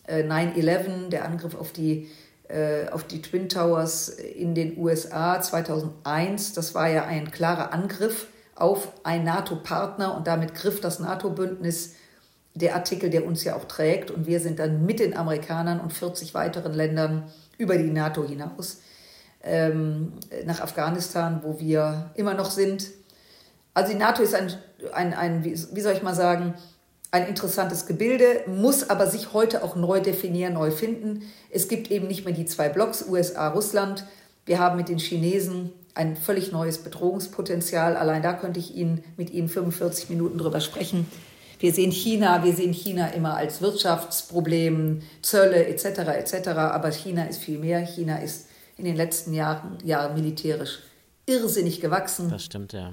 9-11, 0.09 0.57
äh, 0.59 1.09
der 1.11 1.24
Angriff 1.24 1.55
auf 1.55 1.72
die 1.72 2.09
äh, 2.48 2.88
auf 2.90 3.05
die 3.05 3.22
Twin 3.22 3.48
Towers 3.48 4.11
in 4.11 4.55
den 4.55 4.77
USA 4.79 5.40
2001. 5.40 6.53
Das 6.53 6.74
war 6.74 6.88
ja 6.88 7.07
ein 7.07 7.31
klarer 7.31 7.72
Angriff 7.72 8.27
auf 8.55 8.92
einen 9.03 9.24
NATO-Partner 9.24 10.14
und 10.14 10.27
damit 10.27 10.55
griff 10.55 10.81
das 10.81 11.00
NATO-Bündnis 11.00 11.94
der 12.53 12.74
Artikel, 12.74 13.11
der 13.11 13.27
uns 13.27 13.44
ja 13.44 13.57
auch 13.57 13.64
trägt. 13.64 14.11
Und 14.11 14.27
wir 14.27 14.40
sind 14.40 14.59
dann 14.59 14.85
mit 14.85 15.00
den 15.00 15.16
Amerikanern 15.16 15.81
und 15.81 15.92
40 15.92 16.35
weiteren 16.35 16.74
Ländern 16.74 17.24
über 17.57 17.77
die 17.79 17.90
NATO 17.90 18.24
hinaus 18.24 18.83
ähm, 19.42 20.12
nach 20.44 20.61
Afghanistan, 20.61 21.40
wo 21.42 21.59
wir 21.59 22.11
immer 22.14 22.35
noch 22.35 22.50
sind. 22.50 22.90
Also 23.75 23.93
die 23.93 23.99
NATO 23.99 24.23
ist 24.23 24.35
ein, 24.35 24.53
ein, 24.93 25.13
ein 25.13 25.45
wie 25.45 25.81
soll 25.81 25.93
ich 25.93 26.03
mal 26.03 26.15
sagen, 26.15 26.55
ein 27.15 27.29
interessantes 27.29 27.87
Gebilde, 27.87 28.43
muss 28.47 28.91
aber 28.91 29.07
sich 29.07 29.33
heute 29.33 29.63
auch 29.63 29.77
neu 29.77 30.01
definieren, 30.01 30.55
neu 30.55 30.73
finden. 30.73 31.23
Es 31.49 31.69
gibt 31.69 31.93
eben 31.93 32.09
nicht 32.09 32.25
mehr 32.25 32.35
die 32.35 32.45
zwei 32.45 32.69
Blocks, 32.69 33.05
USA, 33.09 33.49
Russland. 33.49 34.05
Wir 34.47 34.59
haben 34.59 34.77
mit 34.77 34.89
den 34.89 34.99
Chinesen 34.99 35.71
ein 35.95 36.17
völlig 36.17 36.51
neues 36.51 36.79
Bedrohungspotenzial. 36.79 37.97
Allein 37.97 38.21
da 38.21 38.33
könnte 38.33 38.59
ich 38.59 38.75
Ihnen 38.75 39.05
mit 39.17 39.31
Ihnen 39.31 39.49
45 39.49 40.11
Minuten 40.11 40.39
drüber 40.39 40.61
sprechen. 40.61 41.07
Wir 41.61 41.73
sehen 41.73 41.93
China, 41.93 42.43
wir 42.43 42.53
sehen 42.53 42.73
China 42.73 43.07
immer 43.11 43.37
als 43.37 43.63
Wirtschaftsproblem, 43.63 45.03
Zölle 45.23 45.67
etc. 45.67 45.85
etc. 45.85 46.49
Aber 46.49 46.91
China 46.91 47.27
ist 47.27 47.41
viel 47.41 47.61
mehr. 47.61 47.79
China 47.87 48.17
ist 48.17 48.49
in 48.77 48.87
den 48.87 48.97
letzten 48.97 49.33
Jahren, 49.35 49.79
Jahren 49.85 50.15
militärisch 50.15 50.81
irrsinnig 51.27 51.81
gewachsen. 51.81 52.29
Das 52.29 52.45
stimmt, 52.45 52.73
ja 52.73 52.91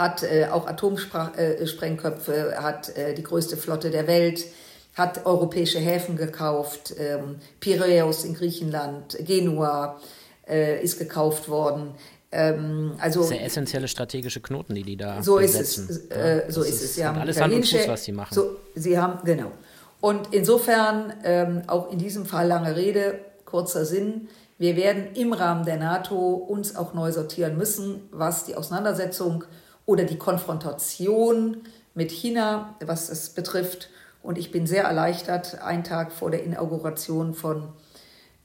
hat 0.00 0.22
äh, 0.22 0.46
auch 0.50 0.66
Atomsprengköpfe, 0.66 2.54
hat 2.56 2.96
äh, 2.96 3.14
die 3.14 3.22
größte 3.22 3.58
Flotte 3.58 3.90
der 3.90 4.06
Welt, 4.06 4.46
hat 4.94 5.26
europäische 5.26 5.78
Häfen 5.78 6.16
gekauft, 6.16 6.94
ähm, 6.98 7.36
Piräus 7.60 8.24
in 8.24 8.32
Griechenland, 8.34 9.18
Genua 9.20 10.00
äh, 10.48 10.82
ist 10.82 10.98
gekauft 10.98 11.50
worden. 11.50 11.94
Ähm, 12.32 12.94
also 12.98 13.22
Sehr 13.22 13.44
essentielle 13.44 13.88
strategische 13.88 14.40
Knoten, 14.40 14.74
die 14.74 14.84
die 14.84 14.96
da 14.96 15.22
so 15.22 15.36
besetzen. 15.36 15.88
Ist 15.88 16.10
es, 16.10 16.16
äh, 16.16 16.44
so 16.48 16.62
ist, 16.62 16.82
es. 16.82 16.94
Sie 16.94 17.04
haben 17.04 17.18
alles 17.18 17.38
Hand 17.40 17.52
und 17.52 17.66
Fuß, 17.66 17.86
was 17.86 18.04
sie 18.04 18.12
machen. 18.12 18.34
So, 18.34 18.56
sie 18.74 18.98
haben 18.98 19.22
genau. 19.24 19.52
Und 20.00 20.32
insofern 20.32 21.12
ähm, 21.24 21.62
auch 21.66 21.92
in 21.92 21.98
diesem 21.98 22.24
Fall 22.24 22.46
lange 22.46 22.74
Rede, 22.74 23.18
kurzer 23.44 23.84
Sinn. 23.84 24.28
Wir 24.56 24.76
werden 24.76 25.14
im 25.14 25.34
Rahmen 25.34 25.66
der 25.66 25.76
NATO 25.76 26.34
uns 26.34 26.74
auch 26.76 26.94
neu 26.94 27.12
sortieren 27.12 27.58
müssen, 27.58 28.08
was 28.12 28.44
die 28.44 28.54
Auseinandersetzung 28.54 29.44
oder 29.86 30.04
die 30.04 30.18
Konfrontation 30.18 31.58
mit 31.94 32.10
China, 32.10 32.74
was 32.84 33.08
es 33.08 33.30
betrifft. 33.30 33.90
Und 34.22 34.38
ich 34.38 34.50
bin 34.50 34.66
sehr 34.66 34.84
erleichtert, 34.84 35.62
einen 35.62 35.84
Tag 35.84 36.12
vor 36.12 36.30
der 36.30 36.44
Inauguration 36.44 37.34
von 37.34 37.68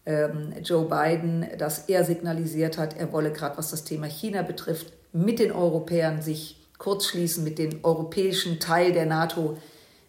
ähm, 0.05 0.53
Joe 0.63 0.85
Biden, 0.85 1.45
dass 1.57 1.89
er 1.89 2.03
signalisiert 2.03 2.77
hat, 2.77 2.95
er 2.97 3.11
wolle 3.11 3.31
gerade, 3.31 3.57
was 3.57 3.71
das 3.71 3.83
Thema 3.83 4.07
China 4.07 4.41
betrifft, 4.41 4.93
mit 5.11 5.39
den 5.39 5.51
Europäern 5.51 6.21
sich 6.21 6.57
kurzschließen, 6.77 7.43
mit 7.43 7.57
dem 7.57 7.79
europäischen 7.83 8.59
Teil 8.59 8.93
der 8.93 9.05
NATO, 9.05 9.57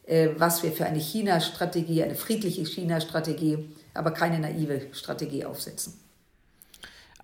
äh, 0.06 0.30
was 0.36 0.62
wir 0.62 0.72
für 0.72 0.86
eine 0.86 0.98
China-Strategie, 0.98 2.02
eine 2.02 2.14
friedliche 2.14 2.64
China-Strategie, 2.64 3.68
aber 3.94 4.10
keine 4.10 4.38
naive 4.38 4.82
Strategie 4.92 5.44
aufsetzen. 5.44 5.94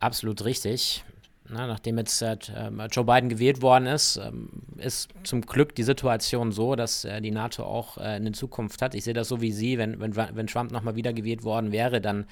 Absolut 0.01 0.45
richtig. 0.45 1.05
Na, 1.49 1.67
nachdem 1.67 1.99
jetzt 1.99 2.23
äh, 2.23 2.37
Joe 2.91 3.05
Biden 3.05 3.29
gewählt 3.29 3.63
worden 3.63 3.87
ist, 3.87 4.17
ähm, 4.17 4.49
ist 4.77 5.09
zum 5.25 5.43
Glück 5.43 5.75
die 5.75 5.83
Situation 5.83 6.53
so, 6.53 6.77
dass 6.77 7.05
äh, 7.05 7.21
die 7.21 7.31
NATO 7.31 7.65
auch 7.65 7.99
äh, 7.99 8.03
eine 8.03 8.33
Zukunft 8.33 8.81
hat. 8.81 8.95
Ich 8.95 9.05
sehe 9.05 9.15
das 9.15 9.29
so 9.29 9.41
wie 9.41 9.53
Sie, 9.53 9.77
wenn, 9.77 10.01
wenn, 10.01 10.17
wenn 10.17 10.47
Trump 10.47 10.71
nochmal 10.71 10.95
wieder 10.95 11.13
gewählt 11.13 11.43
worden 11.43 11.73
wäre, 11.73 12.01
dann 12.01 12.27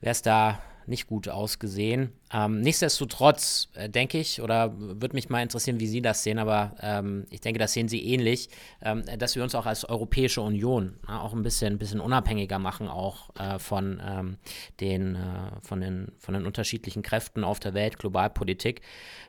wäre 0.00 0.12
es 0.12 0.22
da 0.22 0.60
nicht 0.86 1.06
gut 1.06 1.28
ausgesehen. 1.28 2.12
Ähm, 2.34 2.62
nichtsdestotrotz 2.62 3.68
äh, 3.74 3.88
denke 3.88 4.18
ich, 4.18 4.42
oder 4.42 4.72
würde 4.76 5.14
mich 5.14 5.28
mal 5.28 5.40
interessieren, 5.40 5.78
wie 5.78 5.86
Sie 5.86 6.02
das 6.02 6.24
sehen, 6.24 6.40
aber 6.40 6.74
ähm, 6.80 7.26
ich 7.30 7.40
denke, 7.40 7.60
das 7.60 7.72
sehen 7.72 7.86
Sie 7.86 8.04
ähnlich, 8.04 8.48
ähm, 8.82 9.04
dass 9.20 9.36
wir 9.36 9.44
uns 9.44 9.54
auch 9.54 9.66
als 9.66 9.88
Europäische 9.88 10.40
Union 10.40 10.98
äh, 11.06 11.12
auch 11.12 11.32
ein 11.32 11.44
bisschen, 11.44 11.74
ein 11.74 11.78
bisschen 11.78 12.00
unabhängiger 12.00 12.58
machen, 12.58 12.88
auch 12.88 13.30
äh, 13.38 13.60
von, 13.60 14.02
ähm, 14.04 14.36
den, 14.80 15.14
äh, 15.14 15.18
von, 15.62 15.80
den, 15.80 16.10
von 16.18 16.34
den 16.34 16.44
unterschiedlichen 16.44 17.02
Kräften 17.02 17.44
auf 17.44 17.60
der 17.60 17.72
Welt, 17.72 17.98
Globalpolitik. 17.98 18.80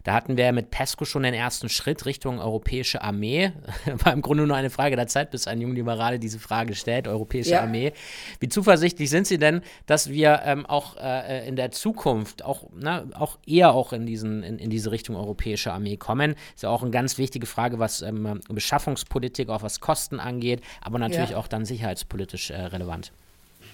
Da 0.04 0.14
hatten 0.14 0.36
wir 0.36 0.52
mit 0.52 0.72
PESCO 0.72 1.06
schon 1.06 1.24
den 1.24 1.36
ersten 1.36 1.70
Schritt 1.70 2.08
Richtung 2.08 2.40
europäische 2.40 3.04
Armee. 3.04 3.52
War 3.86 4.14
im 4.14 4.24
Grunde 4.24 4.48
nur 4.48 4.56
eine 4.56 4.72
Frage 4.72 4.96
der 4.96 5.08
Zeit, 5.08 5.30
bis 5.30 5.46
ein 5.46 5.62
Jungliberale 5.62 6.18
diese 6.18 6.40
Frage 6.40 6.74
stellt, 6.74 7.08
europäische 7.08 7.52
ja. 7.52 7.62
Armee. 7.62 7.94
Wie 8.40 8.50
zuversichtlich 8.50 9.12
sind 9.12 9.28
Sie 9.28 9.38
denn, 9.38 9.62
dass 9.86 10.10
wir 10.10 10.42
ähm, 10.44 10.66
auch 10.66 10.98
äh, 10.98 11.48
in 11.48 11.56
der 11.56 11.70
Zukunft 11.70 12.44
auch, 12.44 12.68
auch 13.14 13.38
eher 13.46 13.74
auch 13.74 13.94
in, 13.94 14.06
diesen, 14.06 14.44
in, 14.44 14.58
in 14.58 14.70
diese 14.70 14.92
Richtung 14.92 15.16
europäische 15.16 15.72
Armee 15.72 15.98
kommen? 15.98 16.36
Ist 16.54 16.64
ja 16.64 16.70
auch 16.70 16.82
eine 16.82 16.92
ganz 16.92 17.18
wichtige 17.18 17.46
Frage, 17.46 17.80
was 17.80 18.02
ähm, 18.02 18.42
Beschaffungspolitik, 18.50 19.50
auch 19.50 19.64
was 19.64 19.80
Kosten 19.80 20.20
angeht, 20.20 20.62
aber 20.82 21.00
natürlich 21.00 21.32
ja. 21.32 21.38
auch 21.38 21.48
dann 21.48 21.66
sicherheitspolitisch 21.66 22.52
äh, 22.52 22.56
relevant. 22.56 23.12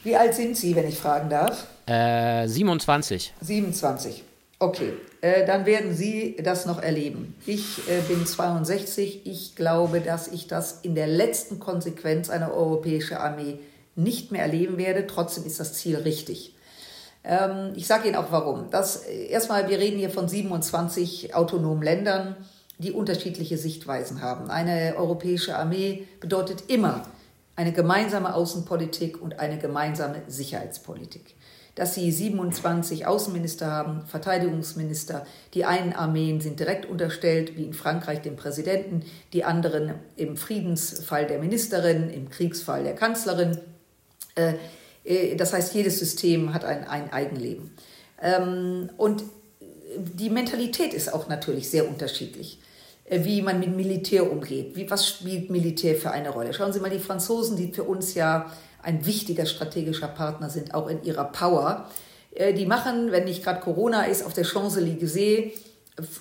Wie 0.04 0.16
alt 0.16 0.34
sind 0.34 0.58
Sie, 0.58 0.76
wenn 0.76 0.88
ich 0.88 0.98
fragen 0.98 1.30
darf? 1.30 1.68
Äh, 1.86 2.48
27. 2.48 3.34
27. 3.42 4.24
Okay, 4.58 4.94
äh, 5.22 5.46
dann 5.46 5.66
werden 5.66 5.96
Sie 5.96 6.38
das 6.44 6.66
noch 6.68 6.82
erleben. 6.82 7.36
Ich 7.46 7.80
äh, 7.90 8.02
bin 8.08 8.26
62. 8.26 9.26
Ich 9.26 9.56
glaube, 9.56 10.02
dass 10.02 10.28
ich 10.28 10.48
das 10.48 10.82
in 10.84 10.94
der 10.94 11.08
letzten 11.08 11.60
Konsequenz 11.60 12.30
einer 12.30 12.54
europäischen 12.54 13.18
Armee 13.18 13.58
nicht 13.96 14.32
mehr 14.32 14.44
erleben 14.44 14.78
werde. 14.78 15.08
Trotzdem 15.08 15.46
ist 15.46 15.60
das 15.60 15.74
Ziel 15.74 15.98
richtig. 15.98 16.54
Ähm, 17.24 17.74
ich 17.76 17.88
sage 17.88 18.08
Ihnen 18.08 18.16
auch 18.18 18.32
warum. 18.32 18.70
Das, 18.70 19.06
äh, 19.06 19.28
erstmal, 19.28 19.70
wir 19.70 19.80
reden 19.80 19.98
hier 19.98 20.10
von 20.10 20.28
27 20.28 21.36
autonomen 21.36 21.84
Ländern, 21.84 22.36
die 22.78 22.92
unterschiedliche 22.92 23.58
Sichtweisen 23.58 24.22
haben. 24.22 24.50
Eine 24.50 24.96
europäische 24.98 25.56
Armee 25.56 26.08
bedeutet 26.20 26.70
immer 26.70 27.04
eine 27.56 27.72
gemeinsame 27.74 28.34
Außenpolitik 28.34 29.22
und 29.22 29.40
eine 29.40 29.60
gemeinsame 29.60 30.22
Sicherheitspolitik 30.28 31.36
dass 31.76 31.96
sie 31.96 32.12
27 32.12 33.08
Außenminister 33.08 33.68
haben, 33.68 34.04
Verteidigungsminister. 34.06 35.26
Die 35.54 35.66
einen 35.66 35.94
Armeen 35.94 36.42
sind 36.42 36.60
direkt 36.60 36.86
unterstellt, 36.86 37.58
wie 37.58 37.64
in 37.64 37.74
Frankreich 37.74 38.22
dem 38.22 38.36
Präsidenten, 38.36 39.04
die 39.34 39.46
anderen 39.46 39.96
im 40.16 40.36
Friedensfall 40.36 41.26
der 41.26 41.40
Ministerin, 41.40 42.10
im 42.10 42.30
Kriegsfall 42.30 42.84
der 42.84 42.96
Kanzlerin. 42.96 43.58
Äh, 44.36 44.54
das 45.38 45.54
heißt, 45.54 45.74
jedes 45.74 46.00
System 46.00 46.54
hat 46.54 46.64
ein, 46.64 46.88
ein 46.88 47.12
Eigenleben. 47.12 47.72
Ähm, 48.22 48.90
und 48.98 49.24
die 49.98 50.30
Mentalität 50.30 50.94
ist 50.94 51.14
auch 51.14 51.28
natürlich 51.28 51.70
sehr 51.70 51.88
unterschiedlich 51.88 52.60
äh, 53.12 53.26
wie 53.26 53.42
man 53.42 53.60
mit 53.60 53.76
Militär 53.76 54.32
umgeht. 54.32 54.76
Wie, 54.76 54.90
was 54.90 55.08
spielt 55.08 55.50
Militär 55.50 55.96
für 55.96 56.12
eine 56.12 56.30
Rolle? 56.30 56.54
Schauen 56.54 56.72
Sie 56.72 56.80
mal, 56.80 56.90
die 56.90 57.00
Franzosen, 57.00 57.58
die 57.58 57.74
für 57.74 57.84
uns 57.84 58.14
ja 58.14 58.52
ein 58.82 59.06
wichtiger 59.06 59.46
strategischer 59.46 60.08
Partner 60.08 60.50
sind, 60.50 60.74
auch 60.74 60.88
in 60.88 61.04
ihrer 61.04 61.26
Power. 61.26 61.90
Äh, 62.34 62.54
die 62.54 62.66
machen, 62.66 63.12
wenn 63.12 63.26
nicht 63.26 63.44
gerade 63.44 63.60
Corona 63.60 64.06
ist, 64.06 64.26
auf 64.26 64.34
der 64.34 64.46
Champs-Élysées, 64.46 65.52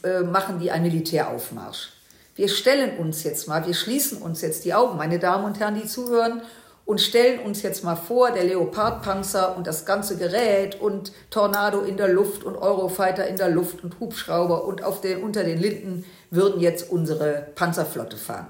äh, 0.02 0.20
machen 0.22 0.58
die 0.58 0.70
einen 0.70 0.84
Militäraufmarsch. 0.84 1.90
Wir 2.34 2.48
stellen 2.48 2.98
uns 2.98 3.22
jetzt 3.22 3.48
mal, 3.48 3.66
wir 3.66 3.74
schließen 3.74 4.18
uns 4.18 4.40
jetzt 4.40 4.64
die 4.64 4.74
Augen, 4.74 4.96
meine 4.96 5.18
Damen 5.18 5.44
und 5.44 5.60
Herren, 5.60 5.80
die 5.80 5.86
zuhören, 5.86 6.42
und 6.90 7.00
stellen 7.00 7.38
uns 7.38 7.62
jetzt 7.62 7.84
mal 7.84 7.94
vor, 7.94 8.32
der 8.32 8.42
Leopardpanzer 8.42 9.56
und 9.56 9.68
das 9.68 9.86
ganze 9.86 10.16
Gerät 10.16 10.80
und 10.80 11.12
Tornado 11.30 11.82
in 11.82 11.96
der 11.96 12.08
Luft 12.08 12.42
und 12.42 12.56
Eurofighter 12.56 13.28
in 13.28 13.36
der 13.36 13.48
Luft 13.48 13.84
und 13.84 14.00
Hubschrauber 14.00 14.64
und 14.64 14.82
auf 14.82 15.00
den, 15.00 15.22
unter 15.22 15.44
den 15.44 15.60
Linden 15.60 16.04
würden 16.32 16.60
jetzt 16.60 16.90
unsere 16.90 17.46
Panzerflotte 17.54 18.16
fahren 18.16 18.48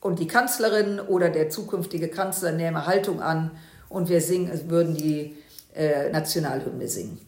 und 0.00 0.18
die 0.18 0.26
Kanzlerin 0.26 0.98
oder 0.98 1.30
der 1.30 1.48
zukünftige 1.48 2.08
Kanzler 2.08 2.50
nähme 2.50 2.88
Haltung 2.88 3.22
an 3.22 3.52
und 3.88 4.08
wir 4.08 4.20
singen, 4.20 4.68
würden 4.68 4.96
die 4.96 5.36
äh, 5.76 6.10
Nationalhymne 6.10 6.88
singen. 6.88 7.20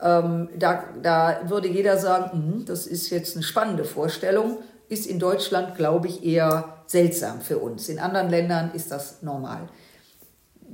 Ähm, 0.00 0.48
da, 0.58 0.84
da 1.02 1.42
würde 1.44 1.68
jeder 1.68 1.98
sagen, 1.98 2.60
mh, 2.60 2.64
das 2.64 2.86
ist 2.86 3.10
jetzt 3.10 3.36
eine 3.36 3.42
spannende 3.42 3.84
Vorstellung, 3.84 4.60
ist 4.88 5.06
in 5.06 5.18
Deutschland, 5.18 5.76
glaube 5.76 6.08
ich, 6.08 6.24
eher 6.24 6.78
seltsam 6.86 7.42
für 7.42 7.58
uns. 7.58 7.90
In 7.90 7.98
anderen 7.98 8.30
Ländern 8.30 8.70
ist 8.72 8.90
das 8.90 9.20
normal. 9.20 9.68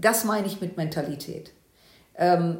Das 0.00 0.24
meine 0.24 0.46
ich 0.46 0.60
mit 0.60 0.76
Mentalität. 0.76 1.52
Ähm, 2.16 2.58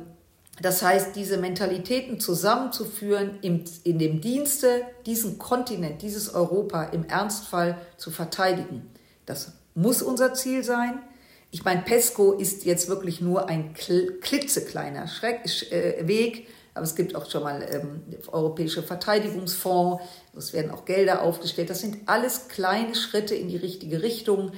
das 0.61 0.83
heißt, 0.83 1.15
diese 1.15 1.37
Mentalitäten 1.37 2.19
zusammenzuführen, 2.19 3.39
im, 3.43 3.65
in 3.85 3.99
dem 3.99 4.21
Dienste, 4.21 4.83
diesen 5.05 5.39
Kontinent, 5.39 6.01
dieses 6.01 6.35
Europa 6.35 6.85
im 6.85 7.05
Ernstfall 7.05 7.77
zu 7.99 8.11
verteidigen, 8.11 8.91
das 9.27 9.53
muss 9.75 10.01
unser 10.01 10.33
Ziel 10.33 10.65
sein. 10.65 11.03
Ich 11.51 11.65
meine, 11.65 11.83
PESCO 11.83 12.33
ist 12.33 12.65
jetzt 12.65 12.89
wirklich 12.89 13.21
nur 13.21 13.49
ein 13.49 13.75
klitzekleiner 13.75 15.09
Schreck, 15.09 15.43
äh, 15.71 16.07
Weg, 16.07 16.49
aber 16.75 16.85
es 16.85 16.95
gibt 16.95 17.15
auch 17.15 17.31
schon 17.31 17.43
mal 17.43 17.67
ähm, 17.71 18.03
Europäische 18.29 18.83
Verteidigungsfonds, 18.83 20.03
es 20.37 20.53
werden 20.53 20.71
auch 20.71 20.85
Gelder 20.85 21.23
aufgestellt. 21.23 21.71
Das 21.71 21.81
sind 21.81 21.99
alles 22.07 22.49
kleine 22.49 22.95
Schritte 22.95 23.35
in 23.35 23.49
die 23.49 23.57
richtige 23.57 24.03
Richtung. 24.03 24.53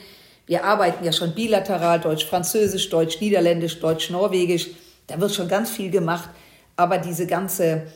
Wir 0.48 0.64
arbeiten 0.64 1.04
ja 1.04 1.12
schon 1.12 1.34
bilateral, 1.34 2.00
deutsch-französisch, 2.00 2.88
deutsch-niederländisch, 2.90 3.78
deutsch-norwegisch 3.78 4.70
Da 5.06 5.20
wird 5.20 5.32
schon 5.34 5.48
ganz 5.48 5.70
viel 5.70 5.90
gemacht, 5.90 6.30
aber 6.74 6.98
diese 6.98 7.26
ganze 7.26 7.86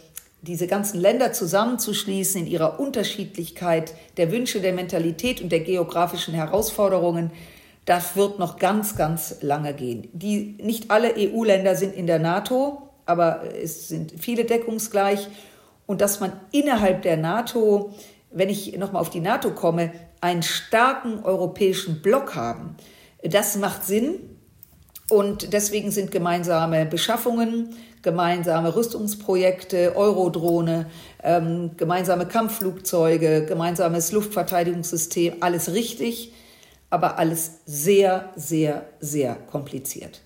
diese 0.42 0.66
ganzen 0.66 1.00
Länder 1.00 1.32
zusammenzuschließen 1.32 2.42
in 2.42 2.46
ihrer 2.48 2.80
Unterschiedlichkeit 2.80 3.94
der 4.16 4.32
Wünsche, 4.32 4.60
der 4.60 4.72
Mentalität 4.72 5.40
und 5.40 5.52
der 5.52 5.60
geografischen 5.60 6.34
Herausforderungen, 6.34 7.30
das 7.84 8.16
wird 8.16 8.40
noch 8.40 8.58
ganz, 8.58 8.96
ganz 8.96 9.36
lange 9.40 9.72
gehen. 9.72 10.08
Die, 10.12 10.56
nicht 10.60 10.90
alle 10.90 11.14
EU-Länder 11.16 11.76
sind 11.76 11.94
in 11.94 12.08
der 12.08 12.18
NATO, 12.18 12.82
aber 13.06 13.42
es 13.62 13.88
sind 13.88 14.14
viele 14.18 14.44
deckungsgleich. 14.44 15.28
Und 15.86 16.00
dass 16.00 16.18
man 16.18 16.32
innerhalb 16.50 17.02
der 17.02 17.16
NATO, 17.16 17.94
wenn 18.32 18.48
ich 18.48 18.76
nochmal 18.76 19.02
auf 19.02 19.10
die 19.10 19.20
NATO 19.20 19.50
komme, 19.52 19.92
einen 20.22 20.42
starken 20.42 21.24
europäischen 21.24 22.00
Block 22.00 22.34
haben, 22.34 22.76
das 23.22 23.56
macht 23.56 23.84
Sinn. 23.84 24.20
Und 25.10 25.52
deswegen 25.52 25.90
sind 25.90 26.10
gemeinsame 26.10 26.86
Beschaffungen, 26.86 27.74
gemeinsame 28.00 28.74
Rüstungsprojekte, 28.74 29.94
Eurodrohne, 29.94 30.86
ähm, 31.22 31.72
gemeinsame 31.76 32.26
Kampfflugzeuge, 32.26 33.44
gemeinsames 33.44 34.10
Luftverteidigungssystem, 34.12 35.34
alles 35.40 35.72
richtig, 35.72 36.32
aber 36.88 37.18
alles 37.18 37.60
sehr, 37.66 38.30
sehr, 38.36 38.86
sehr 39.00 39.34
kompliziert. 39.34 40.22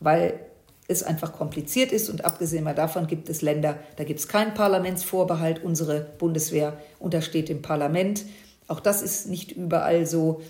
Weil 0.00 0.40
es 0.88 1.02
einfach 1.02 1.32
kompliziert 1.32 1.92
ist 1.92 2.08
und 2.08 2.24
abgesehen 2.24 2.64
davon 2.74 3.06
gibt 3.06 3.28
es 3.28 3.42
Länder, 3.42 3.78
da 3.96 4.04
gibt 4.04 4.20
es 4.20 4.28
keinen 4.28 4.54
Parlamentsvorbehalt. 4.54 5.62
Unsere 5.62 6.00
Bundeswehr 6.18 6.78
untersteht 6.98 7.48
dem 7.48 7.62
Parlament. 7.62 8.24
Auch 8.72 8.80
das 8.80 9.02
ist 9.02 9.28
nicht 9.28 9.52
überall 9.52 10.06
so, 10.06 10.40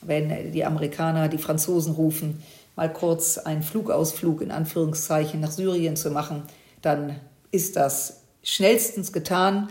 wenn 0.00 0.52
die 0.52 0.64
Amerikaner, 0.64 1.28
die 1.28 1.38
Franzosen 1.38 1.94
rufen, 1.94 2.40
mal 2.76 2.92
kurz 2.92 3.36
einen 3.36 3.64
Flugausflug 3.64 4.42
in 4.42 4.52
Anführungszeichen 4.52 5.40
nach 5.40 5.50
Syrien 5.50 5.96
zu 5.96 6.12
machen, 6.12 6.44
dann 6.82 7.16
ist 7.50 7.74
das 7.74 8.20
schnellstens 8.44 9.12
getan. 9.12 9.70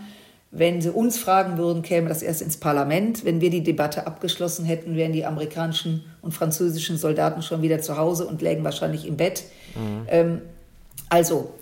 Wenn 0.50 0.82
Sie 0.82 0.90
uns 0.90 1.16
fragen 1.16 1.56
würden, 1.56 1.80
käme 1.80 2.10
das 2.10 2.20
erst 2.20 2.42
ins 2.42 2.58
Parlament. 2.58 3.24
Wenn 3.24 3.40
wir 3.40 3.48
die 3.48 3.62
Debatte 3.62 4.06
abgeschlossen 4.06 4.66
hätten, 4.66 4.96
wären 4.96 5.12
die 5.12 5.24
amerikanischen 5.24 6.04
und 6.20 6.32
französischen 6.32 6.98
Soldaten 6.98 7.40
schon 7.40 7.62
wieder 7.62 7.80
zu 7.80 7.96
Hause 7.96 8.26
und 8.26 8.42
lägen 8.42 8.64
wahrscheinlich 8.64 9.06
im 9.06 9.16
Bett. 9.16 9.44
Mhm. 9.74 10.06
Ähm, 10.08 10.42
also 11.08 11.54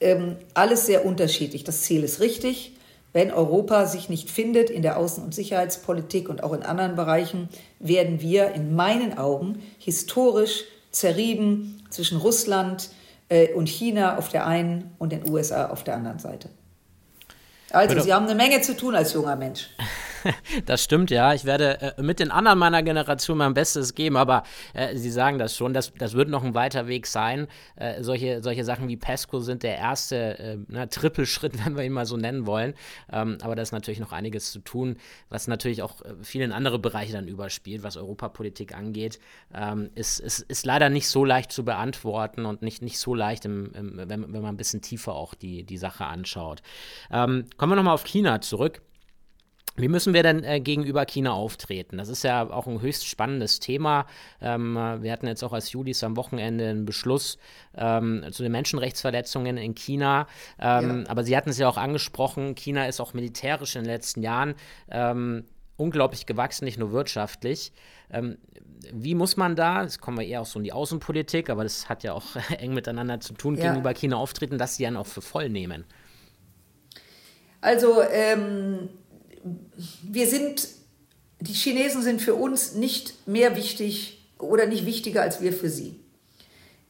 ähm, 0.00 0.36
alles 0.54 0.86
sehr 0.86 1.04
unterschiedlich. 1.04 1.64
Das 1.64 1.82
Ziel 1.82 2.02
ist 2.02 2.20
richtig. 2.20 2.72
Wenn 3.12 3.30
Europa 3.30 3.86
sich 3.86 4.08
nicht 4.08 4.30
findet 4.30 4.70
in 4.70 4.82
der 4.82 4.98
Außen- 4.98 5.22
und 5.22 5.34
Sicherheitspolitik 5.34 6.28
und 6.28 6.42
auch 6.42 6.52
in 6.54 6.62
anderen 6.62 6.96
Bereichen, 6.96 7.48
werden 7.78 8.20
wir 8.20 8.52
in 8.52 8.74
meinen 8.74 9.18
Augen 9.18 9.62
historisch 9.78 10.64
zerrieben 10.90 11.84
zwischen 11.90 12.18
Russland 12.18 12.90
äh, 13.28 13.52
und 13.52 13.68
China 13.68 14.16
auf 14.16 14.28
der 14.28 14.46
einen 14.46 14.94
und 14.98 15.12
den 15.12 15.28
USA 15.28 15.68
auf 15.68 15.84
der 15.84 15.96
anderen 15.96 16.18
Seite. 16.18 16.48
Also, 17.70 17.98
Sie 18.00 18.12
haben 18.12 18.26
eine 18.26 18.34
Menge 18.34 18.60
zu 18.60 18.76
tun 18.76 18.94
als 18.94 19.14
junger 19.14 19.36
Mensch. 19.36 19.70
das 20.66 20.82
stimmt, 20.82 21.10
ja. 21.10 21.34
Ich 21.34 21.44
werde 21.44 21.80
äh, 21.80 22.02
mit 22.02 22.20
den 22.20 22.30
anderen 22.30 22.58
meiner 22.58 22.82
Generation 22.82 23.38
mein 23.38 23.54
Bestes 23.54 23.94
geben, 23.94 24.16
aber 24.16 24.42
äh, 24.74 24.96
Sie 24.96 25.10
sagen 25.10 25.38
das 25.38 25.56
schon, 25.56 25.74
das, 25.74 25.92
das 25.94 26.14
wird 26.14 26.28
noch 26.28 26.44
ein 26.44 26.54
weiter 26.54 26.86
Weg 26.86 27.06
sein. 27.06 27.48
Äh, 27.76 28.02
solche, 28.02 28.42
solche 28.42 28.64
Sachen 28.64 28.88
wie 28.88 28.96
PESCO 28.96 29.40
sind 29.40 29.62
der 29.62 29.78
erste 29.78 30.38
äh, 30.38 30.58
na, 30.68 30.86
Trippelschritt, 30.86 31.52
wenn 31.64 31.76
wir 31.76 31.84
ihn 31.84 31.92
mal 31.92 32.06
so 32.06 32.16
nennen 32.16 32.46
wollen. 32.46 32.74
Ähm, 33.10 33.38
aber 33.42 33.56
da 33.56 33.62
ist 33.62 33.72
natürlich 33.72 34.00
noch 34.00 34.12
einiges 34.12 34.52
zu 34.52 34.60
tun, 34.60 34.96
was 35.28 35.48
natürlich 35.48 35.82
auch 35.82 36.02
äh, 36.02 36.14
viele 36.22 36.52
andere 36.54 36.78
Bereiche 36.78 37.12
dann 37.12 37.28
überspielt, 37.28 37.82
was 37.82 37.96
Europapolitik 37.96 38.74
angeht. 38.74 39.18
Ähm, 39.54 39.90
ist, 39.94 40.20
ist, 40.20 40.40
ist 40.40 40.66
leider 40.66 40.88
nicht 40.88 41.08
so 41.08 41.24
leicht 41.24 41.52
zu 41.52 41.64
beantworten 41.64 42.44
und 42.44 42.62
nicht, 42.62 42.82
nicht 42.82 42.98
so 42.98 43.14
leicht, 43.14 43.44
im, 43.44 43.72
im, 43.74 43.96
wenn, 43.96 44.32
wenn 44.32 44.42
man 44.42 44.46
ein 44.46 44.56
bisschen 44.56 44.82
tiefer 44.82 45.14
auch 45.14 45.34
die, 45.34 45.64
die 45.64 45.78
Sache 45.78 46.04
anschaut. 46.04 46.62
Ähm, 47.10 47.46
kommen 47.56 47.72
wir 47.72 47.76
nochmal 47.76 47.94
auf 47.94 48.04
China 48.04 48.40
zurück. 48.40 48.82
Wie 49.76 49.88
müssen 49.88 50.12
wir 50.12 50.22
denn 50.22 50.44
äh, 50.44 50.60
gegenüber 50.60 51.06
China 51.06 51.32
auftreten? 51.32 51.98
Das 51.98 52.08
ist 52.08 52.24
ja 52.24 52.50
auch 52.50 52.66
ein 52.66 52.80
höchst 52.80 53.06
spannendes 53.06 53.58
Thema. 53.58 54.06
Ähm, 54.40 54.74
wir 54.74 55.12
hatten 55.12 55.26
jetzt 55.26 55.42
auch 55.42 55.52
als 55.52 55.72
Julis 55.72 56.04
am 56.04 56.16
Wochenende 56.16 56.68
einen 56.68 56.84
Beschluss 56.84 57.38
ähm, 57.76 58.24
zu 58.30 58.42
den 58.42 58.52
Menschenrechtsverletzungen 58.52 59.56
in 59.56 59.74
China. 59.74 60.26
Ähm, 60.58 61.04
ja. 61.04 61.10
Aber 61.10 61.24
Sie 61.24 61.36
hatten 61.36 61.50
es 61.50 61.58
ja 61.58 61.68
auch 61.68 61.78
angesprochen, 61.78 62.54
China 62.54 62.86
ist 62.86 63.00
auch 63.00 63.14
militärisch 63.14 63.76
in 63.76 63.82
den 63.82 63.90
letzten 63.90 64.22
Jahren 64.22 64.54
ähm, 64.90 65.44
unglaublich 65.76 66.26
gewachsen, 66.26 66.64
nicht 66.64 66.78
nur 66.78 66.92
wirtschaftlich. 66.92 67.72
Ähm, 68.10 68.38
wie 68.92 69.14
muss 69.14 69.36
man 69.36 69.56
da, 69.56 69.82
jetzt 69.82 70.00
kommen 70.00 70.18
wir 70.18 70.26
eher 70.26 70.40
auch 70.42 70.46
so 70.46 70.58
in 70.58 70.64
die 70.64 70.72
Außenpolitik, 70.72 71.50
aber 71.50 71.62
das 71.62 71.88
hat 71.88 72.02
ja 72.02 72.12
auch 72.12 72.36
eng 72.58 72.74
miteinander 72.74 73.20
zu 73.20 73.34
tun, 73.34 73.56
ja. 73.56 73.64
gegenüber 73.64 73.94
China 73.94 74.16
auftreten, 74.16 74.58
dass 74.58 74.76
sie 74.76 74.84
dann 74.84 74.96
auch 74.96 75.06
für 75.06 75.22
voll 75.22 75.48
nehmen? 75.48 75.84
Also, 77.60 78.02
ähm, 78.02 78.88
wir 80.02 80.26
sind, 80.26 80.68
die 81.40 81.52
Chinesen 81.52 82.02
sind 82.02 82.22
für 82.22 82.34
uns 82.34 82.74
nicht 82.74 83.26
mehr 83.26 83.56
wichtig 83.56 84.26
oder 84.38 84.66
nicht 84.66 84.86
wichtiger 84.86 85.22
als 85.22 85.40
wir 85.40 85.52
für 85.52 85.68
sie. 85.68 85.98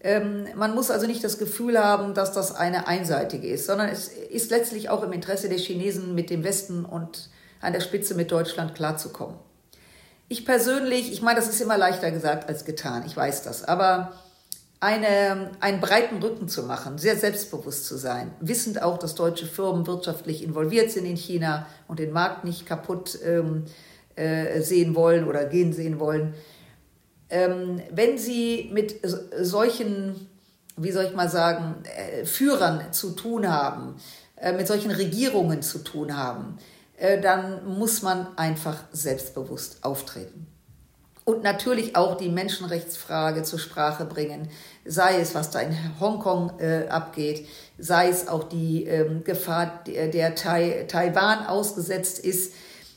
Ähm, 0.01 0.49
man 0.57 0.75
muss 0.75 0.91
also 0.91 1.07
nicht 1.07 1.23
das 1.23 1.39
Gefühl 1.39 1.79
haben, 1.79 2.15
dass 2.15 2.33
das 2.33 2.55
eine 2.55 2.89
einseitige 2.89 3.47
ist, 3.47 3.67
sondern 3.67 3.89
es 3.89 4.09
ist 4.09 4.51
letztlich 4.51 4.91
auch 4.91 5.03
im 5.03 5.13
Interesse 5.13 5.49
der 5.49 5.59
Chinesen, 5.59 6.15
mit 6.15 6.29
dem 6.29 6.43
Westen 6.43 6.85
und 6.85 7.31
an 7.61 7.73
der 7.73 7.81
Spitze 7.81 8.15
mit 8.15 8.33
Deutschland 8.33 8.75
klarzukommen. 8.75 9.37
Ich 10.29 10.45
persönlich, 10.45 11.13
ich 11.13 11.23
meine, 11.23 11.39
das 11.39 11.49
ist 11.49 11.61
immer 11.61 11.79
leichter 11.79 12.11
gesagt 12.11 12.49
als 12.49 12.65
getan, 12.65 13.05
ich 13.07 13.17
weiß 13.17 13.43
das, 13.43 13.65
aber 13.65 14.13
eine, 14.83 15.53
einen 15.61 15.81
breiten 15.81 16.21
Rücken 16.21 16.49
zu 16.49 16.65
machen, 16.65 16.99
sehr 16.99 17.17
selbstbewusst 17.17 17.87
zu 17.87 17.97
sein, 17.97 18.33
wissend 18.41 18.83
auch, 18.83 18.99
dass 18.99 19.15
deutsche 19.15 19.47
Firmen 19.47 19.87
wirtschaftlich 19.87 20.43
involviert 20.43 20.91
sind 20.91 21.05
in 21.05 21.17
China 21.17 21.69
und 21.87 22.01
den 22.01 22.11
Markt 22.11 22.45
nicht 22.45 22.67
kaputt 22.67 23.17
ähm, 23.25 23.65
äh, 24.17 24.61
sehen 24.61 24.97
wollen 24.97 25.29
oder 25.29 25.45
gehen 25.45 25.73
sehen 25.73 26.01
wollen. 26.01 26.35
Ähm, 27.31 27.81
wenn 27.93 28.19
Sie 28.19 28.71
mit 28.73 28.97
solchen, 29.41 30.27
wie 30.77 30.91
soll 30.91 31.05
ich 31.05 31.15
mal 31.15 31.29
sagen, 31.29 31.77
äh, 31.85 32.25
Führern 32.25 32.93
zu 32.93 33.13
tun 33.13 33.49
haben, 33.49 33.95
äh, 34.35 34.53
mit 34.53 34.67
solchen 34.67 34.91
Regierungen 34.91 35.63
zu 35.63 35.79
tun 35.79 36.17
haben, 36.17 36.59
äh, 36.97 37.21
dann 37.21 37.65
muss 37.79 38.03
man 38.03 38.37
einfach 38.37 38.79
selbstbewusst 38.91 39.85
auftreten 39.85 40.52
und 41.25 41.43
natürlich 41.43 41.95
auch 41.95 42.17
die 42.17 42.29
Menschenrechtsfrage 42.29 43.43
zur 43.43 43.59
Sprache 43.59 44.05
bringen, 44.05 44.49
sei 44.85 45.21
es, 45.21 45.35
was 45.35 45.51
da 45.51 45.61
in 45.61 45.77
Hongkong 46.01 46.59
äh, 46.59 46.89
abgeht, 46.89 47.47
sei 47.79 48.09
es 48.09 48.29
auch 48.29 48.45
die 48.45 48.85
ähm, 48.85 49.23
Gefahr, 49.25 49.83
der, 49.87 50.09
der 50.09 50.35
Tai, 50.35 50.87
Taiwan 50.89 51.47
ausgesetzt 51.47 52.19
ist. 52.19 52.55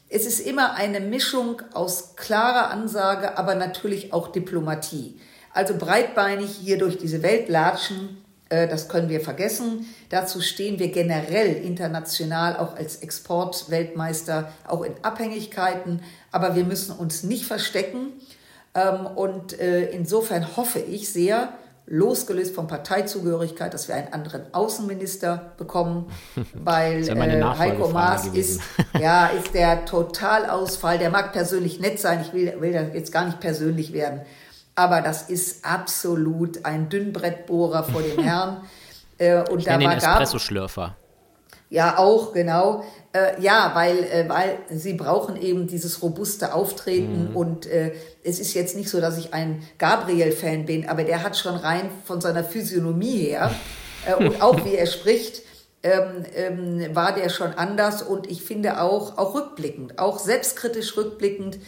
Es 0.10 0.26
ist 0.26 0.40
immer 0.40 0.76
eine 0.76 1.00
Mischung 1.00 1.62
aus 1.74 2.16
klarer 2.16 2.72
Ansage, 2.72 3.38
aber 3.38 3.56
natürlich 3.56 4.14
auch 4.14 4.30
Diplomatie. 4.32 5.20
Also 5.52 5.78
breitbeinig 5.78 6.52
hier 6.52 6.78
durch 6.78 6.98
diese 6.98 7.22
Welt 7.22 7.48
latschen, 7.50 8.18
äh, 8.24 8.25
das 8.50 8.90
können 8.90 9.10
wir 9.10 9.22
vergessen. 9.22 9.86
Dazu 10.10 10.40
stehen 10.40 10.78
wir 10.80 10.90
generell 10.92 11.56
international 11.56 12.58
auch 12.58 12.76
als 12.76 12.98
Exportweltmeister, 12.98 14.52
auch 14.68 14.84
in 14.84 14.94
Abhängigkeiten. 15.02 16.02
Aber 16.32 16.56
wir 16.56 16.64
müssen 16.64 16.96
uns 16.96 17.24
nicht 17.24 17.46
verstecken. 17.46 18.14
Ähm, 18.76 19.08
und 19.08 19.60
äh, 19.60 19.90
insofern 19.92 20.56
hoffe 20.58 20.80
ich 20.80 21.12
sehr, 21.12 21.54
losgelöst 21.88 22.56
von 22.56 22.68
Parteizugehörigkeit, 22.68 23.74
dass 23.74 23.88
wir 23.88 23.96
einen 23.96 24.12
anderen 24.12 24.54
Außenminister 24.54 25.54
bekommen, 25.58 26.08
weil 26.54 27.08
äh, 27.08 27.44
Heiko 27.44 27.90
Maas 27.90 28.28
ist, 28.28 28.62
ja, 29.00 29.28
ist 29.28 29.54
der 29.54 29.86
Totalausfall. 29.86 30.98
Der 30.98 31.10
mag 31.10 31.32
persönlich 31.32 31.80
nett 31.80 32.00
sein, 32.00 32.22
ich 32.22 32.34
will, 32.34 32.54
will 32.60 32.74
da 32.74 32.82
jetzt 32.82 33.12
gar 33.12 33.26
nicht 33.26 33.40
persönlich 33.40 33.94
werden, 33.94 34.22
aber 34.76 35.02
das 35.02 35.30
ist 35.30 35.66
absolut 35.66 36.66
ein 36.66 36.90
Dünnbrettbohrer 36.90 37.84
vor 37.84 38.02
dem 38.02 38.24
Herrn. 38.24 38.62
Äh, 39.18 39.50
und 39.50 39.60
ich 39.60 39.66
da 39.66 39.80
war 39.80 39.96
Espresso-Schlürfer. 39.96 40.96
Ja, 41.70 41.98
auch, 41.98 42.34
genau. 42.34 42.86
Äh, 43.12 43.42
ja, 43.42 43.72
weil, 43.74 43.98
äh, 43.98 44.30
weil 44.30 44.60
sie 44.70 44.94
brauchen 44.94 45.36
eben 45.36 45.68
dieses 45.68 46.02
robuste 46.02 46.54
Auftreten 46.54 47.30
mhm. 47.30 47.36
und 47.36 47.66
äh, 47.66 47.94
es 48.24 48.40
ist 48.40 48.54
jetzt 48.54 48.76
nicht 48.76 48.90
so, 48.90 49.02
dass 49.02 49.18
ich 49.18 49.34
ein 49.34 49.64
Gabriel-Fan 49.78 50.66
bin, 50.66 50.88
aber 50.88 51.04
der 51.04 51.24
hat 51.24 51.38
schon 51.38 51.56
rein 51.56 51.90
von 52.06 52.22
seiner 52.22 52.44
Physiognomie 52.44 53.18
her 53.18 53.52
äh, 54.06 54.16
und 54.16 54.42
auch 54.42 54.64
wie 54.66 54.76
er 54.76 54.86
spricht, 54.86 55.42
ähm, 55.82 56.26
ähm, 56.36 56.96
war 56.96 57.14
der 57.14 57.30
schon 57.30 57.54
anders 57.54 58.02
und 58.02 58.30
ich 58.30 58.44
finde 58.44 58.82
auch, 58.82 59.18
auch 59.18 59.34
rückblickend, 59.34 59.98
auch 59.98 60.20
selbstkritisch 60.20 60.98
rückblickend, 60.98 61.60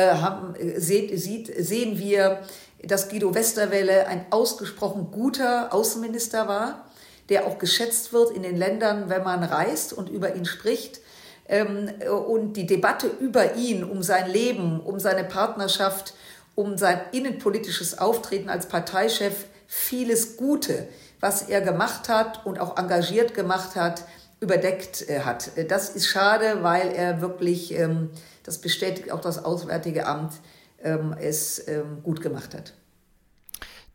haben, 0.00 0.54
äh, 0.56 0.80
seht, 0.80 1.18
sieht, 1.20 1.52
sehen 1.56 1.98
wir, 1.98 2.40
dass 2.82 3.08
Guido 3.08 3.34
Westerwelle 3.34 4.06
ein 4.06 4.26
ausgesprochen 4.30 5.08
guter 5.10 5.72
Außenminister 5.72 6.48
war, 6.48 6.86
der 7.28 7.46
auch 7.46 7.58
geschätzt 7.58 8.12
wird 8.12 8.30
in 8.32 8.42
den 8.42 8.56
Ländern, 8.56 9.08
wenn 9.08 9.24
man 9.24 9.42
reist 9.42 9.92
und 9.92 10.08
über 10.10 10.34
ihn 10.34 10.44
spricht. 10.44 11.00
Ähm, 11.48 11.90
und 12.28 12.54
die 12.54 12.66
Debatte 12.66 13.06
über 13.06 13.54
ihn, 13.54 13.84
um 13.84 14.02
sein 14.02 14.30
Leben, 14.30 14.80
um 14.80 14.98
seine 14.98 15.24
Partnerschaft, 15.24 16.14
um 16.54 16.78
sein 16.78 17.00
innenpolitisches 17.12 17.98
Auftreten 17.98 18.48
als 18.48 18.66
Parteichef, 18.66 19.46
vieles 19.66 20.36
Gute, 20.36 20.88
was 21.20 21.42
er 21.42 21.60
gemacht 21.60 22.08
hat 22.08 22.44
und 22.46 22.60
auch 22.60 22.76
engagiert 22.76 23.34
gemacht 23.34 23.76
hat, 23.76 24.04
überdeckt 24.44 25.08
äh, 25.08 25.20
hat. 25.20 25.50
Das 25.68 25.90
ist 25.90 26.06
schade, 26.06 26.62
weil 26.62 26.92
er 26.92 27.20
wirklich, 27.20 27.74
ähm, 27.74 28.10
das 28.44 28.60
bestätigt 28.60 29.10
auch 29.10 29.20
das 29.20 29.44
Auswärtige 29.44 30.06
Amt, 30.06 30.34
ähm, 30.82 31.14
es 31.18 31.66
ähm, 31.66 32.02
gut 32.02 32.20
gemacht 32.20 32.54
hat. 32.54 32.74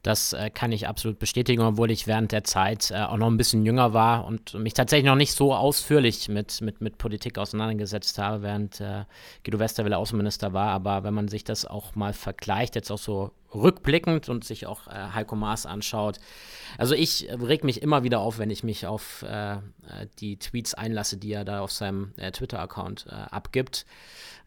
Das 0.02 0.32
äh, 0.32 0.50
kann 0.50 0.72
ich 0.72 0.88
absolut 0.88 1.20
bestätigen, 1.20 1.62
obwohl 1.62 1.92
ich 1.92 2.08
während 2.08 2.32
der 2.32 2.46
Zeit 2.46 2.90
äh, 2.90 3.02
auch 3.02 3.18
noch 3.18 3.28
ein 3.28 3.38
bisschen 3.38 3.66
jünger 3.66 3.94
war 3.94 4.26
und 4.26 4.54
mich 4.54 4.74
tatsächlich 4.74 5.06
noch 5.06 5.18
nicht 5.18 5.34
so 5.34 5.54
ausführlich 5.54 6.30
mit, 6.30 6.62
mit, 6.62 6.80
mit 6.80 6.98
Politik 6.98 7.38
auseinandergesetzt 7.38 8.18
habe, 8.18 8.42
während 8.42 8.80
äh, 8.80 9.04
Guido 9.44 9.60
Westerwelle 9.60 9.98
Außenminister 9.98 10.54
war. 10.54 10.70
Aber 10.70 11.04
wenn 11.04 11.14
man 11.14 11.28
sich 11.28 11.44
das 11.44 11.66
auch 11.66 11.96
mal 11.96 12.14
vergleicht, 12.14 12.76
jetzt 12.76 12.92
auch 12.92 12.98
so 12.98 13.32
rückblickend 13.54 14.30
und 14.30 14.44
sich 14.44 14.68
auch 14.68 14.88
äh, 14.88 15.10
Heiko 15.14 15.36
Maas 15.36 15.66
anschaut. 15.66 16.20
Also 16.78 16.96
ich 16.96 17.28
reg 17.30 17.64
mich 17.64 17.82
immer 17.82 18.04
wieder 18.04 18.20
auf, 18.20 18.38
wenn 18.38 18.50
ich 18.50 18.64
mich 18.64 18.86
auf 18.86 19.24
äh, 19.24 19.54
äh, 19.54 19.60
die 20.20 20.38
Tweets 20.38 20.74
einlasse, 20.74 21.18
die 21.18 21.32
er 21.32 21.46
da 21.46 21.62
auf 21.62 21.72
seinem 21.72 22.14
Twitter-Account 22.16 23.08
abgibt. 23.10 23.86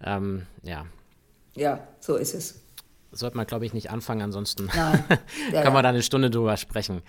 Ähm, 0.03 0.47
ja. 0.63 0.87
Ja, 1.55 1.87
so 2.01 2.17
ist 2.17 2.35
es 2.35 2.63
sollte 3.13 3.37
man, 3.37 3.47
glaube 3.47 3.67
ich, 3.67 3.75
nicht 3.75 3.91
anfangen, 3.91 4.23
ansonsten 4.23 4.71
ja, 4.75 5.63
können 5.63 5.75
wir 5.75 5.83
da 5.83 5.91
eine 5.91 6.03
Stunde 6.03 6.31
drüber 6.31 6.57
sprechen. 6.57 7.03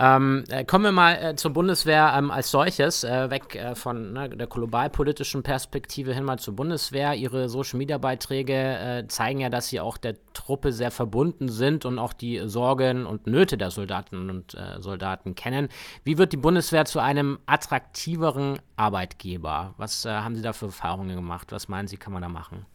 Ähm, 0.00 0.44
äh, 0.48 0.64
kommen 0.64 0.84
wir 0.84 0.92
mal 0.92 1.14
äh, 1.14 1.34
zur 1.34 1.52
Bundeswehr 1.52 2.14
ähm, 2.16 2.30
als 2.30 2.52
solches, 2.52 3.02
äh, 3.02 3.30
weg 3.30 3.56
äh, 3.56 3.74
von 3.74 4.12
ne, 4.12 4.28
der 4.28 4.46
globalpolitischen 4.46 5.42
Perspektive 5.42 6.14
hin 6.14 6.22
mal 6.22 6.38
zur 6.38 6.54
Bundeswehr. 6.54 7.14
Ihre 7.14 7.48
Social-Media-Beiträge 7.48 8.54
äh, 8.54 9.08
zeigen 9.08 9.40
ja, 9.40 9.50
dass 9.50 9.68
Sie 9.68 9.80
auch 9.80 9.96
der 9.96 10.14
Truppe 10.34 10.72
sehr 10.72 10.92
verbunden 10.92 11.48
sind 11.48 11.84
und 11.84 11.98
auch 11.98 12.12
die 12.12 12.40
Sorgen 12.44 13.06
und 13.06 13.26
Nöte 13.26 13.58
der 13.58 13.72
Soldaten 13.72 14.30
und 14.30 14.54
äh, 14.54 14.80
Soldaten 14.80 15.34
kennen. 15.34 15.68
Wie 16.04 16.16
wird 16.16 16.32
die 16.32 16.36
Bundeswehr 16.36 16.84
zu 16.84 17.00
einem 17.00 17.40
attraktiveren 17.46 18.60
Arbeitgeber? 18.76 19.74
Was 19.78 20.04
haben 20.04 20.36
Sie 20.36 20.42
da 20.42 20.52
für 20.52 20.66
Erfahrungen 20.66 21.16
gemacht? 21.16 21.50
Was 21.50 21.66
meinen 21.66 21.88
Sie, 21.88 21.96
kann 21.96 22.12
man 22.12 22.22
da 22.22 22.28
machen? 22.28 22.66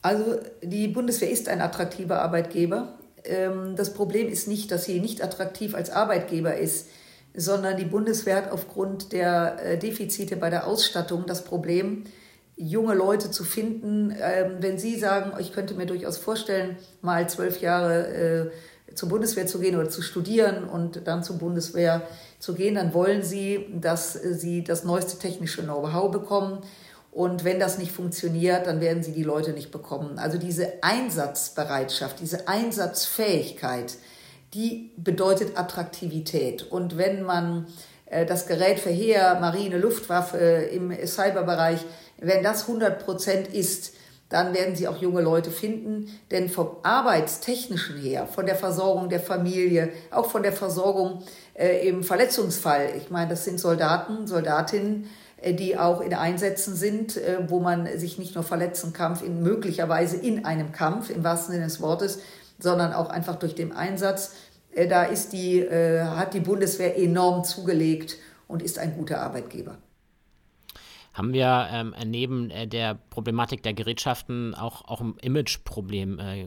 Also 0.00 0.40
die 0.62 0.88
Bundeswehr 0.88 1.30
ist 1.30 1.48
ein 1.48 1.60
attraktiver 1.60 2.22
Arbeitgeber. 2.22 2.94
Ähm, 3.24 3.76
das 3.76 3.94
Problem 3.94 4.28
ist 4.28 4.48
nicht, 4.48 4.70
dass 4.70 4.84
sie 4.84 5.00
nicht 5.00 5.22
attraktiv 5.22 5.74
als 5.74 5.90
Arbeitgeber 5.90 6.56
ist, 6.56 6.88
sondern 7.34 7.76
die 7.76 7.84
Bundeswehr 7.84 8.36
hat 8.36 8.52
aufgrund 8.52 9.12
der 9.12 9.56
äh, 9.64 9.78
Defizite 9.78 10.36
bei 10.36 10.50
der 10.50 10.66
Ausstattung 10.66 11.24
das 11.26 11.44
Problem, 11.44 12.04
junge 12.56 12.94
Leute 12.94 13.30
zu 13.30 13.44
finden. 13.44 14.14
Ähm, 14.20 14.56
wenn 14.60 14.78
Sie 14.78 14.98
sagen, 14.98 15.32
ich 15.40 15.52
könnte 15.52 15.74
mir 15.74 15.86
durchaus 15.86 16.18
vorstellen, 16.18 16.76
mal 17.00 17.28
zwölf 17.28 17.60
Jahre 17.60 18.50
äh, 18.88 18.94
zur 18.94 19.08
Bundeswehr 19.08 19.46
zu 19.46 19.58
gehen 19.58 19.76
oder 19.76 19.88
zu 19.88 20.02
studieren 20.02 20.64
und 20.64 21.06
dann 21.06 21.22
zur 21.22 21.38
Bundeswehr 21.38 22.02
zu 22.38 22.54
gehen, 22.54 22.74
dann 22.74 22.92
wollen 22.92 23.22
Sie, 23.22 23.66
dass 23.80 24.12
Sie 24.12 24.62
das 24.62 24.84
neueste 24.84 25.18
technische 25.18 25.62
Know-how 25.62 26.10
bekommen 26.10 26.58
und 27.12 27.44
wenn 27.44 27.60
das 27.60 27.76
nicht 27.76 27.92
funktioniert, 27.92 28.66
dann 28.66 28.80
werden 28.80 29.02
sie 29.02 29.12
die 29.12 29.22
Leute 29.22 29.52
nicht 29.52 29.70
bekommen. 29.70 30.18
Also 30.18 30.38
diese 30.38 30.82
Einsatzbereitschaft, 30.82 32.18
diese 32.20 32.48
Einsatzfähigkeit, 32.48 33.98
die 34.54 34.92
bedeutet 34.96 35.58
Attraktivität. 35.58 36.62
Und 36.72 36.96
wenn 36.96 37.22
man 37.22 37.66
äh, 38.06 38.24
das 38.24 38.46
Gerät 38.46 38.80
für 38.80 38.90
Heer, 38.90 39.38
Marine, 39.40 39.76
Luftwaffe 39.76 40.38
äh, 40.38 40.74
im 40.74 40.90
Cyberbereich, 41.06 41.80
wenn 42.18 42.42
das 42.42 42.62
100 42.62 43.04
Prozent 43.04 43.48
ist, 43.48 43.92
dann 44.30 44.54
werden 44.54 44.74
sie 44.74 44.88
auch 44.88 44.96
junge 44.96 45.20
Leute 45.20 45.50
finden. 45.50 46.18
Denn 46.30 46.48
vom 46.48 46.76
Arbeitstechnischen 46.82 47.98
her, 47.98 48.26
von 48.26 48.46
der 48.46 48.56
Versorgung 48.56 49.10
der 49.10 49.20
Familie, 49.20 49.90
auch 50.10 50.30
von 50.30 50.42
der 50.42 50.54
Versorgung 50.54 51.22
äh, 51.52 51.86
im 51.86 52.02
Verletzungsfall, 52.04 52.94
ich 52.96 53.10
meine, 53.10 53.28
das 53.28 53.44
sind 53.44 53.60
Soldaten, 53.60 54.26
Soldatinnen, 54.26 55.10
die 55.50 55.76
auch 55.76 56.00
in 56.00 56.14
Einsätzen 56.14 56.74
sind, 56.74 57.16
äh, 57.16 57.38
wo 57.48 57.60
man 57.60 57.86
sich 57.98 58.18
nicht 58.18 58.34
nur 58.34 58.44
verletzen 58.44 58.92
kann, 58.92 59.18
in, 59.24 59.42
möglicherweise 59.42 60.16
in 60.16 60.44
einem 60.44 60.72
Kampf, 60.72 61.10
im 61.10 61.24
wahrsten 61.24 61.54
Sinne 61.54 61.64
des 61.64 61.80
Wortes, 61.80 62.20
sondern 62.58 62.92
auch 62.92 63.10
einfach 63.10 63.36
durch 63.36 63.54
den 63.54 63.72
Einsatz. 63.72 64.34
Äh, 64.74 64.88
da 64.88 65.04
ist 65.04 65.32
die, 65.32 65.66
hat 65.68 66.34
die 66.34 66.40
Bundeswehr 66.40 66.98
enorm 66.98 67.44
zugelegt 67.44 68.16
und 68.48 68.62
ist 68.62 68.78
ein 68.78 68.96
guter 68.96 69.20
Arbeitgeber. 69.20 69.78
Haben 71.14 71.34
wir 71.34 71.68
ähm, 71.70 71.94
neben 72.06 72.50
äh, 72.50 72.66
der 72.66 72.94
Problematik 72.94 73.62
der 73.62 73.74
Gerätschaften 73.74 74.54
auch, 74.54 74.88
auch 74.88 75.02
ein 75.02 75.14
Imageproblem, 75.20 76.18
äh, 76.18 76.46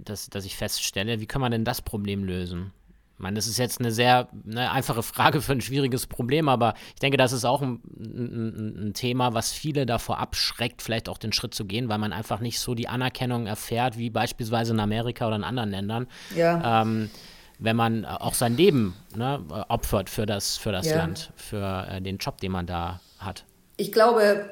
das, 0.00 0.28
das 0.30 0.44
ich 0.44 0.56
feststelle? 0.56 1.20
Wie 1.20 1.26
kann 1.26 1.40
man 1.40 1.52
denn 1.52 1.64
das 1.64 1.80
Problem 1.80 2.24
lösen? 2.24 2.72
Ich 3.18 3.22
meine, 3.22 3.34
das 3.34 3.48
ist 3.48 3.58
jetzt 3.58 3.80
eine 3.80 3.90
sehr 3.90 4.28
ne, 4.44 4.70
einfache 4.70 5.02
Frage 5.02 5.40
für 5.40 5.50
ein 5.50 5.60
schwieriges 5.60 6.06
Problem, 6.06 6.48
aber 6.48 6.74
ich 6.94 7.00
denke, 7.00 7.16
das 7.16 7.32
ist 7.32 7.44
auch 7.44 7.62
ein, 7.62 7.80
ein, 7.98 8.86
ein, 8.86 8.94
Thema, 8.94 9.34
was 9.34 9.50
viele 9.50 9.86
davor 9.86 10.20
abschreckt, 10.20 10.82
vielleicht 10.82 11.08
auch 11.08 11.18
den 11.18 11.32
Schritt 11.32 11.52
zu 11.52 11.64
gehen, 11.64 11.88
weil 11.88 11.98
man 11.98 12.12
einfach 12.12 12.38
nicht 12.38 12.60
so 12.60 12.76
die 12.76 12.86
Anerkennung 12.86 13.48
erfährt, 13.48 13.98
wie 13.98 14.08
beispielsweise 14.08 14.72
in 14.72 14.78
Amerika 14.78 15.26
oder 15.26 15.34
in 15.34 15.42
anderen 15.42 15.70
Ländern. 15.70 16.06
Ja. 16.36 16.82
Ähm, 16.82 17.10
wenn 17.58 17.74
man 17.74 18.04
auch 18.04 18.34
sein 18.34 18.56
Leben 18.56 18.94
ne, 19.16 19.44
opfert 19.68 20.08
für 20.10 20.24
das, 20.24 20.56
für 20.56 20.70
das 20.70 20.86
ja. 20.86 20.98
Land, 20.98 21.32
für 21.34 21.88
äh, 21.90 22.00
den 22.00 22.18
Job, 22.18 22.40
den 22.40 22.52
man 22.52 22.66
da 22.66 23.00
hat. 23.18 23.44
Ich 23.78 23.90
glaube, 23.90 24.48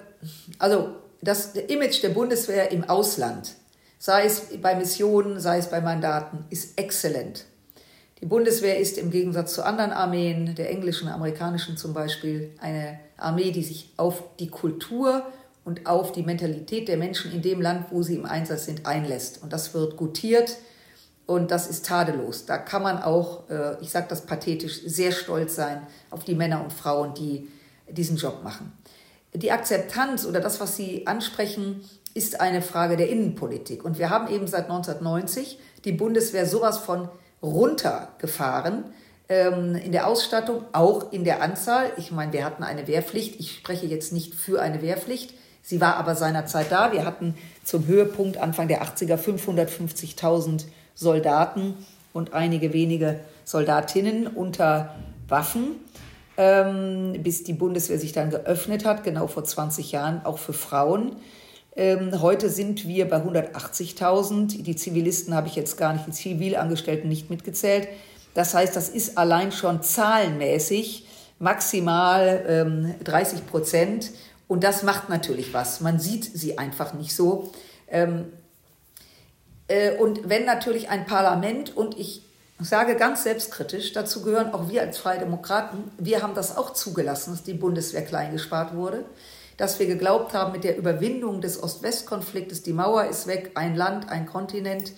also 0.58 0.88
das 1.22 1.54
Image 1.54 2.02
der 2.02 2.08
Bundeswehr 2.08 2.72
im 2.72 2.82
Ausland, 2.82 3.54
sei 4.00 4.24
es 4.24 4.60
bei 4.60 4.74
Missionen, 4.74 5.38
sei 5.38 5.58
es 5.58 5.70
bei 5.70 5.80
Mandaten, 5.80 6.46
ist 6.50 6.76
exzellent. 6.80 7.44
Die 8.26 8.30
Bundeswehr 8.30 8.80
ist 8.80 8.98
im 8.98 9.12
Gegensatz 9.12 9.54
zu 9.54 9.64
anderen 9.64 9.92
Armeen, 9.92 10.56
der 10.56 10.68
englischen, 10.68 11.06
amerikanischen 11.06 11.76
zum 11.76 11.94
Beispiel, 11.94 12.50
eine 12.58 12.98
Armee, 13.16 13.52
die 13.52 13.62
sich 13.62 13.92
auf 13.96 14.20
die 14.40 14.48
Kultur 14.48 15.24
und 15.64 15.86
auf 15.86 16.10
die 16.10 16.24
Mentalität 16.24 16.88
der 16.88 16.96
Menschen 16.96 17.30
in 17.30 17.40
dem 17.40 17.60
Land, 17.60 17.86
wo 17.92 18.02
sie 18.02 18.16
im 18.16 18.26
Einsatz 18.26 18.64
sind, 18.64 18.84
einlässt. 18.84 19.44
Und 19.44 19.52
das 19.52 19.74
wird 19.74 19.96
gutiert 19.96 20.56
und 21.26 21.52
das 21.52 21.68
ist 21.68 21.86
tadellos. 21.86 22.46
Da 22.46 22.58
kann 22.58 22.82
man 22.82 23.00
auch, 23.00 23.48
äh, 23.48 23.80
ich 23.80 23.92
sage 23.92 24.06
das 24.08 24.26
pathetisch, 24.26 24.82
sehr 24.84 25.12
stolz 25.12 25.54
sein 25.54 25.86
auf 26.10 26.24
die 26.24 26.34
Männer 26.34 26.64
und 26.64 26.72
Frauen, 26.72 27.14
die 27.14 27.46
diesen 27.88 28.16
Job 28.16 28.42
machen. 28.42 28.72
Die 29.34 29.52
Akzeptanz 29.52 30.26
oder 30.26 30.40
das, 30.40 30.58
was 30.58 30.74
Sie 30.74 31.06
ansprechen, 31.06 31.88
ist 32.12 32.40
eine 32.40 32.60
Frage 32.60 32.96
der 32.96 33.08
Innenpolitik. 33.08 33.84
Und 33.84 34.00
wir 34.00 34.10
haben 34.10 34.26
eben 34.34 34.48
seit 34.48 34.64
1990 34.64 35.60
die 35.84 35.92
Bundeswehr 35.92 36.44
sowas 36.44 36.78
von 36.78 37.08
runtergefahren 37.42 38.84
ähm, 39.28 39.74
in 39.74 39.92
der 39.92 40.06
Ausstattung, 40.06 40.64
auch 40.72 41.12
in 41.12 41.24
der 41.24 41.42
Anzahl. 41.42 41.92
Ich 41.96 42.10
meine, 42.12 42.32
wir 42.32 42.44
hatten 42.44 42.62
eine 42.62 42.86
Wehrpflicht. 42.86 43.38
Ich 43.40 43.56
spreche 43.56 43.86
jetzt 43.86 44.12
nicht 44.12 44.34
für 44.34 44.60
eine 44.60 44.82
Wehrpflicht. 44.82 45.34
Sie 45.62 45.80
war 45.80 45.96
aber 45.96 46.14
seinerzeit 46.14 46.70
da. 46.70 46.92
Wir 46.92 47.04
hatten 47.04 47.34
zum 47.64 47.86
Höhepunkt 47.86 48.36
Anfang 48.36 48.68
der 48.68 48.84
80er 48.84 49.16
550.000 49.16 50.64
Soldaten 50.94 51.74
und 52.12 52.34
einige 52.34 52.72
wenige 52.72 53.20
Soldatinnen 53.44 54.28
unter 54.28 54.94
Waffen, 55.28 55.76
ähm, 56.36 57.14
bis 57.22 57.42
die 57.42 57.52
Bundeswehr 57.52 57.98
sich 57.98 58.12
dann 58.12 58.30
geöffnet 58.30 58.84
hat, 58.84 59.02
genau 59.04 59.26
vor 59.26 59.44
20 59.44 59.92
Jahren, 59.92 60.24
auch 60.24 60.38
für 60.38 60.52
Frauen. 60.52 61.16
Ähm, 61.76 62.22
heute 62.22 62.48
sind 62.48 62.88
wir 62.88 63.06
bei 63.06 63.18
180.000. 63.18 64.62
Die 64.62 64.76
Zivilisten 64.76 65.34
habe 65.34 65.48
ich 65.48 65.56
jetzt 65.56 65.76
gar 65.76 65.92
nicht, 65.92 66.06
die 66.06 66.12
Zivilangestellten 66.12 67.08
nicht 67.08 67.28
mitgezählt. 67.28 67.88
Das 68.32 68.54
heißt, 68.54 68.74
das 68.74 68.88
ist 68.88 69.18
allein 69.18 69.52
schon 69.52 69.82
zahlenmäßig 69.82 71.06
maximal 71.38 72.44
ähm, 72.48 72.94
30 73.04 73.46
Prozent. 73.46 74.10
Und 74.48 74.64
das 74.64 74.84
macht 74.84 75.10
natürlich 75.10 75.52
was. 75.52 75.82
Man 75.82 76.00
sieht 76.00 76.24
sie 76.24 76.56
einfach 76.56 76.94
nicht 76.94 77.14
so. 77.14 77.52
Ähm, 77.88 78.32
äh, 79.68 79.96
und 79.96 80.30
wenn 80.30 80.46
natürlich 80.46 80.88
ein 80.88 81.04
Parlament, 81.04 81.76
und 81.76 81.98
ich 81.98 82.22
sage 82.58 82.96
ganz 82.96 83.24
selbstkritisch, 83.24 83.92
dazu 83.92 84.22
gehören 84.22 84.54
auch 84.54 84.70
wir 84.70 84.80
als 84.80 84.96
Freie 84.96 85.18
Demokraten, 85.18 85.90
wir 85.98 86.22
haben 86.22 86.34
das 86.34 86.56
auch 86.56 86.72
zugelassen, 86.72 87.32
dass 87.32 87.42
die 87.42 87.52
Bundeswehr 87.52 88.02
klein 88.02 88.32
gespart 88.32 88.74
wurde 88.74 89.04
dass 89.56 89.78
wir 89.78 89.86
geglaubt 89.86 90.34
haben, 90.34 90.52
mit 90.52 90.64
der 90.64 90.76
Überwindung 90.76 91.40
des 91.40 91.62
Ost-West-Konfliktes, 91.62 92.62
die 92.62 92.72
Mauer 92.72 93.06
ist 93.06 93.26
weg, 93.26 93.52
ein 93.54 93.74
Land, 93.76 94.08
ein 94.08 94.26
Kontinent, 94.26 94.92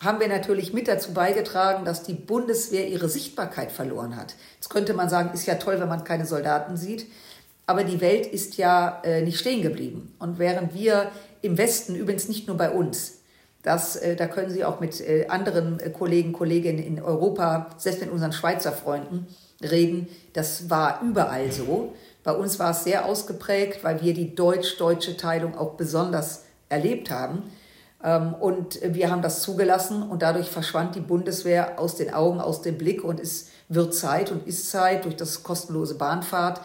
haben 0.00 0.20
wir 0.20 0.28
natürlich 0.28 0.72
mit 0.72 0.88
dazu 0.88 1.12
beigetragen, 1.12 1.84
dass 1.84 2.02
die 2.02 2.14
Bundeswehr 2.14 2.88
ihre 2.88 3.08
Sichtbarkeit 3.08 3.72
verloren 3.72 4.16
hat. 4.16 4.34
Jetzt 4.56 4.70
könnte 4.70 4.94
man 4.94 5.08
sagen, 5.08 5.30
ist 5.32 5.46
ja 5.46 5.54
toll, 5.54 5.80
wenn 5.80 5.88
man 5.88 6.04
keine 6.04 6.26
Soldaten 6.26 6.76
sieht, 6.76 7.06
aber 7.66 7.84
die 7.84 8.00
Welt 8.00 8.26
ist 8.26 8.56
ja 8.56 9.00
äh, 9.04 9.22
nicht 9.22 9.38
stehen 9.38 9.62
geblieben. 9.62 10.14
Und 10.18 10.38
während 10.38 10.74
wir 10.74 11.10
im 11.42 11.56
Westen, 11.56 11.94
übrigens 11.94 12.28
nicht 12.28 12.46
nur 12.46 12.56
bei 12.56 12.70
uns, 12.70 13.18
das, 13.62 13.96
äh, 13.96 14.14
da 14.14 14.26
können 14.26 14.50
Sie 14.50 14.64
auch 14.64 14.80
mit 14.80 15.00
äh, 15.00 15.26
anderen 15.28 15.80
äh, 15.80 15.88
Kollegen, 15.88 16.32
Kolleginnen 16.32 16.82
in 16.82 17.02
Europa, 17.02 17.70
selbst 17.78 18.02
mit 18.02 18.10
unseren 18.10 18.32
Schweizer 18.32 18.72
Freunden 18.72 19.26
reden, 19.62 20.08
das 20.34 20.68
war 20.68 21.00
überall 21.02 21.50
so. 21.50 21.94
Bei 22.24 22.32
uns 22.32 22.58
war 22.58 22.72
es 22.72 22.84
sehr 22.84 23.04
ausgeprägt, 23.04 23.84
weil 23.84 24.02
wir 24.02 24.14
die 24.14 24.34
deutsch-deutsche 24.34 25.16
Teilung 25.16 25.56
auch 25.56 25.74
besonders 25.74 26.44
erlebt 26.68 27.10
haben. 27.10 27.44
Ähm, 28.02 28.34
und 28.34 28.80
wir 28.82 29.10
haben 29.10 29.22
das 29.22 29.42
zugelassen 29.42 30.02
und 30.02 30.22
dadurch 30.22 30.50
verschwand 30.50 30.96
die 30.96 31.00
Bundeswehr 31.00 31.78
aus 31.78 31.94
den 31.96 32.12
Augen, 32.12 32.40
aus 32.40 32.62
dem 32.62 32.78
Blick 32.78 33.04
und 33.04 33.20
es 33.20 33.50
wird 33.68 33.94
Zeit 33.94 34.32
und 34.32 34.46
ist 34.46 34.70
Zeit 34.70 35.04
durch 35.04 35.16
das 35.16 35.42
kostenlose 35.42 35.94
Bahnfahrt 35.94 36.60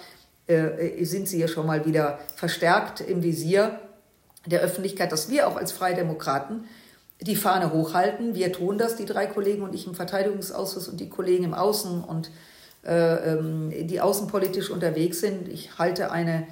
äh, 0.49 1.05
sind 1.05 1.27
sie 1.27 1.39
ja 1.39 1.47
schon 1.47 1.67
mal 1.67 1.85
wieder 1.85 2.19
verstärkt 2.35 3.01
im 3.01 3.23
Visier 3.23 3.79
der 4.45 4.61
Öffentlichkeit, 4.61 5.11
dass 5.11 5.29
wir 5.29 5.47
auch 5.47 5.57
als 5.57 5.71
Freie 5.71 5.95
Demokraten 5.95 6.65
die 7.21 7.35
Fahne 7.35 7.71
hochhalten. 7.71 8.33
Wir 8.33 8.51
tun 8.51 8.77
das, 8.77 8.95
die 8.95 9.05
drei 9.05 9.27
Kollegen 9.27 9.61
und 9.61 9.75
ich 9.75 9.85
im 9.85 9.93
Verteidigungsausschuss 9.93 10.87
und 10.87 10.99
die 10.99 11.09
Kollegen 11.09 11.43
im 11.43 11.53
Außen 11.53 12.03
und 12.03 12.31
die 12.83 13.99
außenpolitisch 14.01 14.69
unterwegs 14.69 15.19
sind. 15.19 15.49
Ich 15.49 15.77
halte 15.77 16.11
eine 16.11 16.47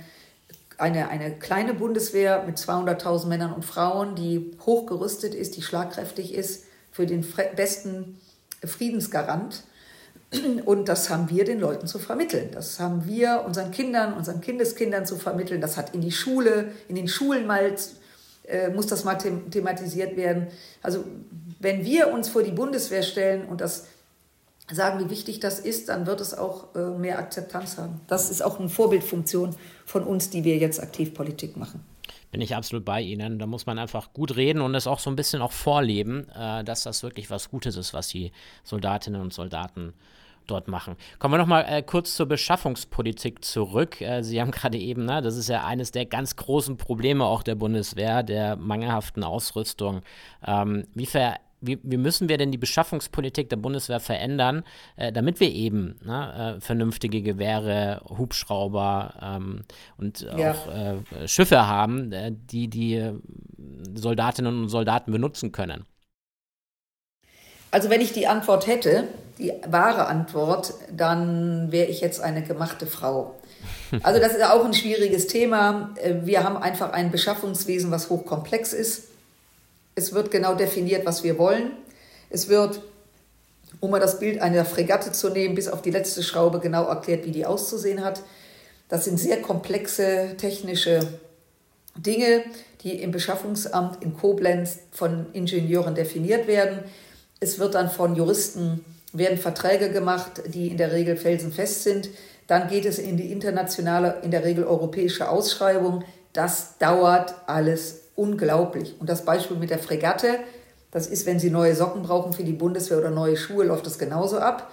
eine, 0.78 1.09
eine 1.09 1.32
kleine 1.32 1.73
Bundeswehr 1.73 2.43
mit 2.45 2.57
200.000 2.57 3.28
Männern 3.28 3.53
und 3.53 3.65
Frauen, 3.65 4.15
die 4.15 4.51
hochgerüstet 4.65 5.34
ist, 5.34 5.57
die 5.57 5.61
schlagkräftig 5.61 6.34
ist, 6.34 6.65
für 6.91 7.05
den 7.05 7.25
besten 7.55 8.19
Friedensgarant. 8.63 9.63
Und 10.65 10.89
das 10.89 11.09
haben 11.09 11.30
wir 11.30 11.45
den 11.45 11.59
Leuten 11.59 11.88
zu 11.88 11.99
vermitteln. 11.99 12.49
Das 12.51 12.80
haben 12.80 13.07
wir 13.07 13.43
unseren 13.45 13.71
Kindern, 13.71 14.13
unseren 14.13 14.41
Kindeskindern 14.41 15.05
zu 15.05 15.15
vermitteln. 15.15 15.61
Das 15.61 15.78
hat 15.78 15.95
in 15.95 16.01
die 16.01 16.11
Schule, 16.11 16.71
in 16.89 16.95
den 16.95 17.07
Schulen 17.07 17.47
mal, 17.47 17.73
äh, 18.45 18.69
muss 18.69 18.88
das 18.88 19.03
mal 19.03 19.15
thematisiert 19.15 20.17
werden. 20.17 20.47
Also 20.82 21.05
wenn 21.59 21.86
wir 21.86 22.11
uns 22.11 22.30
vor 22.30 22.43
die 22.43 22.51
Bundeswehr 22.51 23.03
stellen 23.03 23.45
und 23.45 23.61
das 23.61 23.86
sagen, 24.72 25.03
wie 25.03 25.09
wichtig 25.09 25.39
das 25.39 25.59
ist, 25.59 25.89
dann 25.89 26.05
wird 26.05 26.22
es 26.22 26.34
auch 26.34 26.76
äh, 26.76 26.89
mehr 26.97 27.20
Akzeptanz 27.20 27.78
haben. 27.78 28.01
Das 28.07 28.30
ist 28.30 28.41
auch 28.41 28.59
eine 28.59 28.70
Vorbildfunktion 28.70 29.55
von 29.86 30.03
uns, 30.03 30.30
die 30.30 30.43
wir 30.43 30.57
jetzt 30.57 30.82
aktiv 30.82 31.13
Politik 31.13 31.55
machen. 31.57 31.84
Bin 32.32 32.41
ich 32.41 32.55
absolut 32.55 32.84
bei 32.84 33.01
Ihnen. 33.01 33.39
Da 33.39 33.45
muss 33.45 33.65
man 33.65 33.80
einfach 33.80 34.11
gut 34.11 34.36
reden 34.36 34.61
und 34.61 34.76
es 34.76 34.86
auch 34.86 34.99
so 34.99 35.09
ein 35.09 35.15
bisschen 35.15 35.41
auch 35.41 35.53
vorleben, 35.53 36.28
äh, 36.30 36.63
dass 36.63 36.84
das 36.84 37.03
wirklich 37.03 37.30
was 37.30 37.49
Gutes 37.49 37.78
ist, 37.78 37.93
was 37.93 38.09
die 38.09 38.32
Soldatinnen 38.63 39.22
und 39.22 39.34
Soldaten 39.34 39.93
dort 40.47 40.68
machen. 40.68 40.95
Kommen 41.20 41.34
wir 41.34 41.38
nochmal 41.38 41.65
äh, 41.68 41.84
kurz 41.84 42.15
zur 42.15 42.26
Beschaffungspolitik 42.26 43.45
zurück. 43.45 44.01
Äh, 44.01 44.24
Sie 44.24 44.41
haben 44.41 44.51
gerade 44.51 44.78
eben, 44.78 45.05
ne, 45.05 45.22
das 45.22 45.38
ist 45.38 45.49
ja 45.49 45.65
eines 45.65 45.91
der 45.91 46.05
ganz 46.05 46.36
großen 46.36 46.78
Probleme 46.78 47.26
auch 47.26 47.43
der 47.43 47.55
Bundeswehr, 47.55 48.24
der 48.24 48.55
mangelhaften 48.55 49.24
Ausrüstung. 49.24 50.01
Ähm, 50.45 50.88
wie 50.93 51.05
ver 51.05 51.36
wie, 51.61 51.79
wie, 51.83 51.97
müssen 51.97 52.29
wir 52.29 52.37
denn 52.37 52.51
die 52.51 52.57
Beschaffungspolitik 52.57 53.49
der 53.49 53.57
Bundeswehr 53.57 53.99
verändern, 53.99 54.63
äh, 54.95 55.11
damit 55.11 55.39
wir 55.39 55.51
eben 55.51 55.99
ne, 56.03 56.55
äh, 56.57 56.61
vernünftige 56.61 57.21
Gewehre, 57.21 58.01
Hubschrauber 58.07 59.13
ähm, 59.21 59.61
und 59.97 60.21
ja. 60.37 60.51
auch 60.51 60.67
äh, 60.67 61.27
Schiffe 61.27 61.67
haben, 61.67 62.11
äh, 62.11 62.31
die 62.31 62.67
die 62.67 62.95
äh, 62.95 63.13
Soldatinnen 63.95 64.63
und 64.63 64.69
Soldaten 64.69 65.11
benutzen 65.11 65.51
können? 65.51 65.85
Also 67.71 67.89
wenn 67.89 68.01
ich 68.01 68.13
die 68.13 68.27
Antwort 68.27 68.67
hätte, 68.67 69.05
die 69.39 69.51
wahre 69.67 70.07
Antwort, 70.07 70.73
dann 70.91 71.71
wäre 71.71 71.89
ich 71.89 72.01
jetzt 72.01 72.21
eine 72.21 72.43
gemachte 72.43 72.87
Frau. 72.87 73.35
Also 74.03 74.19
das 74.19 74.33
ist 74.33 74.43
auch 74.43 74.65
ein 74.65 74.73
schwieriges 74.73 75.27
Thema. 75.27 75.93
Äh, 75.95 76.15
wir 76.23 76.43
haben 76.43 76.57
einfach 76.57 76.91
ein 76.91 77.09
Beschaffungswesen, 77.09 77.89
was 77.89 78.09
hochkomplex 78.09 78.73
ist 78.73 79.07
es 79.97 80.13
wird 80.13 80.29
genau 80.29 80.53
definiert, 80.53 81.07
was 81.07 81.23
wir 81.23 81.39
wollen. 81.39 81.71
Es 82.29 82.49
wird, 82.49 82.81
um 83.79 83.89
mal 83.89 83.99
das 83.99 84.19
Bild 84.19 84.39
einer 84.39 84.63
Fregatte 84.63 85.11
zu 85.11 85.29
nehmen, 85.29 85.55
bis 85.55 85.67
auf 85.67 85.81
die 85.81 85.89
letzte 85.89 86.21
Schraube 86.21 86.59
genau 86.59 86.85
erklärt, 86.85 87.25
wie 87.25 87.31
die 87.31 87.47
auszusehen 87.47 88.03
hat. 88.05 88.21
Das 88.89 89.05
sind 89.05 89.19
sehr 89.19 89.41
komplexe 89.41 90.35
technische 90.37 90.99
Dinge, 91.95 92.43
die 92.83 93.01
im 93.01 93.11
Beschaffungsamt 93.11 94.03
in 94.03 94.15
Koblenz 94.15 94.77
von 94.91 95.25
Ingenieuren 95.33 95.95
definiert 95.95 96.45
werden. 96.45 96.83
Es 97.39 97.57
wird 97.57 97.73
dann 97.73 97.89
von 97.89 98.15
Juristen, 98.15 98.85
werden 99.13 99.39
Verträge 99.39 99.89
gemacht, 99.89 100.43
die 100.45 100.67
in 100.67 100.77
der 100.77 100.91
Regel 100.91 101.17
felsenfest 101.17 101.81
sind. 101.81 102.09
Dann 102.45 102.69
geht 102.69 102.85
es 102.85 102.99
in 102.99 103.17
die 103.17 103.31
internationale, 103.31 104.17
in 104.21 104.29
der 104.29 104.45
Regel 104.45 104.63
europäische 104.63 105.27
Ausschreibung. 105.27 106.03
Das 106.33 106.77
dauert 106.77 107.33
alles 107.47 108.06
unglaublich. 108.18 108.95
Und 108.99 109.09
das 109.09 109.24
Beispiel 109.24 109.55
mit 109.55 109.70
der 109.70 109.80
Fregatte, 109.80 110.39
das 110.91 111.07
ist, 111.07 111.26
wenn 111.26 111.39
Sie 111.39 111.49
neue 111.49 111.76
Socken 111.76 112.03
brauchen 112.03 112.34
für 112.34 112.43
die 112.43 112.53
Bundeswehr 112.53 112.97
oder 112.97 113.11
neue 113.11 113.38
Schuhe, 113.38 113.63
läuft 113.63 113.86
das 113.86 113.99
genauso 113.99 114.39
ab. 114.39 114.70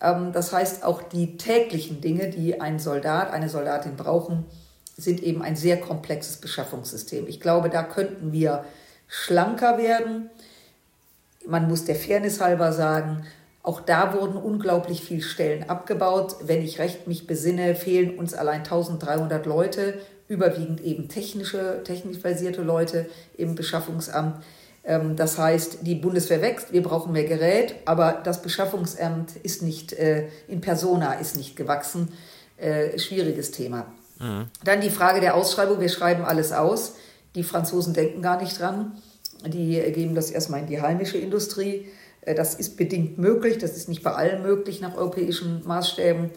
Ähm, 0.00 0.32
das 0.32 0.52
heißt, 0.52 0.82
auch 0.82 1.02
die 1.02 1.36
täglichen 1.36 2.00
Dinge, 2.00 2.30
die 2.30 2.60
ein 2.60 2.78
Soldat, 2.78 3.32
eine 3.32 3.48
Soldatin 3.48 3.96
brauchen, 3.96 4.46
sind 4.96 5.22
eben 5.22 5.42
ein 5.42 5.56
sehr 5.56 5.78
komplexes 5.78 6.38
Beschaffungssystem. 6.38 7.28
Ich 7.28 7.40
glaube, 7.40 7.68
da 7.68 7.82
könnten 7.82 8.32
wir 8.32 8.64
schlanker 9.06 9.76
werden. 9.76 10.30
Man 11.46 11.68
muss 11.68 11.84
der 11.84 11.96
Fairness 11.96 12.40
halber 12.40 12.72
sagen, 12.72 13.26
auch 13.62 13.80
da 13.80 14.14
wurden 14.14 14.36
unglaublich 14.36 15.02
viele 15.02 15.22
Stellen 15.22 15.68
abgebaut. 15.68 16.36
Wenn 16.40 16.62
ich 16.62 16.78
recht 16.78 17.06
mich 17.08 17.26
besinne, 17.26 17.74
fehlen 17.74 18.16
uns 18.18 18.32
allein 18.32 18.60
1300 18.60 19.44
Leute 19.44 19.98
überwiegend 20.28 20.82
eben 20.82 21.08
technische, 21.08 21.82
technisch 21.84 22.20
basierte 22.20 22.62
Leute 22.62 23.06
im 23.36 23.54
Beschaffungsamt. 23.54 24.42
Ähm, 24.84 25.16
das 25.16 25.38
heißt, 25.38 25.78
die 25.82 25.94
Bundeswehr 25.94 26.42
wächst, 26.42 26.72
wir 26.72 26.82
brauchen 26.82 27.12
mehr 27.12 27.24
Gerät, 27.24 27.74
aber 27.84 28.20
das 28.24 28.42
Beschaffungsamt 28.42 29.36
ist 29.42 29.62
nicht 29.62 29.92
äh, 29.92 30.28
in 30.48 30.60
persona, 30.60 31.14
ist 31.14 31.36
nicht 31.36 31.56
gewachsen. 31.56 32.08
Äh, 32.56 32.98
schwieriges 32.98 33.50
Thema. 33.50 33.86
Mhm. 34.18 34.46
Dann 34.64 34.80
die 34.80 34.90
Frage 34.90 35.20
der 35.20 35.34
Ausschreibung, 35.34 35.80
wir 35.80 35.90
schreiben 35.90 36.24
alles 36.24 36.52
aus. 36.52 36.94
Die 37.34 37.42
Franzosen 37.42 37.92
denken 37.92 38.22
gar 38.22 38.40
nicht 38.40 38.58
dran. 38.58 38.92
Die 39.44 39.78
geben 39.92 40.14
das 40.14 40.30
erstmal 40.30 40.60
in 40.60 40.66
die 40.66 40.80
heimische 40.80 41.18
Industrie. 41.18 41.86
Äh, 42.22 42.34
das 42.34 42.54
ist 42.54 42.76
bedingt 42.76 43.18
möglich, 43.18 43.58
das 43.58 43.76
ist 43.76 43.88
nicht 43.88 44.02
bei 44.02 44.12
allen 44.12 44.42
möglich 44.42 44.80
nach 44.80 44.96
europäischen 44.96 45.66
Maßstäben. 45.66 46.30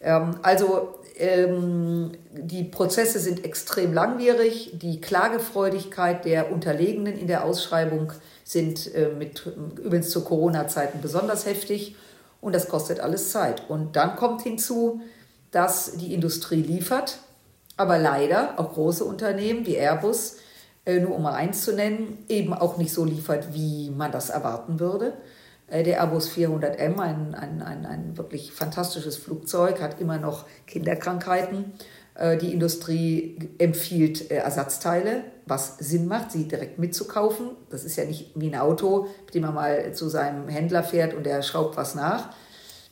Ähm, 0.00 0.36
also 0.42 0.99
die 1.20 2.64
Prozesse 2.64 3.18
sind 3.18 3.44
extrem 3.44 3.92
langwierig. 3.92 4.72
Die 4.80 5.00
Klagefreudigkeit 5.00 6.24
der 6.24 6.50
Unterlegenen 6.50 7.18
in 7.18 7.26
der 7.26 7.44
Ausschreibung 7.44 8.12
sind 8.44 8.94
äh, 8.94 9.08
mit 9.08 9.44
übrigens 9.82 10.10
zu 10.10 10.24
Corona-Zeiten 10.24 11.00
besonders 11.02 11.44
heftig 11.46 11.94
und 12.40 12.54
das 12.54 12.68
kostet 12.68 13.00
alles 13.00 13.30
Zeit. 13.30 13.68
Und 13.68 13.96
dann 13.96 14.16
kommt 14.16 14.42
hinzu, 14.42 15.02
dass 15.50 15.92
die 15.96 16.14
Industrie 16.14 16.62
liefert, 16.62 17.18
aber 17.76 17.98
leider 17.98 18.58
auch 18.58 18.72
große 18.72 19.04
Unternehmen 19.04 19.66
wie 19.66 19.76
Airbus, 19.76 20.36
äh, 20.86 21.00
nur 21.00 21.14
um 21.14 21.22
mal 21.22 21.34
eins 21.34 21.64
zu 21.64 21.74
nennen, 21.74 22.24
eben 22.28 22.54
auch 22.54 22.78
nicht 22.78 22.94
so 22.94 23.04
liefert, 23.04 23.52
wie 23.52 23.90
man 23.90 24.10
das 24.10 24.30
erwarten 24.30 24.80
würde. 24.80 25.12
Der 25.70 26.00
Airbus 26.00 26.30
400M, 26.30 26.98
ein, 26.98 27.34
ein, 27.34 27.62
ein, 27.62 27.86
ein 27.86 28.18
wirklich 28.18 28.52
fantastisches 28.52 29.16
Flugzeug, 29.16 29.80
hat 29.80 30.00
immer 30.00 30.18
noch 30.18 30.46
Kinderkrankheiten. 30.66 31.72
Äh, 32.14 32.36
die 32.36 32.52
Industrie 32.52 33.38
empfiehlt 33.58 34.30
äh, 34.30 34.36
Ersatzteile, 34.36 35.24
was 35.46 35.78
Sinn 35.78 36.06
macht, 36.06 36.32
sie 36.32 36.46
direkt 36.46 36.78
mitzukaufen. 36.78 37.50
Das 37.70 37.84
ist 37.84 37.96
ja 37.96 38.04
nicht 38.04 38.32
wie 38.34 38.48
ein 38.48 38.60
Auto, 38.60 39.08
mit 39.24 39.34
dem 39.34 39.42
man 39.42 39.54
mal 39.54 39.94
zu 39.94 40.08
seinem 40.08 40.48
Händler 40.48 40.82
fährt 40.82 41.14
und 41.14 41.24
der 41.24 41.42
schraubt 41.42 41.76
was 41.76 41.94
nach. 41.94 42.30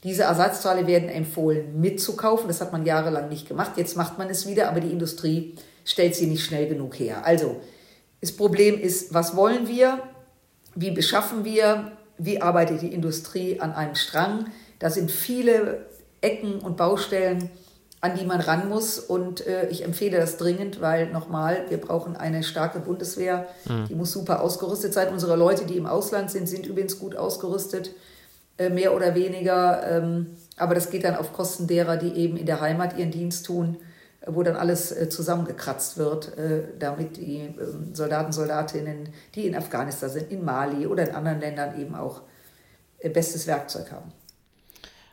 Diese 0.05 0.22
Ersatzteile 0.22 0.87
werden 0.87 1.09
empfohlen 1.09 1.81
mitzukaufen. 1.81 2.49
Das 2.49 2.61
hat 2.61 2.72
man 2.72 2.87
jahrelang 2.87 3.29
nicht 3.29 3.49
gemacht. 3.49 3.72
Jetzt 3.76 3.97
macht 3.97 4.16
man 4.16 4.31
es 4.31 4.47
wieder, 4.47 4.68
aber 4.68 4.81
die 4.81 4.93
Industrie 4.93 5.57
stellt 5.85 6.14
sie 6.14 6.26
nicht 6.26 6.45
schnell 6.45 6.68
genug 6.68 6.99
her. 6.99 7.24
Also, 7.26 7.57
das 8.20 8.33
Problem 8.33 8.81
ist, 8.81 9.12
was 9.12 9.37
wollen 9.37 9.68
wir? 9.68 10.03
Wie 10.74 10.91
beschaffen 10.91 11.45
wir? 11.45 11.93
Wie 12.19 12.43
arbeitet 12.43 12.83
die 12.83 12.93
Industrie 12.93 13.61
an 13.61 13.73
einem 13.73 13.95
Strang. 13.95 14.47
Da 14.79 14.91
sind 14.91 15.11
viele 15.11 15.87
Ecken 16.21 16.61
und 16.61 16.77
Baustellen, 16.77 17.51
an 18.01 18.16
die 18.16 18.25
man 18.25 18.41
ran 18.41 18.69
muss. 18.69 18.99
Und 18.99 19.47
äh, 19.47 19.69
ich 19.69 19.85
empfehle 19.85 20.19
das 20.19 20.37
dringend, 20.37 20.81
weil 20.81 21.11
nochmal, 21.11 21.64
wir 21.69 21.79
brauchen 21.79 22.16
eine 22.16 22.43
starke 22.43 22.81
Bundeswehr. 22.81 23.47
Mhm. 23.69 23.87
Die 23.89 23.95
muss 23.95 24.12
super 24.12 24.43
ausgerüstet 24.43 24.93
sein. 24.93 25.12
Unsere 25.12 25.37
Leute, 25.37 25.64
die 25.64 25.77
im 25.77 25.87
Ausland 25.87 26.31
sind, 26.31 26.49
sind 26.49 26.66
übrigens 26.66 26.99
gut 26.99 27.16
ausgerüstet, 27.16 27.91
äh, 28.59 28.69
mehr 28.69 28.95
oder 28.95 29.14
weniger. 29.14 29.83
Ähm, 29.89 30.37
aber 30.57 30.75
das 30.75 30.91
geht 30.91 31.05
dann 31.05 31.16
auf 31.16 31.33
Kosten 31.33 31.66
derer, 31.66 31.97
die 31.97 32.12
eben 32.14 32.37
in 32.37 32.47
der 32.47 32.61
Heimat 32.61 32.99
ihren 32.99 33.11
Dienst 33.11 33.47
tun 33.47 33.79
wo 34.35 34.43
dann 34.43 34.57
alles 34.57 34.93
äh, 34.93 35.09
zusammengekratzt 35.09 35.99
wird, 35.99 36.37
äh, 36.39 36.62
damit 36.79 37.16
die 37.16 37.39
ähm, 37.39 37.95
Soldaten, 37.95 38.33
Soldatinnen, 38.33 39.09
die 39.35 39.47
in 39.47 39.57
Afghanistan 39.57 40.11
sind, 40.11 40.31
in 40.31 40.45
Mali 40.45 40.87
oder 40.87 41.09
in 41.09 41.14
anderen 41.14 41.41
Ländern 41.41 41.81
eben 41.81 41.95
auch 41.95 42.22
äh, 42.99 43.09
bestes 43.09 43.47
Werkzeug 43.47 43.91
haben. 43.93 44.12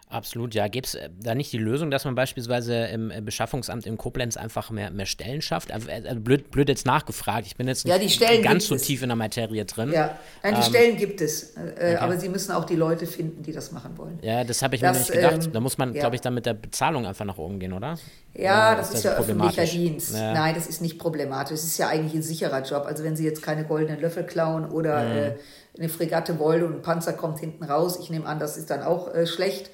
Absolut, 0.08 0.53
ja. 0.53 0.68
Gibt 0.68 0.86
es 0.88 0.95
äh, 0.95 1.10
da 1.20 1.34
nicht 1.34 1.51
die 1.51 1.58
Lösung, 1.58 1.89
dass 1.89 2.06
man 2.06 2.14
beispielsweise 2.14 2.86
im 2.86 3.10
äh, 3.10 3.22
Beschaffungsamt 3.22 3.88
in 3.88 3.97
Koblenz 3.97 4.38
einfach 4.38 4.70
mehr, 4.70 4.91
mehr 4.91 5.08
Stellen 5.08 5.41
schafft? 5.41 5.72
Also, 5.72 5.89
also 5.89 6.20
blöd, 6.20 6.51
blöd, 6.51 6.70
jetzt 6.70 6.86
nachgefragt. 6.86 7.47
Ich 7.47 7.56
bin 7.56 7.68
jetzt 7.68 7.88
ja, 7.88 7.97
nicht 7.97 8.22
ganz 8.43 8.68
so 8.68 8.76
tief 8.76 9.01
in 9.01 9.10
der 9.10 9.16
Materie 9.16 9.66
drin. 9.66 9.91
Ja, 9.91 10.18
Nein, 10.43 10.53
die 10.53 10.62
ähm, 10.62 10.64
Stellen 10.64 10.97
gibt 10.97 11.22
es. 11.22 11.56
Äh, 11.56 11.72
okay. 11.72 11.95
Aber 11.97 12.18
sie 12.18 12.30
müssen 12.30 12.51
auch 12.51 12.66
die 12.66 12.76
Leute 12.76 13.08
finden, 13.08 13.41
die 13.41 13.51
das 13.51 13.72
machen 13.72 13.97
wollen. 13.97 14.20
Ja, 14.22 14.43
das 14.43 14.62
habe 14.62 14.76
ich 14.76 14.82
das, 14.82 14.93
mir 14.93 14.99
nicht 14.99 15.12
gedacht. 15.12 15.45
Ähm, 15.47 15.53
da 15.53 15.60
muss 15.60 15.78
man, 15.80 15.93
ja. 15.95 16.01
glaube 16.01 16.16
ich, 16.16 16.22
dann 16.22 16.36
mit 16.36 16.45
der 16.45 16.53
Bezahlung 16.53 17.08
einfach 17.08 17.26
nach 17.26 17.39
oben 17.39 17.60
gehen, 17.60 17.74
oder? 17.74 17.97
Ja, 18.36 18.74
oder 18.74 18.78
das 18.78 18.89
ist, 18.89 18.95
ist 18.95 19.06
das 19.06 19.14
ja 19.14 19.20
öffentlicher 19.20 19.66
Dienst. 19.66 20.14
Ja. 20.14 20.34
Nein, 20.34 20.53
das 20.53 20.68
ist 20.68 20.82
nicht 20.82 20.99
problematisch. 20.99 21.56
Es 21.56 21.64
ist 21.64 21.80
ja 21.80 21.88
eigentlich 21.88 22.14
ein 22.14 22.22
sicherer 22.22 22.62
Job. 22.62 22.86
Also 22.86 23.03
wenn 23.03 23.16
Sie 23.16 23.26
jetzt 23.26 23.41
keine 23.41 23.64
goldenen 23.66 23.99
Löffel 23.99 24.24
klauen 24.24 24.70
oder 24.70 25.03
mhm. 25.03 25.18
äh, 25.18 25.36
eine 25.78 25.89
Fregatte 25.89 26.39
wollen 26.39 26.63
und 26.63 26.76
ein 26.76 26.82
Panzer 26.82 27.13
kommt 27.13 27.39
hinten 27.39 27.63
raus, 27.63 27.97
ich 28.01 28.09
nehme 28.09 28.26
an, 28.26 28.39
das 28.39 28.57
ist 28.57 28.69
dann 28.69 28.84
auch 28.84 29.13
äh, 29.13 29.28
schlecht 29.28 29.69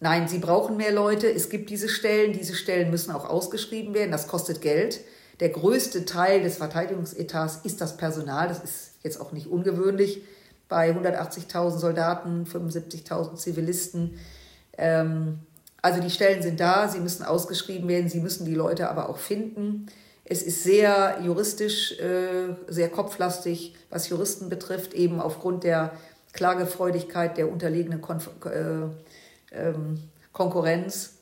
Nein, 0.00 0.28
sie 0.28 0.38
brauchen 0.38 0.76
mehr 0.76 0.92
Leute. 0.92 1.28
Es 1.28 1.48
gibt 1.48 1.70
diese 1.70 1.88
Stellen. 1.88 2.32
Diese 2.32 2.54
Stellen 2.54 2.90
müssen 2.90 3.10
auch 3.10 3.28
ausgeschrieben 3.28 3.94
werden. 3.94 4.12
Das 4.12 4.28
kostet 4.28 4.60
Geld. 4.60 5.00
Der 5.40 5.48
größte 5.48 6.04
Teil 6.04 6.42
des 6.42 6.58
Verteidigungsetats 6.58 7.60
ist 7.64 7.80
das 7.80 7.96
Personal. 7.96 8.48
Das 8.48 8.62
ist 8.62 8.94
jetzt 9.02 9.20
auch 9.20 9.32
nicht 9.32 9.48
ungewöhnlich 9.48 10.22
bei 10.68 10.90
180.000 10.90 11.78
Soldaten, 11.78 12.44
75.000 12.44 13.36
Zivilisten. 13.36 14.18
Ähm, 14.76 15.40
also 15.82 16.00
die 16.00 16.10
Stellen 16.10 16.42
sind 16.42 16.60
da, 16.60 16.88
sie 16.88 17.00
müssen 17.00 17.24
ausgeschrieben 17.24 17.88
werden, 17.88 18.08
sie 18.08 18.20
müssen 18.20 18.44
die 18.44 18.54
Leute 18.54 18.90
aber 18.90 19.08
auch 19.08 19.16
finden. 19.16 19.86
Es 20.30 20.42
ist 20.42 20.62
sehr 20.62 21.20
juristisch, 21.24 21.98
äh, 21.98 22.54
sehr 22.68 22.90
kopflastig, 22.90 23.74
was 23.88 24.10
Juristen 24.10 24.50
betrifft, 24.50 24.92
eben 24.92 25.20
aufgrund 25.20 25.64
der 25.64 25.92
Klagefreudigkeit 26.34 27.38
der 27.38 27.50
unterlegenen 27.50 28.02
Konf 28.02 28.28
äh, 28.44 28.88
ähm, 29.56 29.98
Konkurrenz. 30.32 31.14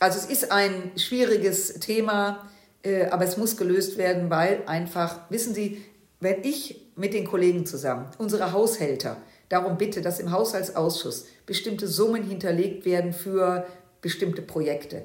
Also 0.00 0.18
es 0.18 0.26
ist 0.26 0.50
ein 0.50 0.90
schwieriges 0.96 1.74
Thema, 1.74 2.50
äh, 2.82 3.06
aber 3.06 3.24
es 3.24 3.36
muss 3.36 3.56
gelöst 3.56 3.98
werden, 3.98 4.30
weil 4.30 4.62
einfach, 4.66 5.20
wissen 5.30 5.54
Sie, 5.54 5.84
wenn 6.18 6.42
ich 6.42 6.80
mit 6.96 7.14
den 7.14 7.26
Kollegen 7.26 7.66
zusammen, 7.66 8.06
unsere 8.18 8.50
Haushälter, 8.52 9.16
darum 9.48 9.78
bitte, 9.78 10.02
dass 10.02 10.18
im 10.18 10.32
Haushaltsausschuss 10.32 11.26
bestimmte 11.46 11.86
Summen 11.86 12.24
hinterlegt 12.24 12.84
werden 12.84 13.12
für 13.12 13.64
bestimmte 14.00 14.42
Projekte. 14.42 15.02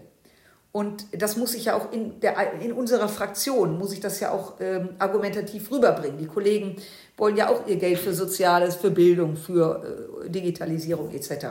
Und 0.72 1.06
das 1.12 1.36
muss 1.36 1.56
ich 1.56 1.66
ja 1.66 1.76
auch 1.76 1.92
in, 1.92 2.20
der, 2.20 2.62
in 2.62 2.74
unserer 2.74 3.10
Fraktion, 3.10 3.80
muss 3.80 3.92
ich 3.92 4.02
das 4.02 4.20
ja 4.20 4.32
auch 4.32 4.54
ähm, 4.60 4.90
argumentativ 5.00 5.72
rüberbringen. 5.72 6.20
Die 6.20 6.28
Kollegen 6.28 6.76
wollen 7.18 7.36
ja 7.36 7.50
auch 7.50 7.66
ihr 7.66 7.78
Geld 7.78 7.98
für 7.98 8.14
Soziales, 8.14 8.76
für 8.76 8.92
Bildung, 8.92 9.36
für 9.36 10.22
äh, 10.26 10.30
Digitalisierung 10.30 11.10
etc. 11.12 11.48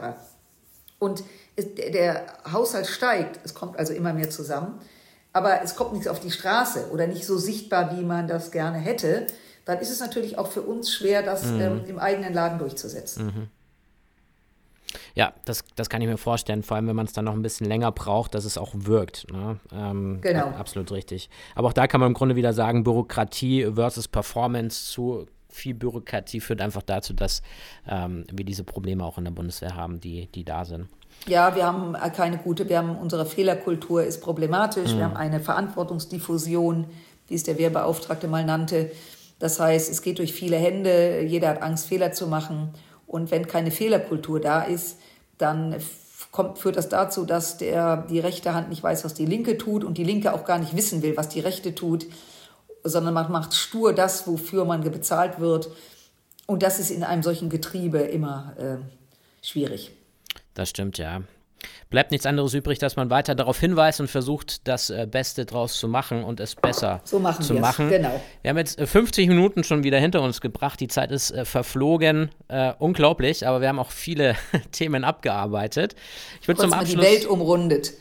Und 1.00 1.24
es, 1.56 1.74
der 1.74 2.26
Haushalt 2.52 2.86
steigt, 2.86 3.40
es 3.44 3.54
kommt 3.54 3.76
also 3.76 3.92
immer 3.92 4.12
mehr 4.12 4.30
zusammen, 4.30 4.80
aber 5.32 5.62
es 5.62 5.74
kommt 5.74 5.94
nichts 5.94 6.06
auf 6.06 6.20
die 6.20 6.30
Straße 6.30 6.90
oder 6.92 7.08
nicht 7.08 7.26
so 7.26 7.38
sichtbar, 7.38 7.96
wie 7.96 8.04
man 8.04 8.28
das 8.28 8.52
gerne 8.52 8.78
hätte, 8.78 9.26
dann 9.64 9.80
ist 9.80 9.90
es 9.90 10.00
natürlich 10.00 10.38
auch 10.38 10.50
für 10.50 10.62
uns 10.62 10.92
schwer, 10.92 11.22
das 11.22 11.44
mhm. 11.44 11.60
ähm, 11.60 11.84
im 11.86 11.98
eigenen 11.98 12.32
Laden 12.32 12.58
durchzusetzen. 12.58 13.26
Mhm. 13.26 13.48
Ja, 15.14 15.32
das, 15.45 15.64
das 15.76 15.89
kann 15.89 16.01
ich 16.01 16.09
mir 16.09 16.16
vorstellen, 16.16 16.62
vor 16.62 16.76
allem 16.76 16.86
wenn 16.89 16.97
man 16.97 17.07
es 17.07 17.12
dann 17.12 17.24
noch 17.24 17.34
ein 17.34 17.43
bisschen 17.43 17.66
länger 17.66 17.93
braucht, 17.93 18.34
dass 18.34 18.45
es 18.45 18.57
auch 18.57 18.72
wirkt. 18.74 19.26
Ne? 19.32 19.59
Ähm, 19.72 20.20
genau. 20.20 20.47
Absolut 20.49 20.91
richtig. 20.93 21.28
Aber 21.55 21.68
auch 21.68 21.72
da 21.72 21.86
kann 21.86 22.01
man 22.01 22.09
im 22.09 22.14
Grunde 22.14 22.36
wieder 22.36 22.53
sagen, 22.53 22.84
Bürokratie 22.84 23.70
versus 23.74 24.09
Performance 24.09 24.91
zu 24.91 25.26
viel 25.51 25.74
Bürokratie 25.74 26.41
führt 26.41 26.61
einfach 26.61 26.82
dazu, 26.82 27.14
dass 27.14 27.43
ähm, 27.89 28.24
wir 28.30 28.45
diese 28.45 28.64
Probleme 28.64 29.05
auch 29.05 29.18
in 29.18 29.24
der 29.24 29.30
Bundeswehr 29.30 29.74
haben, 29.74 30.01
die, 30.01 30.26
die 30.26 30.45
da 30.45 30.64
sind. 30.64 30.89
Ja, 31.26 31.57
wir 31.57 31.66
haben 31.66 31.95
keine 32.14 32.39
gute, 32.39 32.68
wir 32.68 32.78
haben 32.78 32.97
unsere 32.97 33.26
Fehlerkultur 33.26 34.05
ist 34.05 34.20
problematisch, 34.20 34.93
mhm. 34.93 34.99
wir 34.99 35.05
haben 35.05 35.16
eine 35.16 35.41
Verantwortungsdiffusion, 35.41 36.86
wie 37.26 37.34
es 37.34 37.43
der 37.43 37.59
Wehrbeauftragte 37.59 38.28
mal 38.28 38.45
nannte. 38.45 38.93
Das 39.39 39.59
heißt, 39.59 39.91
es 39.91 40.03
geht 40.03 40.18
durch 40.18 40.32
viele 40.32 40.57
Hände, 40.57 41.22
jeder 41.22 41.49
hat 41.49 41.62
Angst, 41.62 41.86
Fehler 41.86 42.12
zu 42.12 42.26
machen. 42.26 42.72
Und 43.09 43.32
wenn 43.32 43.48
keine 43.48 43.72
Fehlerkultur 43.72 44.40
da 44.40 44.62
ist, 44.62 44.98
dann 45.36 45.74
kommt, 46.30 46.59
führt 46.59 46.76
das 46.76 46.88
dazu, 46.88 47.24
dass 47.24 47.59
der, 47.59 48.06
die 48.09 48.20
rechte 48.20 48.54
Hand 48.54 48.68
nicht 48.68 48.82
weiß, 48.82 49.04
was 49.04 49.14
die 49.14 49.26
linke 49.26 49.59
tut 49.59 49.82
und 49.82 49.98
die 49.98 50.04
linke 50.04 50.32
auch 50.32 50.44
gar 50.44 50.59
nicht 50.59 50.76
wissen 50.76 51.02
will, 51.02 51.16
was 51.16 51.28
die 51.28 51.40
rechte 51.40 51.74
tut 51.74 52.06
sondern 52.84 53.14
man 53.14 53.30
macht 53.30 53.54
stur 53.54 53.92
das, 53.92 54.26
wofür 54.26 54.64
man 54.64 54.82
bezahlt 54.82 55.40
wird. 55.40 55.70
Und 56.46 56.62
das 56.62 56.78
ist 56.78 56.90
in 56.90 57.04
einem 57.04 57.22
solchen 57.22 57.50
Getriebe 57.50 57.98
immer 57.98 58.54
äh, 58.59 59.46
schwierig. 59.46 59.92
Das 60.54 60.70
stimmt, 60.70 60.98
ja. 60.98 61.22
Bleibt 61.91 62.11
nichts 62.11 62.26
anderes 62.26 62.53
übrig, 62.53 62.78
dass 62.78 62.97
man 62.97 63.09
weiter 63.09 63.34
darauf 63.34 63.59
hinweist 63.59 64.01
und 64.01 64.09
versucht, 64.09 64.68
das 64.68 64.91
äh, 64.91 65.07
Beste 65.11 65.47
draus 65.47 65.78
zu 65.78 65.89
machen 65.89 66.22
und 66.22 66.39
es 66.39 66.55
besser 66.55 67.01
so 67.05 67.18
machen 67.18 67.43
zu 67.43 67.55
machen. 67.55 67.89
Genau. 67.89 68.20
Wir 68.43 68.51
haben 68.51 68.59
jetzt 68.59 68.78
50 68.78 69.24
äh, 69.24 69.28
Minuten 69.28 69.64
schon 69.64 69.84
wieder 69.84 69.99
hinter 69.99 70.20
uns 70.20 70.43
gebracht. 70.43 70.80
Die 70.80 70.89
Zeit 70.89 71.11
ist 71.11 71.30
äh, 71.30 71.47
verflogen. 71.47 72.30
Äh, 72.49 72.74
unglaublich, 72.78 73.47
aber 73.47 73.62
wir 73.62 73.68
haben 73.68 73.78
auch 73.78 73.91
viele 73.91 74.36
Themen 74.72 75.03
abgearbeitet. 75.03 75.95
Ich 76.43 76.49
würde 76.49 76.61
zum 76.61 76.72
Abschluss 76.74 77.05
die 77.05 77.11
Welt 77.11 77.26
umrundet 77.26 77.93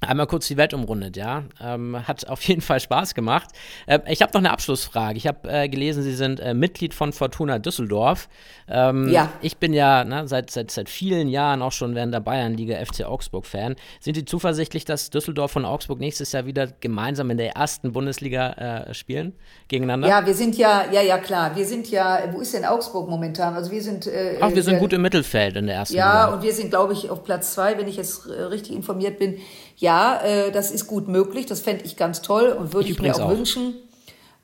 einmal 0.00 0.26
kurz 0.26 0.48
die 0.48 0.56
Welt 0.56 0.72
umrundet, 0.74 1.16
ja. 1.16 1.44
Ähm, 1.60 1.96
hat 2.06 2.28
auf 2.28 2.42
jeden 2.42 2.60
Fall 2.60 2.80
Spaß 2.80 3.14
gemacht. 3.14 3.50
Äh, 3.86 4.00
ich 4.08 4.22
habe 4.22 4.32
noch 4.32 4.40
eine 4.40 4.50
Abschlussfrage. 4.50 5.16
Ich 5.16 5.26
habe 5.26 5.48
äh, 5.48 5.68
gelesen, 5.68 6.02
Sie 6.02 6.14
sind 6.14 6.40
äh, 6.40 6.54
Mitglied 6.54 6.94
von 6.94 7.12
Fortuna 7.12 7.58
Düsseldorf. 7.58 8.28
Ähm, 8.68 9.08
ja. 9.08 9.30
Ich 9.42 9.58
bin 9.58 9.72
ja 9.74 10.04
ne, 10.04 10.26
seit, 10.26 10.50
seit, 10.50 10.70
seit 10.70 10.88
vielen 10.88 11.28
Jahren 11.28 11.60
auch 11.60 11.72
schon 11.72 11.94
während 11.94 12.14
der 12.14 12.20
Bayernliga 12.20 12.76
FC 12.84 13.04
Augsburg-Fan. 13.04 13.76
Sind 14.00 14.14
Sie 14.14 14.24
zuversichtlich, 14.24 14.84
dass 14.84 15.10
Düsseldorf 15.10 15.56
und 15.56 15.64
Augsburg 15.64 16.00
nächstes 16.00 16.32
Jahr 16.32 16.46
wieder 16.46 16.68
gemeinsam 16.80 17.30
in 17.30 17.36
der 17.36 17.56
ersten 17.56 17.92
Bundesliga 17.92 18.86
äh, 18.88 18.94
spielen 18.94 19.34
gegeneinander? 19.68 20.08
Ja, 20.08 20.24
wir 20.24 20.34
sind 20.34 20.56
ja, 20.56 20.84
ja, 20.90 21.02
ja, 21.02 21.18
klar. 21.18 21.54
Wir 21.56 21.66
sind 21.66 21.90
ja, 21.90 22.20
wo 22.32 22.40
ist 22.40 22.54
denn 22.54 22.64
Augsburg 22.64 23.08
momentan? 23.08 23.54
Also 23.54 23.70
wir 23.70 23.82
sind. 23.82 24.06
Äh, 24.06 24.38
Ach, 24.40 24.54
wir 24.54 24.62
sind 24.62 24.78
gut 24.78 24.92
im 24.92 25.02
Mittelfeld 25.02 25.56
in 25.56 25.66
der 25.66 25.76
ersten 25.76 25.96
ja, 25.96 26.06
Liga. 26.06 26.28
Ja, 26.28 26.34
und 26.34 26.42
wir 26.42 26.52
sind, 26.54 26.70
glaube 26.70 26.92
ich, 26.94 27.10
auf 27.10 27.24
Platz 27.24 27.54
zwei, 27.54 27.76
wenn 27.76 27.88
ich 27.88 27.96
jetzt 27.96 28.26
äh, 28.26 28.42
richtig 28.42 28.74
informiert 28.74 29.18
bin 29.18 29.38
ja, 29.80 30.20
äh, 30.22 30.52
das 30.52 30.70
ist 30.70 30.86
gut 30.86 31.08
möglich, 31.08 31.46
das 31.46 31.60
fände 31.60 31.84
ich 31.84 31.96
ganz 31.96 32.20
toll 32.22 32.50
und 32.50 32.74
würde 32.74 32.88
ich, 32.88 32.96
ich 32.96 33.02
mir 33.02 33.14
auch, 33.14 33.20
auch 33.20 33.30
wünschen. 33.30 33.74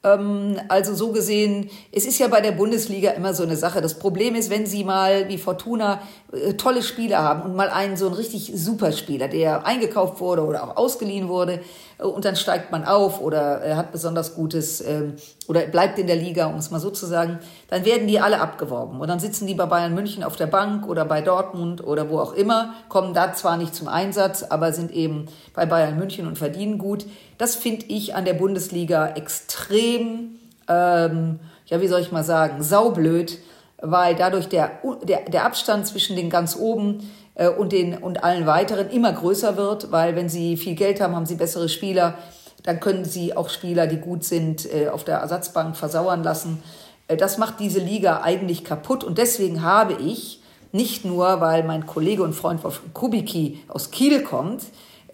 Ähm, 0.06 0.60
also 0.68 0.94
so 0.94 1.12
gesehen, 1.12 1.68
es 1.92 2.06
ist 2.06 2.18
ja 2.18 2.28
bei 2.28 2.40
der 2.40 2.52
Bundesliga 2.52 3.10
immer 3.10 3.34
so 3.34 3.42
eine 3.42 3.56
Sache. 3.56 3.80
Das 3.80 3.98
Problem 3.98 4.34
ist, 4.34 4.50
wenn 4.50 4.66
Sie 4.66 4.84
mal 4.84 5.28
wie 5.28 5.38
Fortuna 5.38 6.00
äh, 6.32 6.54
tolle 6.54 6.82
Spieler 6.82 7.22
haben 7.22 7.42
und 7.42 7.56
mal 7.56 7.68
einen 7.70 7.96
so 7.96 8.06
einen 8.06 8.14
richtig 8.14 8.52
super 8.54 8.92
Spieler, 8.92 9.28
der 9.28 9.66
eingekauft 9.66 10.20
wurde 10.20 10.44
oder 10.44 10.62
auch 10.62 10.76
ausgeliehen 10.76 11.28
wurde, 11.28 11.60
äh, 11.98 12.04
und 12.04 12.24
dann 12.24 12.36
steigt 12.36 12.70
man 12.72 12.84
auf 12.84 13.20
oder 13.20 13.64
äh, 13.64 13.74
hat 13.74 13.92
besonders 13.92 14.34
gutes 14.34 14.80
ähm, 14.80 15.16
oder 15.48 15.60
bleibt 15.66 15.98
in 15.98 16.06
der 16.06 16.16
Liga, 16.16 16.46
um 16.46 16.56
es 16.56 16.70
mal 16.70 16.80
so 16.80 16.90
zu 16.90 17.06
sagen, 17.06 17.38
dann 17.68 17.84
werden 17.84 18.06
die 18.06 18.20
alle 18.20 18.40
abgeworben. 18.40 19.00
Und 19.00 19.08
dann 19.08 19.20
sitzen 19.20 19.46
die 19.46 19.54
bei 19.54 19.66
Bayern 19.66 19.94
München 19.94 20.24
auf 20.24 20.36
der 20.36 20.46
Bank 20.46 20.88
oder 20.88 21.04
bei 21.04 21.20
Dortmund 21.20 21.84
oder 21.84 22.10
wo 22.10 22.18
auch 22.18 22.32
immer, 22.32 22.74
kommen 22.88 23.14
da 23.14 23.32
zwar 23.32 23.56
nicht 23.56 23.74
zum 23.74 23.88
Einsatz, 23.88 24.42
aber 24.42 24.72
sind 24.72 24.90
eben 24.92 25.26
bei 25.54 25.66
Bayern 25.66 25.98
München 25.98 26.26
und 26.26 26.38
verdienen 26.38 26.78
gut. 26.78 27.06
Das 27.38 27.54
finde 27.54 27.86
ich 27.86 28.14
an 28.14 28.24
der 28.24 28.34
Bundesliga 28.34 29.08
extrem, 29.08 30.38
ähm, 30.68 31.40
ja, 31.66 31.80
wie 31.80 31.88
soll 31.88 32.00
ich 32.00 32.12
mal 32.12 32.24
sagen, 32.24 32.62
saublöd, 32.62 33.38
weil 33.80 34.14
dadurch 34.14 34.48
der, 34.48 34.70
der, 35.02 35.22
der 35.28 35.44
Abstand 35.44 35.86
zwischen 35.86 36.16
den 36.16 36.30
ganz 36.30 36.56
oben 36.56 37.10
äh, 37.34 37.48
und, 37.48 37.72
den, 37.72 37.98
und 37.98 38.24
allen 38.24 38.46
weiteren 38.46 38.88
immer 38.90 39.12
größer 39.12 39.56
wird, 39.56 39.92
weil 39.92 40.16
wenn 40.16 40.28
sie 40.28 40.56
viel 40.56 40.74
Geld 40.74 41.00
haben, 41.00 41.14
haben 41.14 41.26
sie 41.26 41.34
bessere 41.34 41.68
Spieler, 41.68 42.14
dann 42.62 42.80
können 42.80 43.04
sie 43.04 43.36
auch 43.36 43.48
Spieler, 43.48 43.86
die 43.86 43.98
gut 43.98 44.24
sind, 44.24 44.72
äh, 44.72 44.88
auf 44.88 45.04
der 45.04 45.18
Ersatzbank 45.18 45.76
versauern 45.76 46.22
lassen. 46.22 46.62
Äh, 47.08 47.16
das 47.16 47.38
macht 47.38 47.60
diese 47.60 47.80
Liga 47.80 48.22
eigentlich 48.22 48.64
kaputt 48.64 49.04
und 49.04 49.18
deswegen 49.18 49.62
habe 49.62 49.94
ich, 49.94 50.40
nicht 50.72 51.04
nur, 51.04 51.40
weil 51.40 51.62
mein 51.64 51.86
Kollege 51.86 52.22
und 52.22 52.34
Freund 52.34 52.62
Wolf 52.64 52.80
Kubicki 52.92 53.62
aus 53.68 53.90
Kiel 53.90 54.22
kommt, 54.22 54.62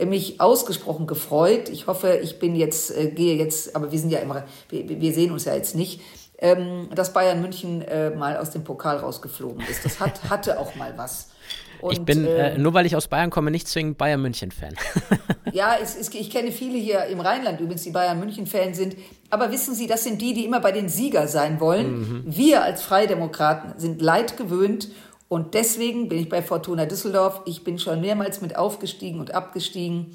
mich 0.07 0.41
ausgesprochen 0.41 1.07
gefreut. 1.07 1.69
Ich 1.69 1.87
hoffe, 1.87 2.21
ich 2.23 2.39
bin 2.39 2.55
jetzt, 2.55 2.97
äh, 2.97 3.09
gehe 3.09 3.37
jetzt, 3.37 3.75
aber 3.77 3.93
wir 3.93 3.99
sind 3.99 4.11
ja 4.11 4.19
immer, 4.21 4.45
wir, 4.69 4.89
wir 4.89 5.13
sehen 5.13 5.33
uns 5.33 5.45
ja 5.45 5.55
jetzt 5.55 5.75
nicht, 5.75 6.01
ähm, 6.39 6.89
dass 6.95 7.13
Bayern 7.13 7.41
München 7.41 7.83
äh, 7.83 8.11
mal 8.11 8.37
aus 8.37 8.51
dem 8.51 8.65
Pokal 8.65 8.99
rausgeflogen 8.99 9.65
ist. 9.71 9.85
Das 9.85 10.01
hat, 10.01 10.29
hatte 10.29 10.59
auch 10.59 10.75
mal 10.75 10.93
was. 10.97 11.29
Und, 11.81 11.93
ich 11.93 12.03
bin, 12.03 12.25
äh, 12.25 12.57
nur 12.59 12.75
weil 12.75 12.87
ich 12.87 12.95
aus 12.95 13.09
Bayern 13.09 13.31
komme, 13.31 13.51
nicht 13.51 13.67
zwingend 13.67 13.99
Bayern 13.99 14.23
München-Fan. 14.23 14.75
ja, 15.53 15.75
es, 15.83 15.97
es, 15.97 16.15
ich 16.15 16.31
kenne 16.31 16.53
viele 16.53 16.79
hier 16.79 17.07
im 17.07 17.19
Rheinland 17.19 17.59
übrigens, 17.59 17.83
die 17.83 17.91
Bayern 17.91 18.21
München-Fan 18.21 18.73
sind. 18.73 18.97
Aber 19.31 19.51
wissen 19.51 19.75
Sie, 19.75 19.89
das 19.89 20.05
sind 20.05 20.23
die, 20.23 20.33
die 20.33 20.45
immer 20.45 20.61
bei 20.61 20.71
den 20.71 20.89
Sieger 20.89 21.27
sein 21.27 21.59
wollen. 21.59 21.99
Mhm. 21.99 22.25
Wir 22.27 22.63
als 22.63 22.83
Freidemokraten 22.83 23.81
sind 23.81 24.01
leid 24.01 24.37
gewöhnt 24.37 24.91
und 25.33 25.55
deswegen 25.55 26.11
bin 26.11 26.19
ich 26.19 26.29
bei 26.29 26.43
Fortuna 26.43 26.85
Düsseldorf. 26.85 27.41
Ich 27.47 27.65
bin 27.65 27.79
schon 27.79 28.03
mehrmals 28.03 28.43
mit 28.43 28.55
aufgestiegen 28.55 29.19
und 29.19 29.33
abgestiegen. 29.33 30.15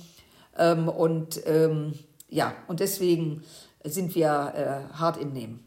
Ähm, 0.55 0.87
und 0.87 1.41
ähm, 1.47 1.93
ja, 2.29 2.53
und 2.67 2.81
deswegen 2.81 3.43
sind 3.83 4.13
wir 4.13 4.27
äh, 4.29 4.93
hart 4.95 5.17
im 5.17 5.33
Nehmen. 5.33 5.63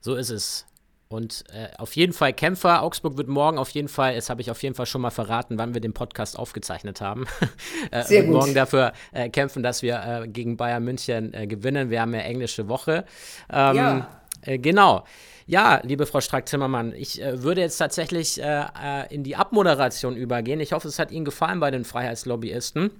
So 0.00 0.14
ist 0.14 0.30
es. 0.30 0.64
und 1.08 1.42
äh, 1.52 1.76
auf 1.76 1.96
jeden 1.96 2.12
Fall 2.12 2.32
Kämpfer. 2.32 2.82
Augsburg 2.84 3.16
wird 3.16 3.26
morgen 3.26 3.58
auf 3.58 3.70
jeden 3.70 3.88
Fall, 3.88 4.14
das 4.14 4.30
habe 4.30 4.42
ich 4.42 4.50
auf 4.52 4.62
jeden 4.62 4.76
Fall 4.76 4.86
schon 4.86 5.00
mal 5.00 5.10
verraten, 5.10 5.58
wann 5.58 5.74
wir 5.74 5.80
den 5.80 5.92
Podcast 5.92 6.38
aufgezeichnet 6.38 7.00
haben. 7.00 7.26
äh, 7.90 8.04
Sehr 8.04 8.22
gut. 8.22 8.34
morgen 8.34 8.54
dafür 8.54 8.92
äh, 9.10 9.28
kämpfen, 9.28 9.64
dass 9.64 9.82
wir 9.82 10.22
äh, 10.22 10.28
gegen 10.28 10.56
Bayern 10.56 10.84
München 10.84 11.34
äh, 11.34 11.48
gewinnen. 11.48 11.90
Wir 11.90 12.00
haben 12.00 12.14
ja 12.14 12.20
englische 12.20 12.68
Woche. 12.68 13.06
Ähm, 13.50 13.76
ja. 13.76 14.08
Äh, 14.42 14.58
genau. 14.58 15.04
Ja, 15.50 15.80
liebe 15.82 16.04
Frau 16.04 16.20
Strack-Zimmermann, 16.20 16.92
ich 16.94 17.22
äh, 17.22 17.42
würde 17.42 17.62
jetzt 17.62 17.78
tatsächlich 17.78 18.38
äh, 18.38 18.66
in 19.08 19.24
die 19.24 19.34
Abmoderation 19.34 20.14
übergehen. 20.14 20.60
Ich 20.60 20.74
hoffe, 20.74 20.88
es 20.88 20.98
hat 20.98 21.10
Ihnen 21.10 21.24
gefallen 21.24 21.58
bei 21.58 21.70
den 21.70 21.86
Freiheitslobbyisten. 21.86 22.90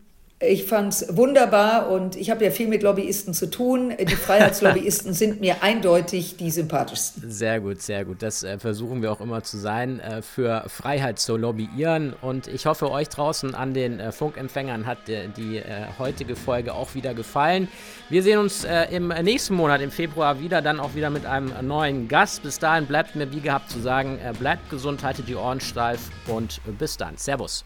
Ich 0.41 0.67
fand 0.67 0.93
es 0.93 1.17
wunderbar 1.17 1.91
und 1.91 2.15
ich 2.15 2.31
habe 2.31 2.45
ja 2.45 2.53
viel 2.53 2.69
mit 2.69 2.85
Lobbyisten 2.85 3.35
zu 3.35 3.51
tun. 3.51 3.93
Die 3.99 4.15
Freiheitslobbyisten 4.15 5.13
sind 5.13 5.41
mir 5.41 5.65
eindeutig 5.65 6.37
die 6.37 6.53
sympathischsten. 6.53 7.29
Sehr 7.29 7.59
gut, 7.59 7.83
sehr 7.83 8.05
gut. 8.05 8.23
Das 8.23 8.45
äh, 8.45 8.57
versuchen 8.61 9.03
wir 9.03 9.11
auch 9.11 9.21
immer 9.21 9.43
zu 9.43 9.59
sein, 9.59 9.99
äh, 9.99 10.23
für 10.23 10.63
Freiheit 10.69 11.19
zu 11.19 11.37
lobbyieren. 11.37 12.15
Und 12.21 12.47
ich 12.47 12.67
hoffe, 12.67 12.89
euch 12.93 13.09
draußen 13.09 13.57
an 13.57 13.75
den 13.75 13.99
äh, 13.99 14.13
Funkempfängern 14.13 14.87
hat 14.87 15.09
äh, 15.09 15.27
die 15.37 15.57
äh, 15.57 15.87
heutige 15.99 16.37
Folge 16.37 16.73
auch 16.73 16.95
wieder 16.95 17.15
gefallen. 17.15 17.67
Wir 18.09 18.23
sehen 18.23 18.39
uns 18.39 18.63
äh, 18.63 18.95
im 18.95 19.09
nächsten 19.09 19.55
Monat, 19.55 19.81
im 19.81 19.91
Februar, 19.91 20.39
wieder, 20.39 20.63
dann 20.63 20.79
auch 20.79 20.95
wieder 20.95 21.11
mit 21.11 21.27
einem 21.27 21.53
neuen 21.67 22.07
Gast. 22.07 22.45
Bis 22.45 22.61
dahin 22.61 22.87
bleibt 22.87 23.17
mir 23.17 23.33
wie 23.33 23.41
gehabt 23.41 23.71
zu 23.71 23.81
sagen, 23.81 24.21
bleibt 24.39 24.71
gesund, 24.71 25.03
haltet 25.03 25.27
die 25.27 25.35
Ohren 25.35 25.61
steif 25.61 26.01
und 26.29 26.61
bis 26.79 26.97
dann. 26.97 27.17
Servus. 27.17 27.65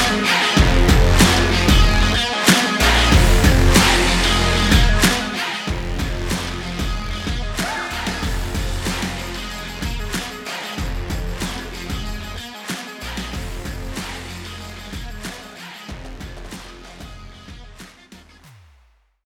Thank 0.00 1.12
you. 1.12 1.17